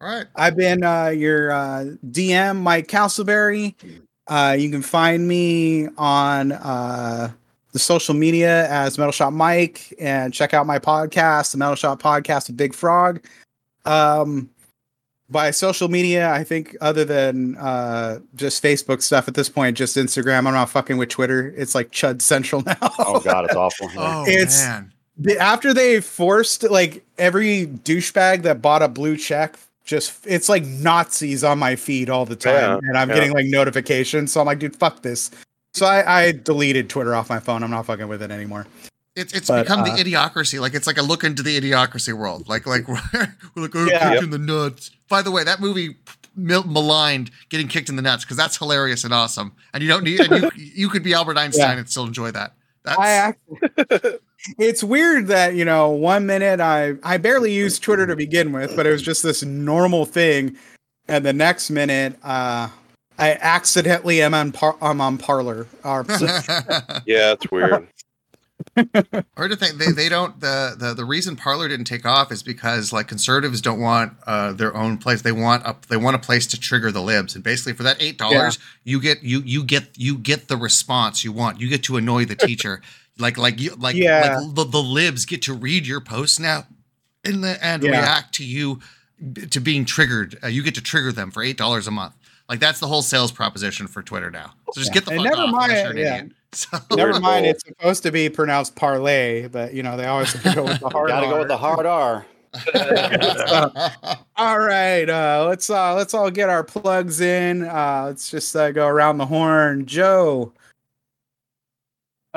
All 0.00 0.08
right. 0.08 0.26
I've 0.36 0.56
been 0.56 0.82
uh, 0.84 1.08
your 1.08 1.50
uh, 1.52 1.84
DM, 2.10 2.56
Mike 2.60 2.86
Castleberry. 2.88 3.74
Uh, 4.26 4.56
you 4.58 4.70
can 4.70 4.82
find 4.82 5.26
me 5.26 5.88
on 5.96 6.52
uh, 6.52 7.30
the 7.72 7.78
social 7.78 8.14
media 8.14 8.68
as 8.68 8.98
Metal 8.98 9.12
Shop 9.12 9.32
Mike, 9.32 9.94
and 9.98 10.34
check 10.34 10.52
out 10.52 10.66
my 10.66 10.78
podcast, 10.78 11.52
the 11.52 11.58
Metal 11.58 11.76
Shop 11.76 12.00
Podcast 12.02 12.48
with 12.48 12.56
Big 12.56 12.74
Frog. 12.74 13.24
Um, 13.84 14.50
by 15.30 15.50
social 15.50 15.88
media, 15.88 16.30
I 16.30 16.44
think 16.44 16.76
other 16.80 17.04
than 17.04 17.56
uh, 17.56 18.18
just 18.34 18.62
Facebook 18.62 19.00
stuff 19.02 19.28
at 19.28 19.34
this 19.34 19.48
point, 19.48 19.76
just 19.76 19.96
Instagram. 19.96 20.46
I'm 20.46 20.54
not 20.54 20.70
fucking 20.70 20.98
with 20.98 21.08
Twitter. 21.08 21.52
It's 21.56 21.74
like 21.74 21.90
Chud 21.90 22.20
Central 22.22 22.62
now. 22.66 22.76
oh 22.98 23.20
god, 23.20 23.46
it's 23.46 23.54
awful. 23.54 23.88
Oh 23.96 24.24
It's- 24.26 24.62
man. 24.64 24.92
After 25.40 25.72
they 25.72 26.02
forced 26.02 26.62
like 26.64 27.02
every 27.16 27.66
douchebag 27.66 28.42
that 28.42 28.60
bought 28.60 28.82
a 28.82 28.88
blue 28.88 29.16
check 29.16 29.56
just 29.86 30.26
it's 30.26 30.48
like 30.48 30.64
nazis 30.64 31.42
on 31.44 31.58
my 31.58 31.74
feed 31.76 32.10
all 32.10 32.26
the 32.26 32.36
time 32.36 32.52
Yeah, 32.54 32.78
and 32.88 32.98
i'm 32.98 33.08
yeah. 33.08 33.14
getting 33.14 33.32
like 33.32 33.46
notifications 33.46 34.32
so 34.32 34.40
i'm 34.40 34.46
like 34.46 34.58
dude 34.58 34.76
fuck 34.76 35.00
this 35.02 35.30
so 35.72 35.86
I, 35.86 36.20
I 36.26 36.32
deleted 36.32 36.90
twitter 36.90 37.14
off 37.14 37.28
my 37.30 37.38
phone 37.40 37.62
i'm 37.62 37.70
not 37.70 37.86
fucking 37.86 38.08
with 38.08 38.20
it 38.22 38.30
anymore 38.30 38.66
It's 39.14 39.32
it's 39.32 39.48
But, 39.48 39.62
become 39.62 39.80
uh, 39.80 39.84
the 39.84 40.02
idiocracy. 40.02 40.60
Like 40.60 40.74
it's 40.74 40.86
like 40.86 40.98
a 40.98 41.02
look 41.02 41.24
into 41.24 41.42
the 41.42 41.58
idiocracy 41.58 42.12
world. 42.12 42.48
Like 42.50 42.66
like 42.66 42.86
we're 42.88 43.00
like 43.56 43.74
oh, 43.74 43.86
Yeah. 43.86 44.10
kicked 44.10 44.24
in 44.24 44.30
the 44.30 44.36
nuts. 44.38 44.90
By 45.08 45.22
the 45.22 45.30
way, 45.30 45.42
that 45.42 45.58
movie 45.58 45.96
mil- 46.36 46.64
maligned 46.64 47.30
getting 47.48 47.66
kicked 47.66 47.88
in 47.88 47.96
the 47.96 48.02
nuts 48.02 48.24
because 48.24 48.36
that's 48.36 48.58
hilarious 48.58 49.04
and 49.04 49.14
awesome. 49.14 49.52
And 49.72 49.82
you 49.82 49.88
don't 49.88 50.04
need 50.04 50.20
and 50.20 50.42
you 50.42 50.50
you 50.82 50.88
could 50.90 51.02
be 51.02 51.14
Albert 51.14 51.38
Einstein 51.38 51.62
Yeah. 51.76 51.78
and 51.78 51.88
still 51.88 52.04
enjoy 52.04 52.30
that. 52.32 52.52
That's 52.84 52.98
i 52.98 53.08
actually 53.10 54.18
it's 54.58 54.82
weird 54.84 55.26
that 55.26 55.54
you 55.54 55.64
know 55.64 55.88
one 55.90 56.26
minute 56.26 56.60
i 56.60 56.94
i 57.02 57.16
barely 57.16 57.52
used 57.52 57.82
twitter 57.82 58.06
to 58.06 58.16
begin 58.16 58.52
with 58.52 58.74
but 58.76 58.86
it 58.86 58.90
was 58.90 59.02
just 59.02 59.22
this 59.22 59.42
normal 59.42 60.04
thing 60.04 60.56
and 61.08 61.24
the 61.24 61.32
next 61.32 61.70
minute 61.70 62.18
uh 62.22 62.68
i 63.18 63.32
accidentally 63.40 64.22
am 64.22 64.34
on 64.34 64.52
par- 64.52 64.76
i'm 64.80 65.00
on 65.00 65.18
Parler 65.18 65.66
Yeah, 65.84 67.32
it's 67.32 67.50
weird. 67.50 67.86
Or 69.36 69.48
to 69.48 69.56
think 69.56 69.78
they, 69.78 69.90
they 69.92 70.08
don't 70.08 70.38
the, 70.40 70.74
the 70.78 70.94
the 70.94 71.04
reason 71.04 71.36
Parler 71.36 71.68
didn't 71.68 71.86
take 71.86 72.04
off 72.04 72.30
is 72.32 72.42
because 72.42 72.92
like 72.92 73.06
conservatives 73.08 73.60
don't 73.60 73.80
want 73.80 74.14
uh, 74.26 74.52
their 74.52 74.74
own 74.76 74.98
place. 74.98 75.22
They 75.22 75.32
want 75.32 75.64
a 75.66 75.76
they 75.88 75.96
want 75.96 76.16
a 76.16 76.18
place 76.18 76.46
to 76.48 76.60
trigger 76.60 76.90
the 76.90 77.00
libs. 77.00 77.34
And 77.34 77.44
basically 77.44 77.72
for 77.74 77.82
that 77.84 77.96
eight 78.00 78.18
dollars, 78.18 78.58
you 78.84 79.00
get 79.00 79.22
you 79.22 79.40
you 79.44 79.62
get 79.64 79.88
you 79.96 80.18
get 80.18 80.48
the 80.48 80.56
response 80.56 81.24
you 81.24 81.32
want. 81.32 81.60
You 81.60 81.68
get 81.68 81.84
to 81.84 81.96
annoy 81.96 82.24
the 82.26 82.34
teacher. 82.34 82.82
Like 83.18 83.38
like 83.38 83.60
you 83.60 83.74
like 83.76 83.96
Yeah. 83.96 84.38
like 84.40 84.54
the, 84.54 84.64
the 84.64 84.82
libs 84.82 85.24
get 85.24 85.42
to 85.42 85.54
read 85.54 85.86
your 85.86 86.00
posts 86.00 86.38
now 86.38 86.66
and 87.24 87.42
the, 87.44 87.58
and 87.64 87.82
Yeah. 87.82 87.90
react 87.90 88.34
to 88.36 88.44
you 88.44 88.80
to 89.50 89.60
being 89.60 89.84
triggered. 89.84 90.38
Uh, 90.44 90.48
you 90.48 90.62
get 90.62 90.74
to 90.74 90.82
trigger 90.82 91.12
them 91.12 91.30
for 91.30 91.42
eight 91.42 91.56
dollars 91.56 91.86
a 91.86 91.90
month. 91.90 92.14
Like 92.48 92.60
that's 92.60 92.78
the 92.80 92.86
whole 92.86 93.02
sales 93.02 93.32
proposition 93.32 93.86
for 93.86 94.02
Twitter 94.02 94.30
now. 94.30 94.52
So 94.72 94.80
just 94.80 94.90
Yeah. 94.90 94.94
get 94.94 95.04
the 95.06 95.10
And 95.12 95.20
fuck 95.22 95.30
never 95.30 95.42
off 95.42 95.48
unless 95.48 95.68
mind- 95.68 95.72
you're 95.80 95.90
an 95.90 95.96
yeah. 95.98 96.14
idiot. 96.16 96.32
So 96.52 96.78
Never 96.94 97.20
mind, 97.20 97.44
it's 97.44 97.62
supposed 97.66 98.02
to 98.04 98.10
be 98.12 98.30
pronounced 98.30 98.76
parlay, 98.76 99.46
but 99.48 99.74
you 99.74 99.82
know 99.82 99.96
they 99.98 100.06
always 100.06 100.32
have 100.32 100.42
to 100.44 100.54
go 100.54 100.64
with 100.64 100.80
the 100.80 100.88
hard. 100.88 101.08
Gotta 101.10 101.26
go 101.26 101.38
with 101.40 101.48
the 101.48 101.56
hard 101.58 101.84
R. 101.84 102.24
All 104.36 104.58
right, 104.58 105.08
uh, 105.08 105.44
let's 105.48 105.68
uh, 105.68 105.94
let's 105.94 106.14
all 106.14 106.30
get 106.30 106.48
our 106.48 106.62
plugs 106.64 107.20
in. 107.20 107.62
Uh, 107.64 108.04
let's 108.06 108.30
just 108.30 108.54
uh, 108.56 108.70
go 108.70 108.86
around 108.86 109.18
the 109.18 109.26
horn. 109.26 109.84
Joe, 109.86 110.52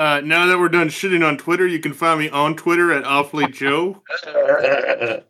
Uh, 0.00 0.18
now 0.24 0.46
that 0.46 0.58
we're 0.58 0.70
done 0.70 0.88
shitting 0.88 1.22
on 1.22 1.36
Twitter, 1.36 1.66
you 1.66 1.78
can 1.78 1.92
find 1.92 2.18
me 2.18 2.30
on 2.30 2.56
Twitter 2.56 2.90
at 2.90 3.04
Awfully 3.04 3.46
Joe. 3.48 4.02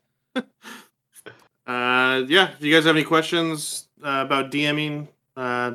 Uh, 1.66 2.24
yeah, 2.26 2.50
if 2.50 2.64
you 2.64 2.74
guys 2.74 2.84
have 2.84 2.96
any 2.96 3.04
questions 3.04 3.86
uh, 4.02 4.24
about 4.26 4.50
DMing, 4.50 5.06
uh, 5.36 5.72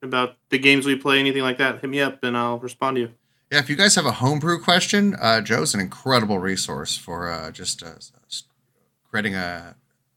about 0.00 0.36
the 0.50 0.58
games 0.58 0.86
we 0.86 0.94
play, 0.94 1.18
anything 1.18 1.42
like 1.42 1.58
that, 1.58 1.80
hit 1.80 1.90
me 1.90 2.00
up 2.00 2.22
and 2.22 2.36
I'll 2.36 2.60
respond 2.60 2.94
to 2.94 3.00
you. 3.00 3.10
Yeah, 3.50 3.58
if 3.58 3.68
you 3.68 3.74
guys 3.74 3.96
have 3.96 4.06
a 4.06 4.12
homebrew 4.12 4.60
question, 4.60 5.16
uh, 5.20 5.40
Joe's 5.40 5.74
an 5.74 5.80
incredible 5.80 6.38
resource 6.38 6.96
for 6.96 7.28
uh, 7.28 7.50
just 7.50 7.82
uh, 7.82 7.94
creating 9.10 9.34
a 9.34 9.74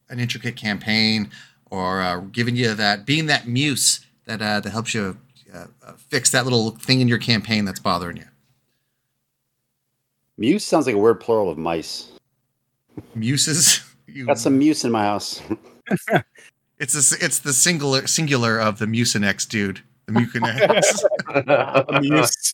an 0.10 0.20
intricate 0.20 0.56
campaign 0.56 1.32
or 1.72 2.00
uh, 2.02 2.20
giving 2.20 2.56
you 2.56 2.76
that 2.76 3.04
being 3.04 3.26
that 3.26 3.48
muse 3.48 4.06
that 4.26 4.40
uh, 4.40 4.60
that 4.60 4.70
helps 4.70 4.94
you 4.94 5.18
uh, 5.54 5.66
uh, 5.86 5.94
fix 5.94 6.32
that 6.32 6.44
little 6.44 6.72
thing 6.72 7.02
in 7.02 7.08
your 7.08 7.18
campaign 7.18 7.66
that's 7.66 7.80
bothering 7.80 8.18
you. 8.18 8.26
Muse 10.38 10.64
sounds 10.64 10.86
like 10.86 10.96
a 10.96 11.00
weird 11.00 11.20
plural 11.20 11.50
of 11.50 11.58
mice. 11.58 12.12
Muses. 13.16 13.84
You, 14.10 14.26
Got 14.26 14.40
some 14.40 14.58
muse 14.58 14.86
in 14.86 14.92
my 14.94 15.04
house. 15.04 15.42
It's 16.80 16.94
a, 16.94 17.26
it's 17.26 17.40
the 17.40 17.54
singular 17.54 18.06
singular 18.06 18.60
of 18.60 18.78
the 18.78 18.86
Mucinex 18.86 19.50
dude. 19.50 19.82
The 20.06 20.12
Mucinex. 20.14 21.04
Muse. 22.02 22.54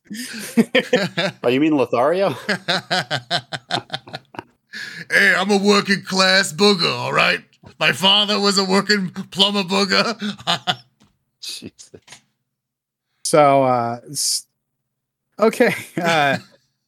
Oh, 1.43 1.49
you 1.49 1.59
mean 1.59 1.75
Lothario? 1.75 2.29
hey, 5.11 5.35
I'm 5.35 5.51
a 5.51 5.57
working 5.57 6.03
class 6.03 6.53
booger, 6.53 6.89
all 6.89 7.11
right? 7.11 7.43
My 7.79 7.91
father 7.91 8.39
was 8.39 8.57
a 8.57 8.63
working 8.63 9.09
plumber 9.09 9.63
booger. 9.63 10.17
Jesus. 11.41 11.91
So, 13.33 13.63
uh, 13.63 13.99
okay, 15.39 15.73
uh, 15.99 16.37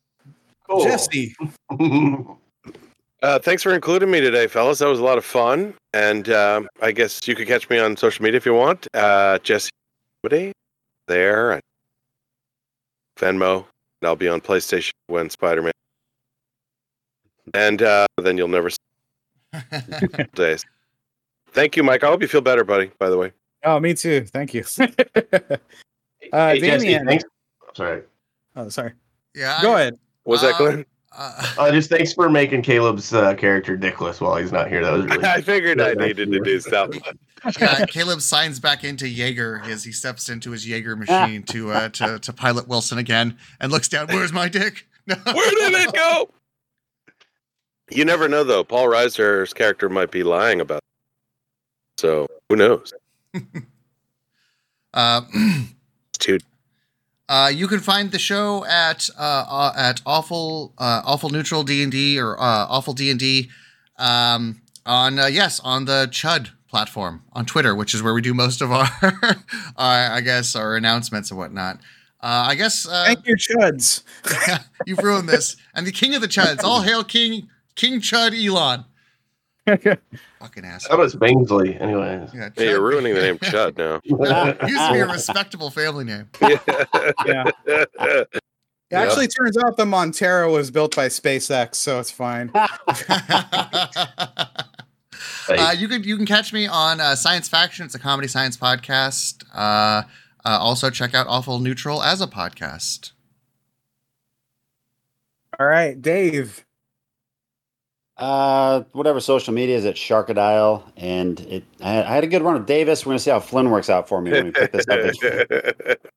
Cool. 0.69 0.83
Jesse. 0.83 1.35
Uh, 3.23 3.39
thanks 3.39 3.63
for 3.63 3.73
including 3.73 4.11
me 4.11 4.21
today, 4.21 4.45
fellas. 4.45 4.77
That 4.77 4.85
was 4.85 4.99
a 4.99 5.03
lot 5.03 5.17
of 5.17 5.25
fun. 5.25 5.73
And 5.95 6.29
um, 6.29 6.69
I 6.83 6.91
guess 6.91 7.27
you 7.27 7.33
could 7.33 7.47
catch 7.47 7.67
me 7.71 7.79
on 7.79 7.97
social 7.97 8.23
media 8.23 8.37
if 8.37 8.45
you 8.45 8.53
want. 8.53 8.87
Uh, 8.93 9.39
Jesse 9.39 9.71
Woody 10.21 10.51
there. 11.07 11.53
and 11.53 11.61
Venmo. 13.17 13.65
And 14.01 14.07
I'll 14.07 14.15
be 14.15 14.27
on 14.27 14.39
PlayStation 14.39 14.91
when 15.07 15.31
Spider 15.31 15.63
Man. 15.63 15.71
And 17.55 17.81
uh, 17.81 18.05
then 18.21 18.37
you'll 18.37 18.49
never 18.49 18.69
see 18.69 18.77
days. 20.35 20.63
Thank 21.53 21.75
you, 21.75 21.81
Mike. 21.81 22.03
I 22.03 22.07
hope 22.07 22.21
you 22.21 22.27
feel 22.27 22.41
better, 22.41 22.63
buddy, 22.63 22.91
by 22.99 23.09
the 23.09 23.17
way. 23.17 23.31
Oh, 23.63 23.79
me 23.79 23.95
too. 23.95 24.25
Thank 24.25 24.53
you. 24.53 24.63
uh, 26.33 26.49
Hey, 26.49 26.59
Jesse, 26.59 26.85
Damien. 26.87 27.05
thanks. 27.07 27.23
Sorry. 27.73 28.01
Oh, 28.55 28.69
sorry. 28.69 28.93
yeah. 29.33 29.59
Go 29.61 29.73
I- 29.73 29.81
ahead. 29.81 29.99
Was 30.25 30.41
that 30.41 30.55
Uh, 30.55 30.57
Glenn? 30.57 30.85
Uh, 31.17 31.53
Uh, 31.57 31.71
just 31.71 31.89
thanks 31.89 32.11
for 32.13 32.29
making 32.29 32.61
Caleb's 32.61 33.13
uh, 33.13 33.33
character 33.35 33.77
dickless 33.77 34.19
while 34.19 34.35
he's 34.35 34.51
not 34.51 34.67
here. 34.67 34.83
That 34.83 34.91
was 34.93 35.05
really. 35.09 35.23
I 35.23 35.41
figured 35.41 35.79
I 35.79 35.93
needed 36.05 36.29
to 36.31 36.39
do 36.41 36.59
something. 36.59 37.01
yeah, 37.59 37.85
Caleb 37.85 38.21
signs 38.21 38.59
back 38.59 38.83
into 38.83 39.07
Jaeger 39.07 39.61
as 39.63 39.83
he 39.85 39.91
steps 39.93 40.27
into 40.29 40.51
his 40.51 40.67
Jaeger 40.67 40.95
machine 40.97 41.43
to 41.43 41.71
uh, 41.71 41.89
to 41.89 42.19
to 42.19 42.33
pilot 42.33 42.67
Wilson 42.67 42.97
again 42.97 43.37
and 43.61 43.71
looks 43.71 43.87
down. 43.87 44.07
Where's 44.07 44.33
my 44.33 44.49
dick? 44.49 44.87
Where 45.05 45.15
did 45.23 45.73
it 45.73 45.93
go? 45.93 46.29
You 47.91 48.03
never 48.03 48.27
know, 48.27 48.43
though. 48.43 48.63
Paul 48.65 48.87
Reiser's 48.87 49.53
character 49.53 49.87
might 49.87 50.11
be 50.11 50.23
lying 50.23 50.59
about 50.59 50.77
it. 50.79 52.01
So 52.01 52.27
who 52.49 52.55
knows? 52.57 52.93
Uh, 54.93 55.21
Dude, 56.25 56.43
Uh, 57.29 57.51
you 57.53 57.67
can 57.67 57.79
find 57.79 58.11
the 58.11 58.19
show 58.19 58.65
at 58.65 59.09
uh, 59.17 59.45
uh, 59.47 59.73
at 59.75 60.01
awful 60.05 60.73
uh, 60.77 61.01
awful 61.05 61.29
neutral 61.29 61.63
D 61.63 61.81
and 61.83 61.91
D 61.91 62.19
or 62.19 62.39
uh, 62.39 62.65
awful 62.69 62.93
D 62.93 63.09
and 63.09 63.19
D 63.19 63.49
um, 63.97 64.61
on 64.85 65.17
uh, 65.19 65.25
yes 65.27 65.59
on 65.63 65.85
the 65.85 66.07
Chud 66.11 66.49
platform 66.69 67.23
on 67.33 67.45
Twitter, 67.45 67.73
which 67.75 67.93
is 67.93 68.03
where 68.03 68.13
we 68.13 68.21
do 68.21 68.33
most 68.33 68.61
of 68.61 68.71
our, 68.71 68.89
our 69.01 70.11
I 70.17 70.21
guess 70.21 70.55
our 70.55 70.75
announcements 70.75 71.31
and 71.31 71.37
whatnot. 71.39 71.77
Uh, 72.21 72.45
I 72.49 72.55
guess 72.55 72.87
uh, 72.87 73.03
Thank 73.05 73.27
you, 73.27 73.35
Chuds. 73.35 74.03
you've 74.85 74.99
ruined 75.03 75.29
this. 75.29 75.57
And 75.75 75.85
the 75.85 75.91
king 75.91 76.15
of 76.15 76.21
the 76.21 76.27
Chuds. 76.27 76.63
All 76.63 76.81
hail 76.81 77.03
King 77.03 77.49
King 77.75 78.01
Chud 78.01 78.33
Elon. 78.33 78.85
Fucking 80.39 80.63
asshole. 80.65 80.97
That 80.97 81.01
was 81.01 81.15
Bingsley, 81.15 81.79
anyway. 81.81 82.27
Yeah, 82.33 82.49
hey, 82.55 82.69
you're 82.69 82.81
ruining 82.81 83.15
the 83.15 83.21
name 83.21 83.37
Chud 83.39 83.77
now. 83.77 83.99
Used 84.67 84.79
to 84.87 84.93
be 84.93 84.99
a 84.99 85.07
respectable 85.07 85.69
family 85.71 86.03
name. 86.05 86.29
Yeah. 86.41 87.51
It 87.65 87.89
Yeah. 88.91 89.01
actually 89.01 89.27
turns 89.27 89.57
out 89.57 89.77
the 89.77 89.85
Montero 89.85 90.53
was 90.53 90.69
built 90.69 90.95
by 90.95 91.07
SpaceX, 91.07 91.75
so 91.75 91.99
it's 91.99 92.11
fine. 92.11 92.51
Uh, 95.47 95.75
you 95.77 95.87
can 95.87 96.03
you 96.03 96.17
can 96.17 96.25
catch 96.25 96.51
me 96.53 96.67
on 96.67 96.99
uh, 96.99 97.15
Science 97.15 97.47
Faction. 97.49 97.85
It's 97.85 97.95
a 97.95 97.99
comedy 97.99 98.27
science 98.27 98.57
podcast. 98.57 99.43
Uh, 99.53 100.03
uh, 100.45 100.57
also 100.59 100.89
check 100.89 101.13
out 101.15 101.25
Awful 101.27 101.59
Neutral 101.59 102.03
as 102.03 102.21
a 102.21 102.27
podcast. 102.27 103.11
All 105.59 105.65
right, 105.67 105.99
Dave. 106.01 106.64
Uh, 108.17 108.83
whatever 108.93 109.19
social 109.19 109.53
media 109.53 109.75
is 109.75 109.85
at 109.85 109.95
Sharkadile, 109.95 110.83
and 110.95 111.39
it. 111.41 111.63
I 111.81 111.91
had, 111.91 112.05
I 112.05 112.15
had 112.15 112.23
a 112.23 112.27
good 112.27 112.41
run 112.41 112.53
with 112.53 112.65
Davis. 112.65 113.05
We're 113.05 113.11
gonna 113.11 113.19
see 113.19 113.31
how 113.31 113.41
Flynn 113.41 113.69
works 113.69 113.89
out 113.89 114.07
for 114.07 114.21
me 114.21 114.31
when 114.31 114.45
we 114.45 114.51
put 114.51 114.71
this 114.71 114.87
up. 114.87 115.97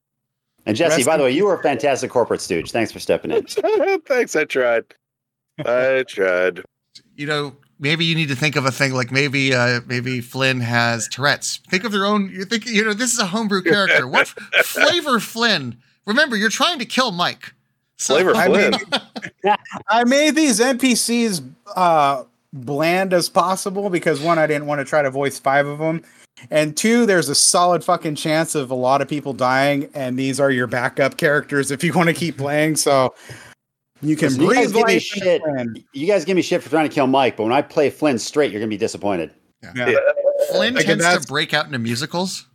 And 0.69 0.77
Jesse, 0.77 0.97
Rest 0.97 1.07
by 1.07 1.16
the 1.16 1.23
way, 1.23 1.31
you 1.31 1.47
were 1.47 1.55
a 1.55 1.62
fantastic 1.62 2.11
corporate 2.11 2.43
stooge. 2.43 2.73
Thanks 2.73 2.93
for 2.93 2.99
stepping 2.99 3.31
in. 3.31 3.47
Thanks, 4.07 4.37
I 4.37 4.45
tried. 4.45 4.85
I 5.65 6.05
tried. 6.07 6.62
You 7.16 7.27
know, 7.27 7.57
maybe 7.79 8.05
you 8.05 8.15
need 8.15 8.29
to 8.29 8.37
think 8.37 8.55
of 8.55 8.66
a 8.66 8.70
thing 8.70 8.93
like 8.93 9.11
maybe 9.11 9.55
uh, 9.55 9.81
maybe 9.87 10.20
Flynn 10.20 10.61
has 10.61 11.09
Tourette's. 11.09 11.61
Think 11.70 11.85
of 11.85 11.95
your 11.95 12.05
own. 12.05 12.31
You 12.31 12.45
think 12.45 12.66
you 12.66 12.85
know 12.85 12.93
this 12.93 13.15
is 13.15 13.19
a 13.19 13.27
homebrew 13.27 13.62
character. 13.62 14.07
What 14.07 14.29
flavor 14.62 15.20
Flynn? 15.20 15.79
Remember, 16.05 16.37
you're 16.37 16.51
trying 16.51 16.79
to 16.81 16.85
kill 16.85 17.12
Mike. 17.12 17.55
So- 17.99 18.15
Flavor 18.15 18.35
I 18.37 18.47
Flynn. 18.47 18.73
mean, 19.45 19.55
I 19.89 20.05
made 20.05 20.35
these 20.37 20.61
NPCs 20.61 21.43
uh, 21.77 22.25
bland 22.53 23.12
as 23.12 23.29
possible 23.29 23.91
because 23.91 24.20
one, 24.20 24.39
I 24.39 24.47
didn't 24.47 24.66
want 24.66 24.81
to 24.81 24.85
try 24.85 25.03
to 25.03 25.11
voice 25.11 25.39
five 25.39 25.66
of 25.66 25.79
them, 25.79 26.03
and 26.51 26.77
two, 26.77 27.07
there's 27.07 27.29
a 27.29 27.35
solid 27.35 27.83
fucking 27.83 28.15
chance 28.15 28.55
of 28.55 28.70
a 28.70 28.75
lot 28.75 29.03
of 29.03 29.09
people 29.09 29.33
dying, 29.33 29.89
and 29.95 30.19
these 30.19 30.39
are 30.41 30.51
your 30.51 30.66
backup 30.69 31.16
characters 31.16 31.70
if 31.70 31.83
you 31.83 31.93
want 31.93 32.09
to 32.09 32.15
keep 32.15 32.39
playing. 32.39 32.77
So 32.77 33.15
you 34.01 34.15
can 34.16 34.29
Listen, 34.29 34.43
you 34.43 34.55
guys 34.55 34.73
give 34.73 34.87
me 34.87 34.99
shit. 35.01 35.43
Flynn. 35.43 35.85
You 35.93 36.07
guys 36.07 36.25
give 36.25 36.37
me 36.37 36.43
shit 36.43 36.62
for 36.62 36.70
trying 36.70 36.89
to 36.89 36.95
kill 36.95 37.09
Mike, 37.09 37.37
but 37.37 37.43
when 37.43 37.53
I 37.53 37.62
play 37.62 37.91
Flynn 37.91 38.19
straight, 38.19 38.53
you're 38.53 38.61
gonna 38.61 38.70
be 38.70 38.77
disappointed. 38.77 39.33
Yeah. 39.75 39.91
Flynn 40.53 40.75
Like, 40.75 40.87
tends 40.87 41.05
to 41.05 41.27
break 41.27 41.53
out 41.53 41.66
into 41.66 41.81
musicals. 41.81 42.47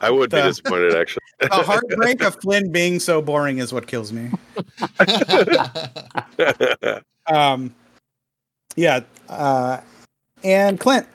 I 0.00 0.10
would 0.10 0.30
be 0.30 0.42
disappointed, 0.42 0.94
actually. 0.94 1.22
The 1.38 1.50
heartbreak 1.50 2.22
of 2.22 2.40
Flynn 2.40 2.72
being 2.72 2.98
so 2.98 3.20
boring 3.20 3.58
is 3.58 3.70
what 3.70 3.86
kills 3.86 4.10
me. 4.10 4.30
Um, 7.28 7.74
yeah, 8.76 9.00
uh, 9.28 9.80
and 10.44 10.78
Clint. 10.78 11.06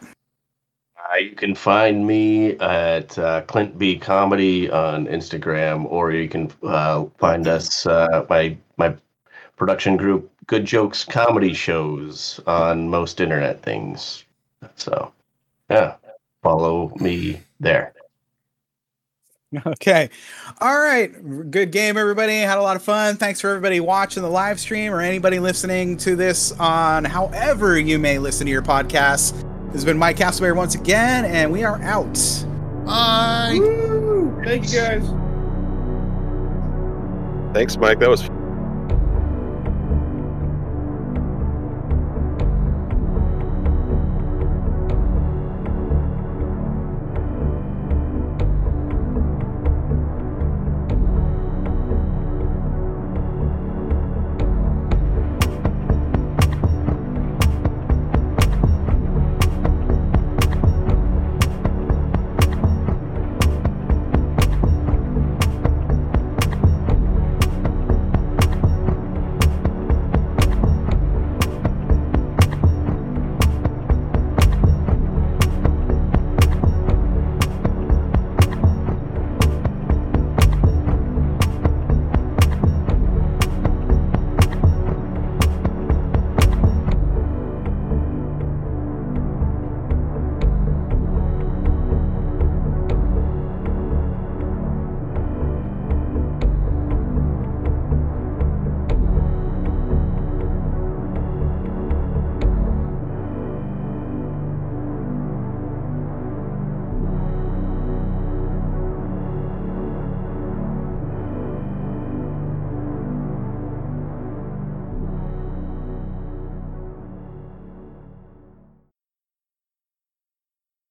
Uh, 0.98 1.18
you 1.18 1.32
can 1.32 1.56
find 1.56 2.06
me 2.06 2.58
at 2.58 3.18
uh, 3.18 3.42
Clint 3.44 3.78
B 3.78 3.98
Comedy 3.98 4.70
on 4.70 5.08
Instagram, 5.08 5.86
or 5.90 6.12
you 6.12 6.28
can 6.28 6.52
uh, 6.64 7.06
find 7.18 7.48
us 7.48 7.86
uh, 7.86 8.26
my 8.30 8.58
my 8.78 8.94
production 9.56 9.96
group 9.96 10.30
Good 10.48 10.66
Jokes 10.66 11.04
Comedy 11.04 11.54
Shows 11.54 12.40
on 12.48 12.90
most 12.90 13.22
internet 13.22 13.62
things. 13.62 14.26
So, 14.76 15.14
yeah, 15.70 15.96
follow 16.44 16.94
me 17.00 17.42
there. 17.60 17.94
Okay. 19.66 20.10
All 20.62 20.80
right. 20.80 21.52
Good 21.52 21.72
game, 21.72 21.98
everybody. 21.98 22.38
Had 22.40 22.58
a 22.58 22.62
lot 22.62 22.78
of 22.78 22.84
fun. 22.84 23.18
Thanks 23.18 23.42
for 23.42 23.50
everybody 23.50 23.82
watching 23.82 24.24
the 24.24 24.30
live 24.30 24.62
stream 24.62 24.94
or 24.94 25.02
anybody 25.02 25.40
listening 25.40 25.98
to 25.98 26.16
this 26.16 26.54
on 26.54 27.04
however 27.04 27.78
you 27.78 28.00
may 28.00 28.18
listen 28.18 28.46
to 28.46 28.52
your 28.52 28.62
podcast. 28.62 29.34
This 29.66 29.74
has 29.74 29.86
been 29.86 29.98
Mike 29.98 30.18
Castleberry 30.18 30.56
once 30.56 30.76
again, 30.76 31.26
and 31.26 31.52
we 31.52 31.66
are 31.66 31.82
out. 31.82 32.14
Bye. 32.86 33.58
Thank 34.46 34.72
you 34.72 34.80
guys. 34.80 35.04
Thanks, 37.54 37.76
Mike. 37.76 38.00
That 38.00 38.10
was 38.10 38.30